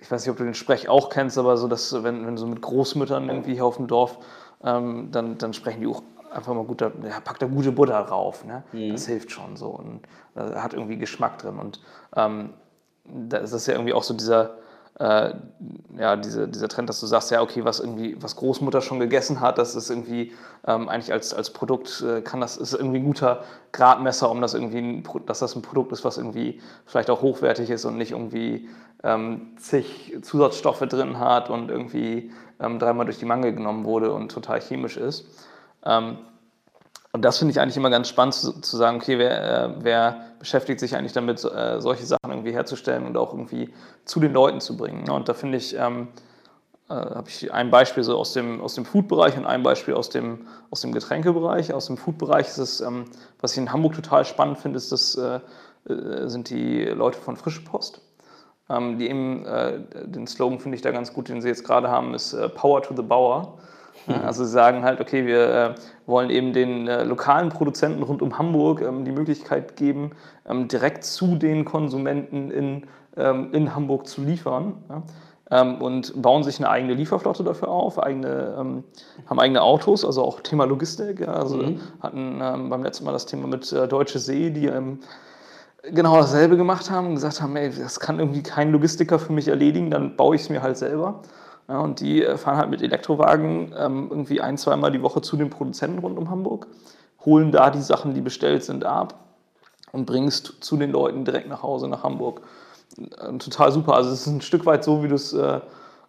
ich 0.00 0.10
weiß 0.10 0.24
nicht, 0.24 0.30
ob 0.30 0.38
du 0.38 0.44
den 0.44 0.54
Sprech 0.54 0.88
auch 0.88 1.10
kennst, 1.10 1.36
aber 1.36 1.58
so, 1.58 1.68
dass 1.68 2.02
wenn, 2.02 2.26
wenn 2.26 2.38
so 2.38 2.46
mit 2.46 2.62
Großmüttern 2.62 3.28
irgendwie 3.28 3.52
hier 3.52 3.66
auf 3.66 3.76
dem 3.76 3.86
Dorf, 3.86 4.16
ähm, 4.64 5.10
dann, 5.12 5.36
dann 5.36 5.52
sprechen 5.52 5.82
die 5.82 5.86
auch 5.86 6.02
einfach 6.32 6.54
mal 6.54 6.64
gut, 6.64 6.80
da, 6.80 6.92
ja, 7.06 7.20
pack 7.22 7.38
da 7.40 7.46
gute 7.46 7.72
Butter 7.72 8.02
drauf. 8.04 8.42
Ne? 8.46 8.62
Das 8.90 9.06
hilft 9.06 9.32
schon 9.32 9.56
so 9.56 9.68
und 9.68 10.00
äh, 10.34 10.54
hat 10.54 10.72
irgendwie 10.72 10.96
Geschmack 10.96 11.40
drin. 11.40 11.58
Und 11.58 11.82
ähm, 12.16 12.54
da 13.04 13.36
ist 13.36 13.52
das 13.52 13.66
ja 13.66 13.74
irgendwie 13.74 13.92
auch 13.92 14.02
so 14.02 14.14
dieser, 14.14 14.63
äh, 15.00 15.34
ja, 15.98 16.16
diese, 16.16 16.46
dieser 16.46 16.68
Trend, 16.68 16.88
dass 16.88 17.00
du 17.00 17.06
sagst, 17.06 17.30
ja, 17.30 17.42
okay, 17.42 17.64
was 17.64 17.80
irgendwie, 17.80 18.16
was 18.22 18.36
Großmutter 18.36 18.80
schon 18.80 19.00
gegessen 19.00 19.40
hat, 19.40 19.58
das 19.58 19.74
ist 19.74 19.90
irgendwie 19.90 20.32
ähm, 20.66 20.88
eigentlich 20.88 21.12
als, 21.12 21.34
als 21.34 21.50
Produkt, 21.50 22.04
äh, 22.06 22.20
kann 22.20 22.40
das, 22.40 22.56
ist 22.56 22.74
irgendwie 22.74 22.98
ein 22.98 23.04
guter 23.04 23.44
Gradmesser, 23.72 24.30
um 24.30 24.40
das 24.40 24.54
irgendwie, 24.54 24.78
ein, 24.78 25.02
dass 25.26 25.40
das 25.40 25.56
ein 25.56 25.62
Produkt 25.62 25.92
ist, 25.92 26.04
was 26.04 26.16
irgendwie 26.16 26.60
vielleicht 26.86 27.10
auch 27.10 27.22
hochwertig 27.22 27.70
ist 27.70 27.84
und 27.84 27.96
nicht 27.96 28.12
irgendwie 28.12 28.68
ähm, 29.02 29.56
zig 29.56 30.16
Zusatzstoffe 30.22 30.80
drin 30.80 31.18
hat 31.18 31.50
und 31.50 31.70
irgendwie 31.70 32.30
ähm, 32.60 32.78
dreimal 32.78 33.04
durch 33.04 33.18
die 33.18 33.24
Mangel 33.24 33.52
genommen 33.52 33.84
wurde 33.84 34.12
und 34.12 34.30
total 34.30 34.60
chemisch 34.60 34.96
ist. 34.96 35.26
Ähm, 35.84 36.18
und 37.14 37.22
das 37.24 37.38
finde 37.38 37.52
ich 37.52 37.60
eigentlich 37.60 37.76
immer 37.76 37.90
ganz 37.90 38.08
spannend 38.08 38.34
zu, 38.34 38.60
zu 38.60 38.76
sagen, 38.76 38.96
okay, 38.96 39.20
wer, 39.20 39.66
äh, 39.66 39.70
wer 39.78 40.16
beschäftigt 40.40 40.80
sich 40.80 40.96
eigentlich 40.96 41.12
damit, 41.12 41.44
äh, 41.44 41.80
solche 41.80 42.04
Sachen 42.04 42.28
irgendwie 42.28 42.52
herzustellen 42.52 43.06
und 43.06 43.16
auch 43.16 43.32
irgendwie 43.32 43.72
zu 44.04 44.18
den 44.18 44.32
Leuten 44.32 44.60
zu 44.60 44.76
bringen. 44.76 45.04
Ne? 45.04 45.12
Und 45.12 45.28
da 45.28 45.32
finde 45.32 45.58
ich, 45.58 45.76
ähm, 45.76 46.08
äh, 46.88 46.94
habe 46.94 47.28
ich 47.28 47.52
ein 47.52 47.70
Beispiel 47.70 48.02
so 48.02 48.18
aus 48.18 48.32
dem, 48.32 48.60
aus 48.60 48.74
dem 48.74 48.84
Food-Bereich 48.84 49.36
und 49.36 49.46
ein 49.46 49.62
Beispiel 49.62 49.94
aus 49.94 50.10
dem, 50.10 50.48
aus 50.70 50.80
dem 50.80 50.90
Getränkebereich. 50.90 51.72
Aus 51.72 51.86
dem 51.86 51.98
Food-Bereich 51.98 52.48
ist 52.48 52.58
es, 52.58 52.80
ähm, 52.80 53.04
was 53.40 53.52
ich 53.52 53.58
in 53.58 53.72
Hamburg 53.72 53.94
total 53.94 54.24
spannend 54.24 54.58
finde, 54.58 54.78
ist 54.78 54.90
das, 54.90 55.14
äh, 55.14 55.38
äh, 55.88 56.28
sind 56.28 56.50
die 56.50 56.82
Leute 56.86 57.18
von 57.18 57.36
Frische 57.36 57.62
Post. 57.62 58.00
Ähm, 58.68 58.98
die 58.98 59.08
eben, 59.08 59.46
äh, 59.46 59.78
den 60.04 60.26
Slogan 60.26 60.58
finde 60.58 60.74
ich 60.74 60.82
da 60.82 60.90
ganz 60.90 61.12
gut, 61.12 61.28
den 61.28 61.40
sie 61.40 61.46
jetzt 61.48 61.62
gerade 61.62 61.88
haben, 61.88 62.12
ist 62.12 62.36
Power 62.56 62.82
to 62.82 62.92
the 62.96 63.02
Bauer. 63.02 63.56
Ja, 64.06 64.22
Also 64.22 64.44
sie 64.44 64.50
sagen 64.50 64.84
halt, 64.84 65.00
okay, 65.00 65.26
wir 65.26 65.48
äh, 65.48 65.74
wollen 66.06 66.30
eben 66.30 66.52
den 66.52 66.88
äh, 66.88 67.04
lokalen 67.04 67.48
Produzenten 67.48 68.02
rund 68.02 68.22
um 68.22 68.38
Hamburg 68.38 68.82
ähm, 68.82 69.04
die 69.04 69.12
Möglichkeit 69.12 69.76
geben, 69.76 70.12
ähm, 70.48 70.68
direkt 70.68 71.04
zu 71.04 71.36
den 71.36 71.64
Konsumenten 71.64 72.50
in, 72.50 72.84
ähm, 73.16 73.52
in 73.52 73.74
Hamburg 73.74 74.06
zu 74.06 74.22
liefern. 74.22 74.74
Und 75.50 76.20
bauen 76.20 76.42
sich 76.42 76.58
eine 76.58 76.68
eigene 76.70 76.94
Lieferflotte 76.94 77.44
dafür 77.44 77.68
auf, 77.68 78.02
eigene, 78.02 78.82
haben 79.26 79.38
eigene 79.38 79.62
Autos, 79.62 80.04
also 80.04 80.24
auch 80.24 80.40
Thema 80.40 80.64
Logistik. 80.64 81.28
Also 81.28 81.62
hatten 82.00 82.40
ähm, 82.42 82.70
beim 82.70 82.82
letzten 82.82 83.04
Mal 83.04 83.12
das 83.12 83.26
Thema 83.26 83.46
mit 83.46 83.70
äh, 83.70 83.86
Deutsche 83.86 84.18
See, 84.18 84.50
die 84.50 84.68
genau 85.92 86.16
dasselbe 86.16 86.56
gemacht 86.56 86.90
haben 86.90 87.08
und 87.08 87.14
gesagt 87.14 87.42
haben, 87.42 87.54
ey, 87.56 87.70
das 87.70 88.00
kann 88.00 88.18
irgendwie 88.18 88.42
kein 88.42 88.72
Logistiker 88.72 89.18
für 89.18 89.32
mich 89.32 89.48
erledigen, 89.48 89.90
dann 89.90 90.16
baue 90.16 90.34
ich 90.34 90.42
es 90.42 90.48
mir 90.48 90.62
halt 90.62 90.78
selber. 90.78 91.20
Ja, 91.68 91.80
und 91.80 92.00
die 92.00 92.22
äh, 92.22 92.36
fahren 92.36 92.58
halt 92.58 92.70
mit 92.70 92.82
Elektrowagen 92.82 93.74
ähm, 93.78 94.08
irgendwie 94.10 94.40
ein, 94.40 94.58
zweimal 94.58 94.92
die 94.92 95.02
Woche 95.02 95.22
zu 95.22 95.36
den 95.36 95.48
Produzenten 95.50 95.98
rund 96.00 96.18
um 96.18 96.28
Hamburg, 96.30 96.66
holen 97.24 97.52
da 97.52 97.70
die 97.70 97.80
Sachen, 97.80 98.12
die 98.14 98.20
bestellt 98.20 98.64
sind, 98.64 98.84
ab 98.84 99.14
und 99.92 100.04
bringst 100.04 100.56
zu 100.60 100.76
den 100.76 100.90
Leuten 100.90 101.24
direkt 101.24 101.48
nach 101.48 101.62
Hause, 101.62 101.88
nach 101.88 102.02
Hamburg. 102.02 102.42
Äh, 102.98 103.38
total 103.38 103.72
super. 103.72 103.94
Also 103.94 104.10
es 104.10 104.20
ist 104.22 104.26
ein 104.26 104.40
Stück 104.42 104.66
weit 104.66 104.84
so, 104.84 105.02
wie 105.02 105.08
du 105.08 105.14
es, 105.14 105.32
äh, 105.32 105.60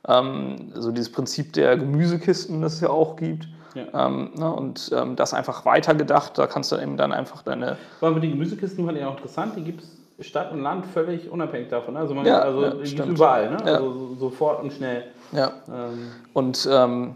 ähm, 0.07 0.71
so 0.75 0.91
dieses 0.91 1.11
Prinzip 1.11 1.53
der 1.53 1.77
Gemüsekisten, 1.77 2.61
das 2.61 2.73
es 2.73 2.81
ja 2.81 2.89
auch 2.89 3.15
gibt. 3.15 3.47
Ja. 3.75 4.07
Ähm, 4.07 4.31
ne, 4.35 4.53
und 4.53 4.91
ähm, 4.95 5.15
das 5.15 5.33
einfach 5.33 5.65
weitergedacht, 5.65 6.37
da 6.37 6.47
kannst 6.47 6.71
du 6.71 6.77
eben 6.77 6.95
dann 6.97 7.11
einfach 7.11 7.41
deine, 7.43 7.77
Aber 8.01 8.19
die 8.19 8.29
Gemüsekisten 8.29 8.85
fand 8.85 8.97
ich 8.97 9.03
auch 9.03 9.15
interessant, 9.15 9.55
die 9.57 9.63
gibt 9.63 9.83
es 9.83 10.25
Stadt 10.27 10.51
und 10.53 10.61
Land 10.61 10.85
völlig 10.85 11.29
unabhängig 11.29 11.67
davon. 11.69 11.97
Also, 11.97 12.13
man, 12.13 12.25
Ja, 12.25 12.39
also 12.39 12.61
ja, 12.63 13.05
überall, 13.05 13.51
ne? 13.51 13.57
Also 13.65 13.91
so- 13.91 14.15
sofort 14.15 14.63
und 14.63 14.71
schnell. 14.71 15.03
Ja, 15.31 15.53
Ähm, 15.67 16.11
Und 16.33 16.67
ähm, 16.71 17.15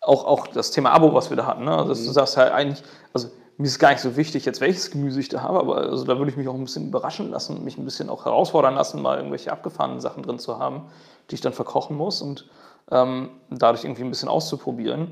auch, 0.00 0.24
auch 0.24 0.46
das 0.48 0.70
Thema 0.70 0.92
Abo, 0.92 1.12
was 1.14 1.30
wir 1.30 1.36
da 1.36 1.46
hatten. 1.46 1.64
Ne? 1.64 1.72
Also, 1.72 1.88
dass 1.88 2.04
du 2.04 2.10
sagst 2.10 2.36
halt 2.36 2.52
eigentlich, 2.52 2.82
also 3.12 3.28
mir 3.56 3.66
ist 3.66 3.78
gar 3.78 3.90
nicht 3.90 4.00
so 4.00 4.16
wichtig, 4.16 4.44
jetzt 4.44 4.60
welches 4.60 4.90
Gemüse 4.90 5.20
ich 5.20 5.28
da 5.28 5.42
habe, 5.42 5.58
aber 5.58 5.78
also, 5.78 6.04
da 6.04 6.18
würde 6.18 6.30
ich 6.30 6.36
mich 6.36 6.48
auch 6.48 6.54
ein 6.54 6.64
bisschen 6.64 6.88
überraschen 6.88 7.30
lassen 7.30 7.56
und 7.56 7.64
mich 7.64 7.76
ein 7.76 7.84
bisschen 7.84 8.08
auch 8.08 8.24
herausfordern 8.24 8.74
lassen, 8.74 9.02
mal 9.02 9.16
irgendwelche 9.16 9.52
abgefahrenen 9.52 10.00
Sachen 10.00 10.22
drin 10.22 10.38
zu 10.38 10.58
haben, 10.58 10.82
die 11.30 11.34
ich 11.34 11.40
dann 11.40 11.52
verkochen 11.52 11.96
muss 11.96 12.22
und 12.22 12.48
ähm, 12.90 13.30
dadurch 13.50 13.84
irgendwie 13.84 14.04
ein 14.04 14.10
bisschen 14.10 14.28
auszuprobieren. 14.28 15.08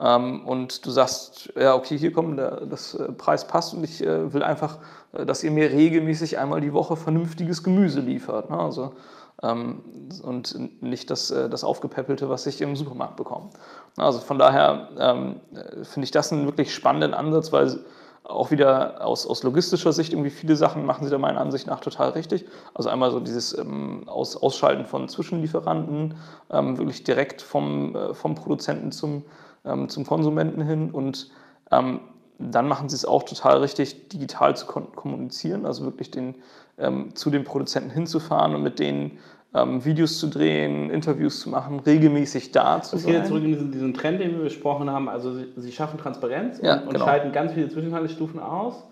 Ähm, 0.00 0.46
und 0.46 0.86
du 0.86 0.90
sagst, 0.90 1.52
ja, 1.60 1.74
okay, 1.74 1.98
hier 1.98 2.12
kommt 2.12 2.38
der 2.38 2.64
das 2.64 2.94
äh, 2.94 3.12
Preis 3.12 3.46
passt 3.46 3.74
und 3.74 3.84
ich 3.84 4.02
äh, 4.02 4.32
will 4.32 4.42
einfach, 4.42 4.78
äh, 5.12 5.26
dass 5.26 5.44
ihr 5.44 5.50
mir 5.50 5.70
regelmäßig 5.70 6.38
einmal 6.38 6.62
die 6.62 6.72
Woche 6.72 6.96
vernünftiges 6.96 7.62
Gemüse 7.62 8.00
liefert. 8.00 8.48
Ne? 8.48 8.58
Also 8.58 8.94
und 9.42 10.82
nicht 10.82 11.10
das, 11.10 11.30
äh, 11.30 11.48
das 11.48 11.64
Aufgepeppelte, 11.64 12.28
was 12.28 12.46
ich 12.46 12.60
im 12.60 12.76
Supermarkt 12.76 13.16
bekomme. 13.16 13.50
Also 13.96 14.18
von 14.18 14.38
daher 14.38 14.88
ähm, 14.98 15.40
finde 15.82 16.04
ich 16.04 16.10
das 16.10 16.32
einen 16.32 16.46
wirklich 16.46 16.74
spannenden 16.74 17.14
Ansatz, 17.14 17.52
weil 17.52 17.80
auch 18.24 18.50
wieder 18.50 19.04
aus, 19.04 19.26
aus 19.26 19.42
logistischer 19.42 19.92
Sicht 19.92 20.12
irgendwie 20.12 20.30
viele 20.30 20.56
Sachen 20.56 20.84
machen 20.86 21.04
sie 21.04 21.10
da 21.10 21.18
meiner 21.18 21.40
Ansicht 21.40 21.66
nach 21.66 21.80
total 21.80 22.10
richtig. 22.10 22.44
Also 22.74 22.88
einmal 22.88 23.10
so 23.10 23.20
dieses 23.20 23.56
ähm, 23.56 24.04
aus, 24.06 24.36
Ausschalten 24.36 24.84
von 24.84 25.08
Zwischenlieferanten, 25.08 26.14
ähm, 26.50 26.78
wirklich 26.78 27.04
direkt 27.04 27.42
vom, 27.42 27.96
äh, 27.96 28.14
vom 28.14 28.34
Produzenten 28.34 28.92
zum, 28.92 29.24
ähm, 29.64 29.88
zum 29.88 30.06
Konsumenten 30.06 30.62
hin 30.62 30.90
und 30.90 31.30
ähm, 31.70 32.00
dann 32.40 32.68
machen 32.68 32.88
sie 32.88 32.96
es 32.96 33.04
auch 33.04 33.22
total 33.22 33.58
richtig, 33.58 34.08
digital 34.08 34.56
zu 34.56 34.66
kommunizieren, 34.66 35.66
also 35.66 35.84
wirklich 35.84 36.10
den, 36.10 36.36
ähm, 36.78 37.14
zu 37.14 37.30
den 37.30 37.44
Produzenten 37.44 37.90
hinzufahren 37.90 38.54
und 38.54 38.62
mit 38.62 38.78
denen 38.78 39.18
ähm, 39.54 39.84
Videos 39.84 40.18
zu 40.18 40.28
drehen, 40.28 40.90
Interviews 40.90 41.40
zu 41.40 41.50
machen, 41.50 41.80
regelmäßig 41.80 42.52
da 42.52 42.82
zu 42.82 42.92
das 42.92 43.02
sein. 43.02 43.02
Es 43.02 43.06
geht 43.06 43.14
jetzt 43.14 43.28
zurück 43.28 43.42
in 43.42 43.48
diesen, 43.48 43.72
diesen, 43.72 43.94
Trend, 43.94 44.20
den 44.20 44.32
wir 44.32 44.44
besprochen 44.44 44.88
haben. 44.88 45.08
Also 45.08 45.34
sie, 45.34 45.48
sie 45.56 45.72
schaffen 45.72 45.98
Transparenz 45.98 46.60
ja, 46.62 46.80
und, 46.80 46.92
genau. 46.92 47.04
schalten 47.04 47.32
ganz 47.32 47.52
viele 47.52 47.68
Zwischenhaltestufen 47.68 48.38
aus. 48.38 48.84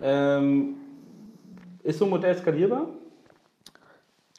Ähm, 0.00 0.76
ist 1.82 1.98
so 1.98 2.06
ein 2.06 2.10
Modell 2.10 2.36
skalierbar? 2.36 2.86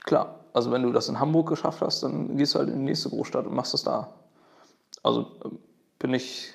Klar. 0.03 0.39
Also 0.53 0.71
wenn 0.71 0.83
du 0.83 0.91
das 0.91 1.07
in 1.07 1.19
Hamburg 1.19 1.47
geschafft 1.47 1.81
hast, 1.81 2.03
dann 2.03 2.35
gehst 2.37 2.55
du 2.55 2.59
halt 2.59 2.69
in 2.69 2.79
die 2.79 2.85
nächste 2.85 3.09
Großstadt 3.09 3.45
und 3.45 3.53
machst 3.55 3.73
das 3.73 3.83
da. 3.83 4.13
Also 5.03 5.27
ähm, 5.45 5.59
bin 5.99 6.13
ich, 6.13 6.53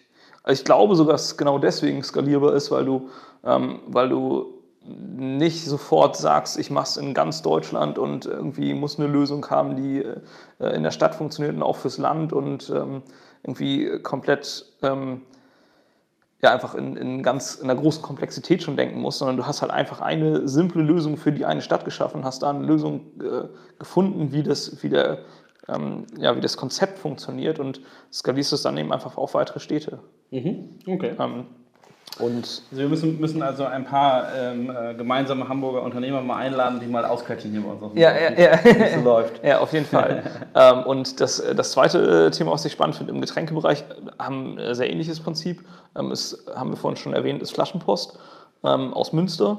ich 0.49 0.65
glaube 0.65 0.97
sogar, 0.97 1.13
dass 1.13 1.27
es 1.27 1.37
genau 1.37 1.59
deswegen 1.59 2.03
skalierbar 2.03 2.55
ist, 2.55 2.71
weil 2.71 2.85
du, 2.85 3.09
ähm, 3.45 3.81
weil 3.87 4.09
du 4.09 4.57
nicht 4.89 5.65
sofort 5.65 6.17
sagst, 6.17 6.59
ich 6.59 6.71
mache 6.71 6.85
es 6.85 6.97
in 6.97 7.13
ganz 7.13 7.43
Deutschland 7.43 7.99
und 7.99 8.27
irgendwie 8.27 8.73
muss 8.73 8.99
eine 8.99 9.09
Lösung 9.09 9.45
haben, 9.51 9.77
die 9.77 10.05
äh, 10.61 10.77
in 10.77 10.85
der 10.85 10.93
Stadt 10.93 11.15
funktioniert 11.15 11.57
und 11.57 11.63
auch 11.63 11.77
fürs 11.77 11.99
Land 11.99 12.33
und 12.33 12.71
ähm, 12.71 13.03
irgendwie 13.43 14.01
komplett 14.03 14.67
ähm, 14.83 15.23
ja, 16.43 16.53
einfach 16.53 16.75
in, 16.75 16.97
in, 16.97 17.23
ganz, 17.23 17.57
in 17.57 17.69
einer 17.69 17.81
großen 17.81 18.03
Komplexität 18.03 18.63
schon 18.63 18.77
denken 18.77 19.01
muss, 19.01 19.19
sondern 19.19 19.37
du 19.37 19.47
hast 19.47 19.63
halt 19.63 19.73
einfach 19.73 20.01
eine 20.01 20.47
simple 20.47 20.83
Lösung 20.83 21.17
für 21.17 21.33
die 21.33 21.47
eine 21.47 21.63
Stadt 21.63 21.85
geschaffen, 21.85 22.25
hast 22.25 22.43
da 22.43 22.51
eine 22.51 22.65
Lösung 22.65 23.01
äh, 23.21 23.49
gefunden, 23.79 24.33
wie 24.33 24.43
das, 24.43 24.83
wie, 24.83 24.91
der, 24.91 25.21
ähm, 25.69 26.07
ja, 26.19 26.37
wie 26.37 26.41
das 26.41 26.57
Konzept 26.57 26.99
funktioniert 26.99 27.59
und 27.59 27.81
skalierst 28.13 28.53
es 28.53 28.63
dann 28.63 28.77
eben 28.77 28.93
einfach 28.93 29.17
auf 29.17 29.35
weitere 29.35 29.61
Städte. 29.61 29.99
Mhm. 30.31 30.79
Okay. 30.87 31.15
Ähm, 31.19 31.47
und 32.19 32.63
also 32.71 32.83
wir 32.83 32.89
müssen, 32.89 33.21
müssen 33.21 33.43
also 33.43 33.65
ein 33.65 33.85
paar 33.85 34.35
ähm, 34.35 34.71
äh, 34.71 34.95
gemeinsame 34.95 35.49
Hamburger 35.49 35.83
Unternehmer 35.83 36.23
mal 36.23 36.37
einladen, 36.37 36.81
die 36.81 36.87
mal 36.87 37.05
ausquetschen 37.05 37.51
hier 37.51 37.61
bei 37.61 37.69
uns 37.69 37.83
auf 37.83 37.95
ja, 37.95 38.11
ja, 38.17 38.33
ja. 38.33 38.65
wie 38.65 38.69
es 38.71 38.95
so 38.95 39.01
läuft. 39.01 39.41
Ja, 39.45 39.59
auf 39.59 39.73
jeden 39.75 39.85
Fall. 39.85 40.23
ähm, 40.55 40.83
und 40.85 41.21
das, 41.21 41.43
das 41.55 41.73
zweite 41.73 42.31
Thema, 42.31 42.53
was 42.53 42.65
ich 42.65 42.73
spannend 42.73 42.97
finde 42.97 43.13
im 43.13 43.21
Getränkebereich, 43.21 43.85
haben 44.19 44.59
ein 44.59 44.75
sehr 44.75 44.89
ähnliches 44.89 45.21
Prinzip. 45.21 45.63
Ähm, 45.95 46.11
ist, 46.11 46.47
haben 46.55 46.71
wir 46.71 46.77
vorhin 46.77 46.97
schon 46.97 47.13
erwähnt, 47.13 47.43
ist 47.43 47.53
Flaschenpost 47.53 48.19
ähm, 48.65 48.95
aus 48.95 49.13
Münster. 49.13 49.59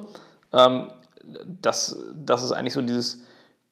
Ähm, 0.51 0.87
das, 1.61 1.99
das 2.15 2.43
ist 2.43 2.53
eigentlich 2.53 2.73
so 2.73 2.81
dieses, 2.81 3.21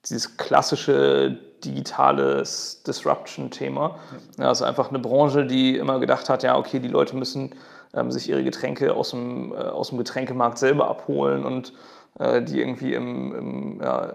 dieses 0.07 0.37
klassische 0.37 1.37
digitales 1.63 2.83
Disruption-Thema. 2.83 3.97
Ja, 4.37 4.47
also 4.47 4.65
einfach 4.65 4.89
eine 4.89 4.99
Branche, 4.99 5.45
die 5.45 5.77
immer 5.77 5.99
gedacht 5.99 6.29
hat, 6.29 6.43
ja, 6.43 6.57
okay, 6.57 6.79
die 6.79 6.87
Leute 6.87 7.15
müssen 7.15 7.55
ähm, 7.93 8.11
sich 8.11 8.29
ihre 8.29 8.43
Getränke 8.43 8.93
aus 8.93 9.11
dem, 9.11 9.51
äh, 9.53 9.55
aus 9.55 9.89
dem 9.89 9.97
Getränkemarkt 9.97 10.57
selber 10.57 10.89
abholen 10.89 11.43
und 11.43 11.73
äh, 12.19 12.41
die 12.41 12.59
irgendwie 12.59 12.93
im, 12.93 13.35
im, 13.35 13.81
ja, 13.81 14.13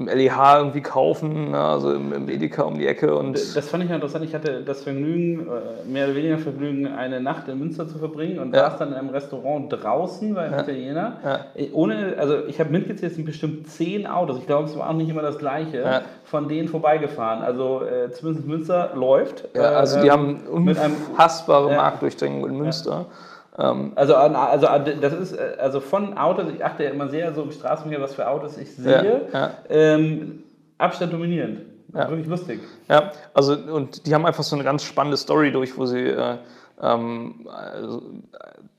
im 0.00 0.06
LEH 0.06 0.56
irgendwie 0.58 0.80
kaufen, 0.80 1.54
also 1.54 1.92
im, 1.92 2.12
im, 2.12 2.28
Edeka 2.28 2.62
um 2.62 2.78
die 2.78 2.86
Ecke. 2.86 3.14
Und 3.14 3.34
das 3.34 3.68
fand 3.68 3.84
ich 3.84 3.90
interessant. 3.90 4.24
Ich 4.24 4.34
hatte 4.34 4.62
das 4.62 4.82
Vergnügen, 4.82 5.46
äh, 5.46 5.88
mehr 5.88 6.06
oder 6.06 6.16
weniger 6.16 6.38
Vergnügen, 6.38 6.86
eine 6.86 7.20
Nacht 7.20 7.48
in 7.48 7.58
Münster 7.58 7.86
zu 7.86 7.98
verbringen 7.98 8.38
und 8.38 8.54
ja. 8.54 8.70
saß 8.70 8.78
dann 8.78 8.88
in 8.88 8.94
einem 8.94 9.10
Restaurant 9.10 9.70
draußen 9.70 10.34
beim 10.34 10.52
ja. 10.52 10.60
Italiener. 10.60 11.18
Ja. 11.22 11.40
Äh, 11.54 11.70
ohne, 11.72 12.14
also 12.18 12.46
ich 12.46 12.58
habe 12.58 12.70
mitgezählt, 12.70 13.12
es 13.12 13.16
sind 13.16 13.26
bestimmt 13.26 13.68
zehn 13.68 14.06
Autos. 14.06 14.38
Ich 14.38 14.46
glaube, 14.46 14.68
es 14.68 14.76
war 14.76 14.88
auch 14.88 14.94
nicht 14.94 15.10
immer 15.10 15.22
das 15.22 15.38
gleiche. 15.38 15.82
Ja. 15.82 16.02
Von 16.24 16.48
denen 16.48 16.68
vorbeigefahren. 16.68 17.42
Also 17.42 17.82
äh, 17.82 18.10
zumindest 18.10 18.46
Münster 18.46 18.92
läuft. 18.94 19.48
Ja, 19.54 19.72
also 19.72 19.98
äh, 19.98 20.02
die 20.02 20.10
haben 20.10 20.40
unfassbare 20.50 21.74
Marktdurchdringung 21.74 22.48
in 22.48 22.56
Münster. 22.56 23.00
Ähm, 23.00 23.29
also, 23.56 24.14
also 24.14 24.66
das 25.00 25.12
ist 25.12 25.32
äh, 25.32 25.56
also 25.58 25.80
von 25.80 26.16
Autos, 26.16 26.46
ich 26.54 26.64
achte 26.64 26.84
ja 26.84 26.90
immer 26.90 27.08
sehr 27.08 27.34
so 27.34 27.42
im 27.42 27.50
Straßenverkehr, 27.50 28.00
was 28.02 28.14
für 28.14 28.28
Autos 28.28 28.56
ich 28.56 28.74
sehe. 28.74 29.28
Ja, 29.32 29.38
ja. 29.38 29.50
Ähm, 29.68 30.44
Abstand 30.78 31.12
dominierend. 31.12 31.60
Ja. 31.92 32.08
Wirklich 32.08 32.28
lustig. 32.28 32.60
Ja, 32.88 33.10
also 33.34 33.54
und 33.54 34.06
die 34.06 34.14
haben 34.14 34.24
einfach 34.24 34.44
so 34.44 34.54
eine 34.54 34.64
ganz 34.64 34.84
spannende 34.84 35.16
Story 35.16 35.50
durch, 35.50 35.76
wo 35.76 35.86
sie 35.86 36.06
äh, 36.06 36.36
ähm, 36.80 37.48
also, 37.50 38.02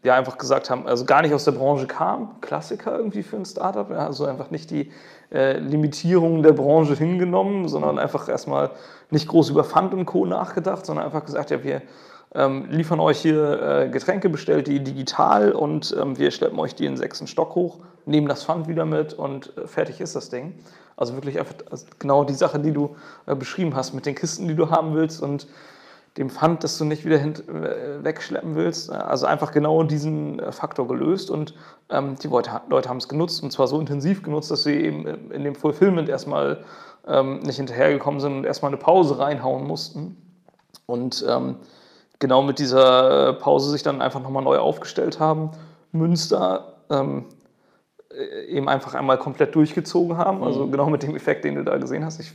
ja 0.03 0.15
einfach 0.15 0.37
gesagt 0.37 0.69
haben, 0.69 0.87
also 0.87 1.05
gar 1.05 1.21
nicht 1.21 1.33
aus 1.33 1.45
der 1.45 1.51
Branche 1.51 1.85
kam, 1.87 2.39
Klassiker 2.41 2.97
irgendwie 2.97 3.23
für 3.23 3.35
ein 3.35 3.45
Startup, 3.45 3.89
ja, 3.89 4.07
also 4.07 4.25
einfach 4.25 4.49
nicht 4.49 4.71
die 4.71 4.91
äh, 5.31 5.59
Limitierungen 5.59 6.41
der 6.41 6.53
Branche 6.53 6.95
hingenommen, 6.95 7.67
sondern 7.67 7.99
einfach 7.99 8.27
erstmal 8.27 8.71
nicht 9.09 9.27
groß 9.27 9.49
über 9.49 9.63
Pfand 9.63 9.93
und 9.93 10.05
Co. 10.05 10.25
nachgedacht, 10.25 10.85
sondern 10.85 11.05
einfach 11.05 11.25
gesagt, 11.25 11.51
ja, 11.51 11.63
wir 11.63 11.81
ähm, 12.33 12.65
liefern 12.69 12.99
euch 12.99 13.19
hier 13.19 13.61
äh, 13.61 13.89
Getränke, 13.89 14.29
bestellt 14.29 14.67
die 14.67 14.79
digital 14.79 15.51
und 15.51 15.95
ähm, 15.99 16.17
wir 16.17 16.31
schleppen 16.31 16.59
euch 16.59 16.75
die 16.75 16.85
in 16.85 16.93
den 16.93 16.97
sechsten 16.97 17.27
Stock 17.27 17.55
hoch, 17.55 17.79
nehmen 18.05 18.27
das 18.27 18.45
Pfand 18.45 18.67
wieder 18.67 18.85
mit 18.85 19.13
und 19.13 19.55
äh, 19.57 19.67
fertig 19.67 19.99
ist 19.99 20.15
das 20.15 20.29
Ding. 20.29 20.55
Also 20.95 21.13
wirklich 21.15 21.39
einfach 21.39 21.55
also 21.69 21.85
genau 21.99 22.23
die 22.23 22.33
Sache, 22.33 22.59
die 22.59 22.71
du 22.71 22.95
äh, 23.25 23.35
beschrieben 23.35 23.75
hast 23.75 23.93
mit 23.93 24.05
den 24.05 24.15
Kisten, 24.15 24.47
die 24.47 24.55
du 24.55 24.69
haben 24.69 24.93
willst 24.93 25.21
und 25.21 25.47
dem 26.17 26.29
Pfand, 26.29 26.63
das 26.63 26.77
du 26.77 26.85
nicht 26.85 27.05
wieder 27.05 27.21
äh, 27.21 28.03
wegschleppen 28.03 28.55
willst. 28.55 28.91
Also 28.91 29.25
einfach 29.25 29.51
genau 29.51 29.83
diesen 29.83 30.39
äh, 30.39 30.51
Faktor 30.51 30.87
gelöst 30.87 31.29
und 31.29 31.53
ähm, 31.89 32.15
die 32.21 32.27
Leute, 32.27 32.61
Leute 32.69 32.89
haben 32.89 32.97
es 32.97 33.07
genutzt 33.07 33.43
und 33.43 33.51
zwar 33.51 33.67
so 33.67 33.79
intensiv 33.79 34.23
genutzt, 34.23 34.51
dass 34.51 34.63
sie 34.63 34.75
eben 34.75 35.31
in 35.31 35.43
dem 35.43 35.55
Fulfillment 35.55 36.07
erstmal 36.09 36.63
ähm, 37.07 37.39
nicht 37.39 37.57
hinterhergekommen 37.57 38.19
sind 38.19 38.37
und 38.37 38.43
erstmal 38.45 38.71
eine 38.71 38.77
Pause 38.77 39.19
reinhauen 39.19 39.65
mussten. 39.65 40.17
Und 40.85 41.25
ähm, 41.27 41.55
genau 42.21 42.41
mit 42.41 42.59
dieser 42.59 43.29
äh, 43.29 43.33
Pause 43.33 43.69
sich 43.71 43.83
dann 43.83 44.01
einfach 44.01 44.21
nochmal 44.21 44.43
neu 44.43 44.57
aufgestellt 44.59 45.19
haben. 45.19 45.51
Münster 45.91 46.75
ähm, 46.89 47.25
äh, 48.09 48.45
eben 48.45 48.69
einfach 48.69 48.93
einmal 48.93 49.17
komplett 49.17 49.53
durchgezogen 49.55 50.17
haben, 50.17 50.41
also 50.43 50.65
mhm. 50.65 50.71
genau 50.71 50.89
mit 50.89 51.03
dem 51.03 51.15
Effekt, 51.17 51.43
den 51.43 51.55
du 51.55 51.63
da 51.65 51.77
gesehen 51.77 52.05
hast. 52.05 52.21
Ich 52.21 52.31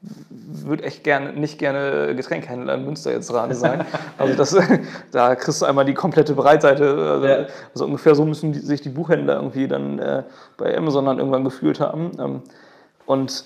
würde 0.00 0.84
echt 0.84 1.04
gerne, 1.04 1.32
nicht 1.32 1.58
gerne 1.58 2.14
Getränkehändler 2.14 2.74
in 2.74 2.84
Münster 2.84 3.12
jetzt 3.12 3.30
gerade 3.30 3.54
sein. 3.54 3.84
Also 4.18 4.34
das, 4.34 4.56
da 5.12 5.34
kriegst 5.34 5.60
du 5.60 5.66
einmal 5.66 5.84
die 5.84 5.94
komplette 5.94 6.34
Breitseite. 6.34 6.84
Also, 6.84 7.26
ja. 7.26 7.46
also 7.74 7.84
ungefähr 7.84 8.14
so 8.14 8.24
müssen 8.24 8.52
die, 8.52 8.60
sich 8.60 8.80
die 8.80 8.88
Buchhändler 8.88 9.36
irgendwie 9.36 9.68
dann 9.68 9.98
äh, 9.98 10.22
bei 10.56 10.76
Amazon 10.76 11.04
dann 11.04 11.18
irgendwann 11.18 11.44
gefühlt 11.44 11.80
haben. 11.80 12.12
Ähm, 12.18 12.42
und 13.04 13.44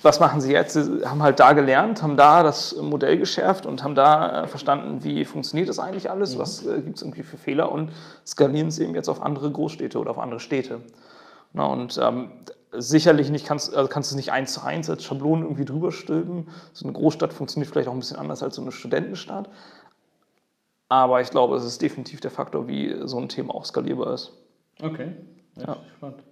was 0.00 0.20
machen 0.20 0.40
sie 0.40 0.52
jetzt? 0.52 0.74
Sie 0.74 1.04
haben 1.04 1.22
halt 1.22 1.38
da 1.38 1.52
gelernt, 1.52 2.02
haben 2.02 2.16
da 2.16 2.42
das 2.42 2.74
Modell 2.76 3.18
geschärft 3.18 3.66
und 3.66 3.84
haben 3.84 3.94
da 3.94 4.44
äh, 4.44 4.46
verstanden, 4.46 5.04
wie 5.04 5.24
funktioniert 5.24 5.68
das 5.68 5.78
eigentlich 5.78 6.10
alles, 6.10 6.34
mhm. 6.34 6.38
was 6.40 6.66
äh, 6.66 6.80
gibt 6.80 6.96
es 6.96 7.02
irgendwie 7.02 7.22
für 7.22 7.36
Fehler 7.36 7.70
und 7.70 7.92
skalieren 8.26 8.68
es 8.68 8.78
eben 8.78 8.94
jetzt 8.94 9.08
auf 9.08 9.22
andere 9.22 9.50
Großstädte 9.50 9.98
oder 9.98 10.10
auf 10.10 10.18
andere 10.18 10.40
Städte. 10.40 10.80
Na, 11.52 11.66
und 11.66 11.98
ähm, 12.02 12.30
sicherlich 12.72 13.30
nicht 13.30 13.46
kannst, 13.46 13.74
also 13.74 13.88
kannst 13.88 14.12
du 14.12 14.16
nicht 14.16 14.32
eins 14.32 14.54
zu 14.54 14.62
eins 14.62 14.88
als 14.88 15.04
Schablonen 15.04 15.44
irgendwie 15.44 15.64
drüber 15.64 15.92
stülpen. 15.92 16.48
So 16.72 16.86
eine 16.86 16.94
Großstadt 16.94 17.32
funktioniert 17.32 17.70
vielleicht 17.70 17.88
auch 17.88 17.92
ein 17.92 17.98
bisschen 17.98 18.16
anders 18.16 18.42
als 18.42 18.56
so 18.56 18.62
eine 18.62 18.72
Studentenstadt. 18.72 19.50
Aber 20.88 21.20
ich 21.20 21.30
glaube, 21.30 21.56
es 21.56 21.64
ist 21.64 21.80
definitiv 21.80 22.20
der 22.20 22.30
Faktor, 22.30 22.68
wie 22.68 22.96
so 23.04 23.18
ein 23.18 23.28
Thema 23.28 23.54
auch 23.54 23.64
skalierbar 23.64 24.14
ist. 24.14 24.32
Okay, 24.82 25.12
ja. 25.56 25.76
spannend. 25.96 26.22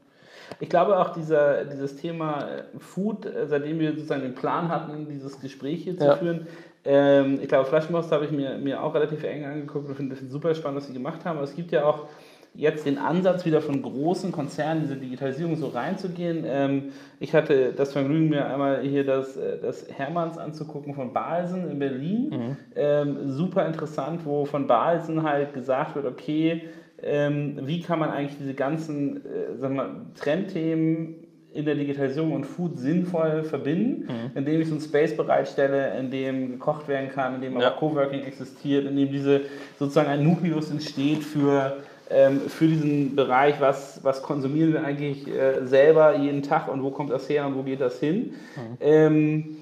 Ich 0.58 0.68
glaube 0.68 0.98
auch 0.98 1.10
dieser, 1.10 1.64
dieses 1.64 1.96
Thema 1.96 2.40
äh, 2.40 2.78
Food, 2.78 3.26
äh, 3.26 3.46
seitdem 3.46 3.78
wir 3.78 3.92
sozusagen 3.92 4.22
den 4.22 4.34
Plan 4.34 4.68
hatten, 4.68 5.06
dieses 5.08 5.40
Gespräch 5.40 5.84
hier 5.84 5.94
ja. 5.94 6.12
zu 6.12 6.18
führen, 6.18 6.46
ähm, 6.84 7.38
ich 7.42 7.48
glaube, 7.48 7.66
Flaschenpost 7.66 8.10
habe 8.10 8.24
ich 8.24 8.30
mir, 8.30 8.56
mir 8.56 8.82
auch 8.82 8.94
relativ 8.94 9.22
eng 9.22 9.44
angeguckt 9.44 9.88
und 9.88 9.94
finde 9.94 10.16
das 10.16 10.30
super 10.30 10.54
spannend, 10.54 10.78
was 10.78 10.86
sie 10.86 10.94
gemacht 10.94 11.24
haben. 11.24 11.36
Aber 11.36 11.44
es 11.44 11.54
gibt 11.54 11.72
ja 11.72 11.84
auch 11.84 12.06
jetzt 12.54 12.84
den 12.84 12.98
Ansatz 12.98 13.44
wieder 13.44 13.60
von 13.60 13.80
großen 13.80 14.32
Konzernen, 14.32 14.82
diese 14.82 14.96
Digitalisierung 14.96 15.56
so 15.56 15.68
reinzugehen. 15.68 16.44
Ähm, 16.46 16.92
ich 17.20 17.34
hatte 17.34 17.72
das 17.72 17.92
Vergnügen, 17.92 18.28
mir 18.28 18.46
einmal 18.46 18.80
hier 18.80 19.04
das, 19.04 19.36
äh, 19.36 19.58
das 19.60 19.86
Hermanns 19.92 20.38
anzugucken 20.38 20.94
von 20.94 21.12
Balsen 21.12 21.70
in 21.70 21.78
Berlin. 21.78 22.30
Mhm. 22.30 22.56
Ähm, 22.74 23.30
super 23.30 23.66
interessant, 23.66 24.24
wo 24.24 24.46
von 24.46 24.66
Balsen 24.66 25.22
halt 25.22 25.52
gesagt 25.54 25.94
wird, 25.94 26.06
okay, 26.06 26.64
ähm, 27.02 27.58
wie 27.62 27.80
kann 27.80 27.98
man 27.98 28.10
eigentlich 28.10 28.38
diese 28.38 28.54
ganzen 28.54 29.18
äh, 29.18 29.56
sagen 29.58 29.76
wir, 29.76 30.06
Trendthemen 30.20 31.14
in 31.52 31.64
der 31.64 31.74
Digitalisierung 31.74 32.32
und 32.32 32.44
Food 32.44 32.78
sinnvoll 32.78 33.42
verbinden, 33.42 34.04
mhm. 34.04 34.30
indem 34.36 34.60
ich 34.60 34.68
so 34.68 34.74
einen 34.74 34.82
Space 34.82 35.16
bereitstelle, 35.16 35.98
in 35.98 36.10
dem 36.10 36.52
gekocht 36.52 36.86
werden 36.86 37.10
kann, 37.10 37.36
in 37.36 37.40
dem 37.40 37.58
ja. 37.58 37.66
aber 37.66 37.76
Coworking 37.76 38.22
existiert, 38.22 38.86
in 38.86 38.96
dem 38.96 39.10
diese 39.10 39.42
sozusagen 39.78 40.08
ein 40.08 40.22
Nukleus 40.22 40.70
entsteht 40.70 41.24
für 41.24 41.78
ähm, 42.12 42.40
für 42.48 42.66
diesen 42.66 43.14
Bereich, 43.14 43.60
was, 43.60 44.00
was 44.02 44.22
konsumieren 44.22 44.72
wir 44.72 44.84
eigentlich 44.84 45.28
äh, 45.28 45.64
selber 45.64 46.16
jeden 46.16 46.42
Tag 46.42 46.66
und 46.66 46.82
wo 46.82 46.90
kommt 46.90 47.12
das 47.12 47.28
her 47.28 47.46
und 47.46 47.54
wo 47.54 47.62
geht 47.62 47.80
das 47.80 48.00
hin. 48.00 48.34
Mhm. 48.56 48.76
Ähm, 48.80 49.56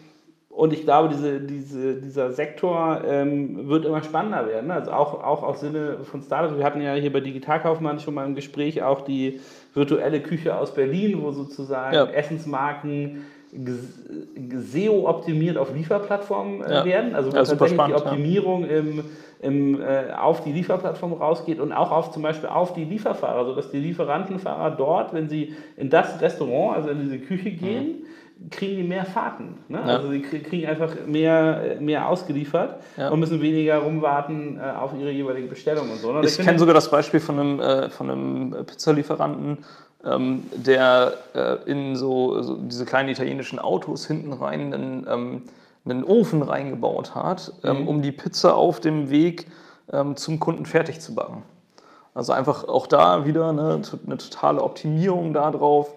und 0.59 0.73
ich 0.73 0.83
glaube, 0.83 1.09
diese, 1.09 1.39
diese, 1.41 1.95
dieser 2.01 2.33
Sektor 2.33 3.03
ähm, 3.07 3.69
wird 3.69 3.85
immer 3.85 4.03
spannender 4.03 4.49
werden. 4.49 4.73
Also 4.73 4.91
auch, 4.91 5.23
auch 5.23 5.45
aus 5.45 5.61
Sinne 5.61 5.99
von 6.03 6.21
Startups. 6.21 6.59
Wir 6.59 6.65
hatten 6.65 6.81
ja 6.83 6.95
hier 6.95 7.13
bei 7.13 7.21
Digitalkaufmann 7.21 8.01
schon 8.01 8.15
mal 8.15 8.27
im 8.27 8.35
Gespräch 8.35 8.83
auch 8.83 9.03
die 9.03 9.39
virtuelle 9.73 10.19
Küche 10.21 10.57
aus 10.57 10.75
Berlin, 10.75 11.23
wo 11.23 11.31
sozusagen 11.31 11.95
ja. 11.95 12.07
Essensmarken 12.07 13.25
SEO-optimiert 14.53 15.59
auf 15.59 15.73
Lieferplattformen 15.73 16.65
äh, 16.65 16.75
ja. 16.75 16.85
werden. 16.85 17.15
Also 17.15 17.31
wo 17.31 17.37
ja, 17.37 17.45
tatsächlich 17.45 17.75
spannend, 17.75 17.97
die 17.97 18.03
Optimierung 18.03 18.65
im, 18.65 19.05
im, 19.41 19.81
äh, 19.81 20.11
auf 20.11 20.43
die 20.43 20.51
Lieferplattform 20.51 21.13
rausgeht 21.13 21.61
und 21.61 21.73
auch 21.73 21.93
auf 21.93 22.11
zum 22.11 22.25
Beispiel 22.25 22.49
auf 22.49 22.73
die 22.73 22.83
Lieferfahrer, 22.83 23.45
sodass 23.45 23.71
die 23.71 23.79
Lieferantenfahrer 23.79 24.73
dort, 24.73 25.15
wenn 25.15 25.29
sie 25.29 25.55
in 25.77 25.89
das 25.89 26.21
Restaurant, 26.21 26.79
also 26.79 26.89
in 26.89 27.03
diese 27.03 27.21
Küche 27.21 27.53
gehen, 27.53 28.01
mhm 28.01 28.18
kriegen 28.51 28.76
die 28.76 28.82
mehr 28.82 29.05
Fahrten. 29.05 29.59
Ne? 29.68 29.78
Ja. 29.78 29.97
Also 29.97 30.11
sie 30.11 30.20
kriegen 30.20 30.66
einfach 30.66 30.95
mehr, 31.07 31.76
mehr 31.80 32.09
ausgeliefert 32.09 32.80
ja. 32.97 33.09
und 33.09 33.20
müssen 33.20 33.41
weniger 33.41 33.78
rumwarten 33.78 34.59
äh, 34.59 34.70
auf 34.70 34.93
ihre 34.99 35.11
jeweilige 35.11 35.49
Bestellung 35.49 35.91
und 35.91 35.99
so. 35.99 36.12
Ne? 36.12 36.24
Ich, 36.24 36.39
kenne 36.39 36.59
sogar 36.59 36.74
das 36.74 36.91
Beispiel 36.91 37.20
von 37.20 37.39
einem, 37.39 37.61
äh, 37.61 37.91
von 37.91 38.11
einem 38.11 38.57
Pizzalieferanten, 38.64 39.59
ähm, 40.05 40.45
der 40.55 41.14
äh, 41.34 41.57
in 41.70 41.97
so, 41.97 42.41
so, 42.43 42.57
diese 42.57 42.84
kleinen 42.84 43.09
italienischen 43.09 43.59
Autos 43.59 44.07
hinten 44.07 44.32
rein 44.32 44.72
einen, 44.72 45.07
ähm, 45.11 45.43
einen 45.84 46.05
Ofen 46.05 46.43
reingebaut 46.43 47.14
hat, 47.14 47.53
ähm, 47.64 47.82
mhm. 47.82 47.89
um 47.89 48.03
die 48.03 48.12
Pizza 48.12 48.55
auf 48.55 48.78
dem 48.78 49.11
Weg 49.11 49.47
ähm, 49.93 50.16
zum 50.16 50.39
Kunden 50.39 50.66
fertig 50.66 51.01
zu 51.01 51.14
backen. 51.14 51.43
Also 52.14 52.32
einfach 52.32 52.64
auch 52.64 52.86
da 52.86 53.26
wieder 53.26 53.49
eine, 53.49 53.80
eine 54.07 54.16
totale 54.16 54.62
Optimierung 54.62 55.32
darauf 55.32 55.95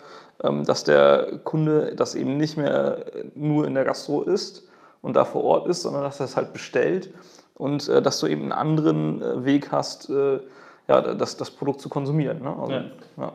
dass 0.65 0.83
der 0.83 1.39
Kunde 1.43 1.95
das 1.95 2.15
eben 2.15 2.37
nicht 2.37 2.57
mehr 2.57 3.05
nur 3.35 3.67
in 3.67 3.75
der 3.75 3.85
Gastro 3.85 4.23
isst 4.23 4.63
und 5.01 5.15
da 5.15 5.25
vor 5.25 5.43
Ort 5.43 5.67
ist, 5.67 5.83
sondern 5.83 6.03
dass 6.03 6.19
er 6.19 6.25
es 6.25 6.35
halt 6.35 6.53
bestellt 6.53 7.13
und 7.55 7.87
äh, 7.89 8.01
dass 8.01 8.19
du 8.19 8.27
eben 8.27 8.43
einen 8.43 8.51
anderen 8.51 9.21
äh, 9.21 9.45
Weg 9.45 9.71
hast, 9.71 10.09
äh, 10.09 10.39
ja, 10.87 11.01
das, 11.01 11.37
das 11.37 11.51
Produkt 11.51 11.81
zu 11.81 11.89
konsumieren. 11.89 12.41
Ne? 12.41 12.55
Also, 12.59 12.73
ja. 12.73 12.83
Ja. 13.17 13.33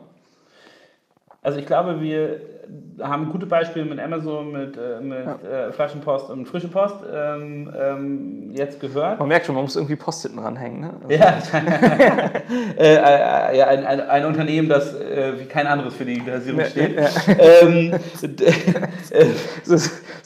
Also 1.41 1.59
ich 1.59 1.65
glaube, 1.65 2.01
wir 2.01 2.39
haben 3.01 3.29
gute 3.29 3.45
Beispiele 3.45 3.85
mit 3.85 3.99
Amazon, 3.99 4.51
mit, 4.51 4.77
äh, 4.77 4.99
mit 5.01 5.25
ja. 5.25 5.67
äh, 5.67 5.71
Flaschenpost 5.71 6.29
und 6.29 6.47
Frische 6.47 6.67
Post 6.67 6.95
ähm, 7.13 7.71
ähm, 7.77 8.51
jetzt 8.51 8.79
gehört. 8.79 9.19
Man 9.19 9.27
merkt 9.27 9.45
schon, 9.45 9.55
man 9.55 9.63
muss 9.63 9.75
irgendwie 9.75 9.95
Post 9.95 10.23
hinten 10.23 10.39
ranhängen. 10.39 10.81
Ne? 10.81 10.93
Also 11.01 11.13
ja, 11.13 11.37
äh, 12.77 12.95
äh, 12.95 13.57
ja 13.57 13.67
ein, 13.67 13.85
ein, 13.85 14.01
ein, 14.01 14.25
Unternehmen, 14.25 14.67
das 14.67 14.95
äh, 14.95 15.39
wie 15.39 15.45
kein 15.45 15.67
anderes 15.67 15.93
für 15.93 16.05
die 16.05 16.15
Digitalisierung 16.15 16.65
steht. 16.65 16.95
Ja. 16.99 17.07
Ähm, 17.61 17.93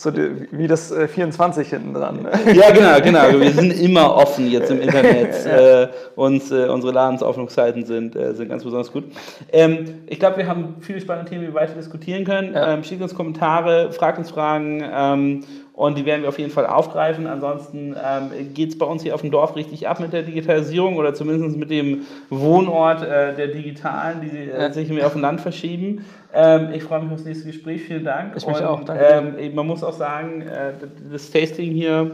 so 0.01 0.11
wie 0.13 0.67
das 0.67 0.91
24 0.93 1.69
hinten 1.69 1.93
dran. 1.93 2.23
Ne? 2.23 2.31
Ja, 2.53 2.71
genau, 2.71 2.99
genau. 3.01 3.39
Wir 3.39 3.51
sind 3.51 3.71
immer 3.79 4.15
offen 4.15 4.49
jetzt 4.49 4.71
im 4.71 4.81
Internet. 4.81 5.21
Äh, 5.51 5.87
uns, 6.15 6.51
unsere 6.51 6.93
Ladensöffnungszeiten 6.93 7.85
sind, 7.85 8.13
sind 8.13 8.49
ganz 8.49 8.63
besonders 8.63 8.91
gut. 8.91 9.05
Ähm, 9.51 10.03
ich 10.07 10.19
glaube, 10.19 10.37
wir 10.37 10.47
haben 10.47 10.75
viele 10.79 11.01
spannende 11.01 11.29
Themen, 11.29 11.41
die 11.41 11.47
wir 11.47 11.53
weiter 11.53 11.73
diskutieren 11.73 12.23
können 12.23 12.31
können. 12.31 12.53
Ja. 12.53 12.73
Ähm, 12.73 12.83
schickt 12.83 13.01
uns 13.01 13.13
Kommentare, 13.13 13.91
fragt 13.91 14.17
uns 14.17 14.31
Fragen 14.31 14.83
ähm, 14.83 15.43
und 15.81 15.97
die 15.97 16.05
werden 16.05 16.21
wir 16.21 16.29
auf 16.29 16.37
jeden 16.37 16.51
Fall 16.51 16.67
aufgreifen. 16.67 17.25
Ansonsten 17.25 17.95
ähm, 17.95 18.53
geht 18.53 18.69
es 18.69 18.77
bei 18.77 18.85
uns 18.85 19.01
hier 19.01 19.15
auf 19.15 19.21
dem 19.21 19.31
Dorf 19.31 19.55
richtig 19.55 19.87
ab 19.87 19.99
mit 19.99 20.13
der 20.13 20.21
Digitalisierung 20.21 20.95
oder 20.95 21.15
zumindest 21.15 21.57
mit 21.57 21.71
dem 21.71 22.05
Wohnort 22.29 23.01
äh, 23.01 23.35
der 23.35 23.47
Digitalen, 23.47 24.21
die 24.21 24.51
äh, 24.51 24.71
sich 24.71 24.89
mehr 24.89 25.07
auf 25.07 25.13
dem 25.13 25.23
Land 25.23 25.41
verschieben. 25.41 26.05
Ähm, 26.35 26.69
ich 26.71 26.83
freue 26.83 27.01
mich 27.01 27.11
aufs 27.11 27.25
nächste 27.25 27.47
Gespräch. 27.47 27.81
Vielen 27.81 28.03
Dank. 28.03 28.33
Ich 28.35 28.45
mich 28.45 28.57
und, 28.57 28.63
auch. 28.63 28.83
Danke. 28.83 29.33
Ähm, 29.39 29.55
man 29.55 29.65
muss 29.65 29.83
auch 29.83 29.93
sagen, 29.93 30.43
äh, 30.43 30.73
das 31.11 31.31
Tasting 31.31 31.71
hier 31.71 32.11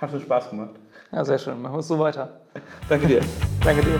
hat 0.00 0.12
schon 0.12 0.20
Spaß 0.20 0.50
gemacht. 0.50 0.70
Ja, 1.10 1.24
sehr 1.24 1.38
schön. 1.38 1.60
Machen 1.60 1.74
wir 1.74 1.80
es 1.80 1.88
so 1.88 1.98
weiter. 1.98 2.28
Danke 2.88 3.08
dir. 3.08 3.22
Danke 3.64 3.82
dir. 3.82 3.98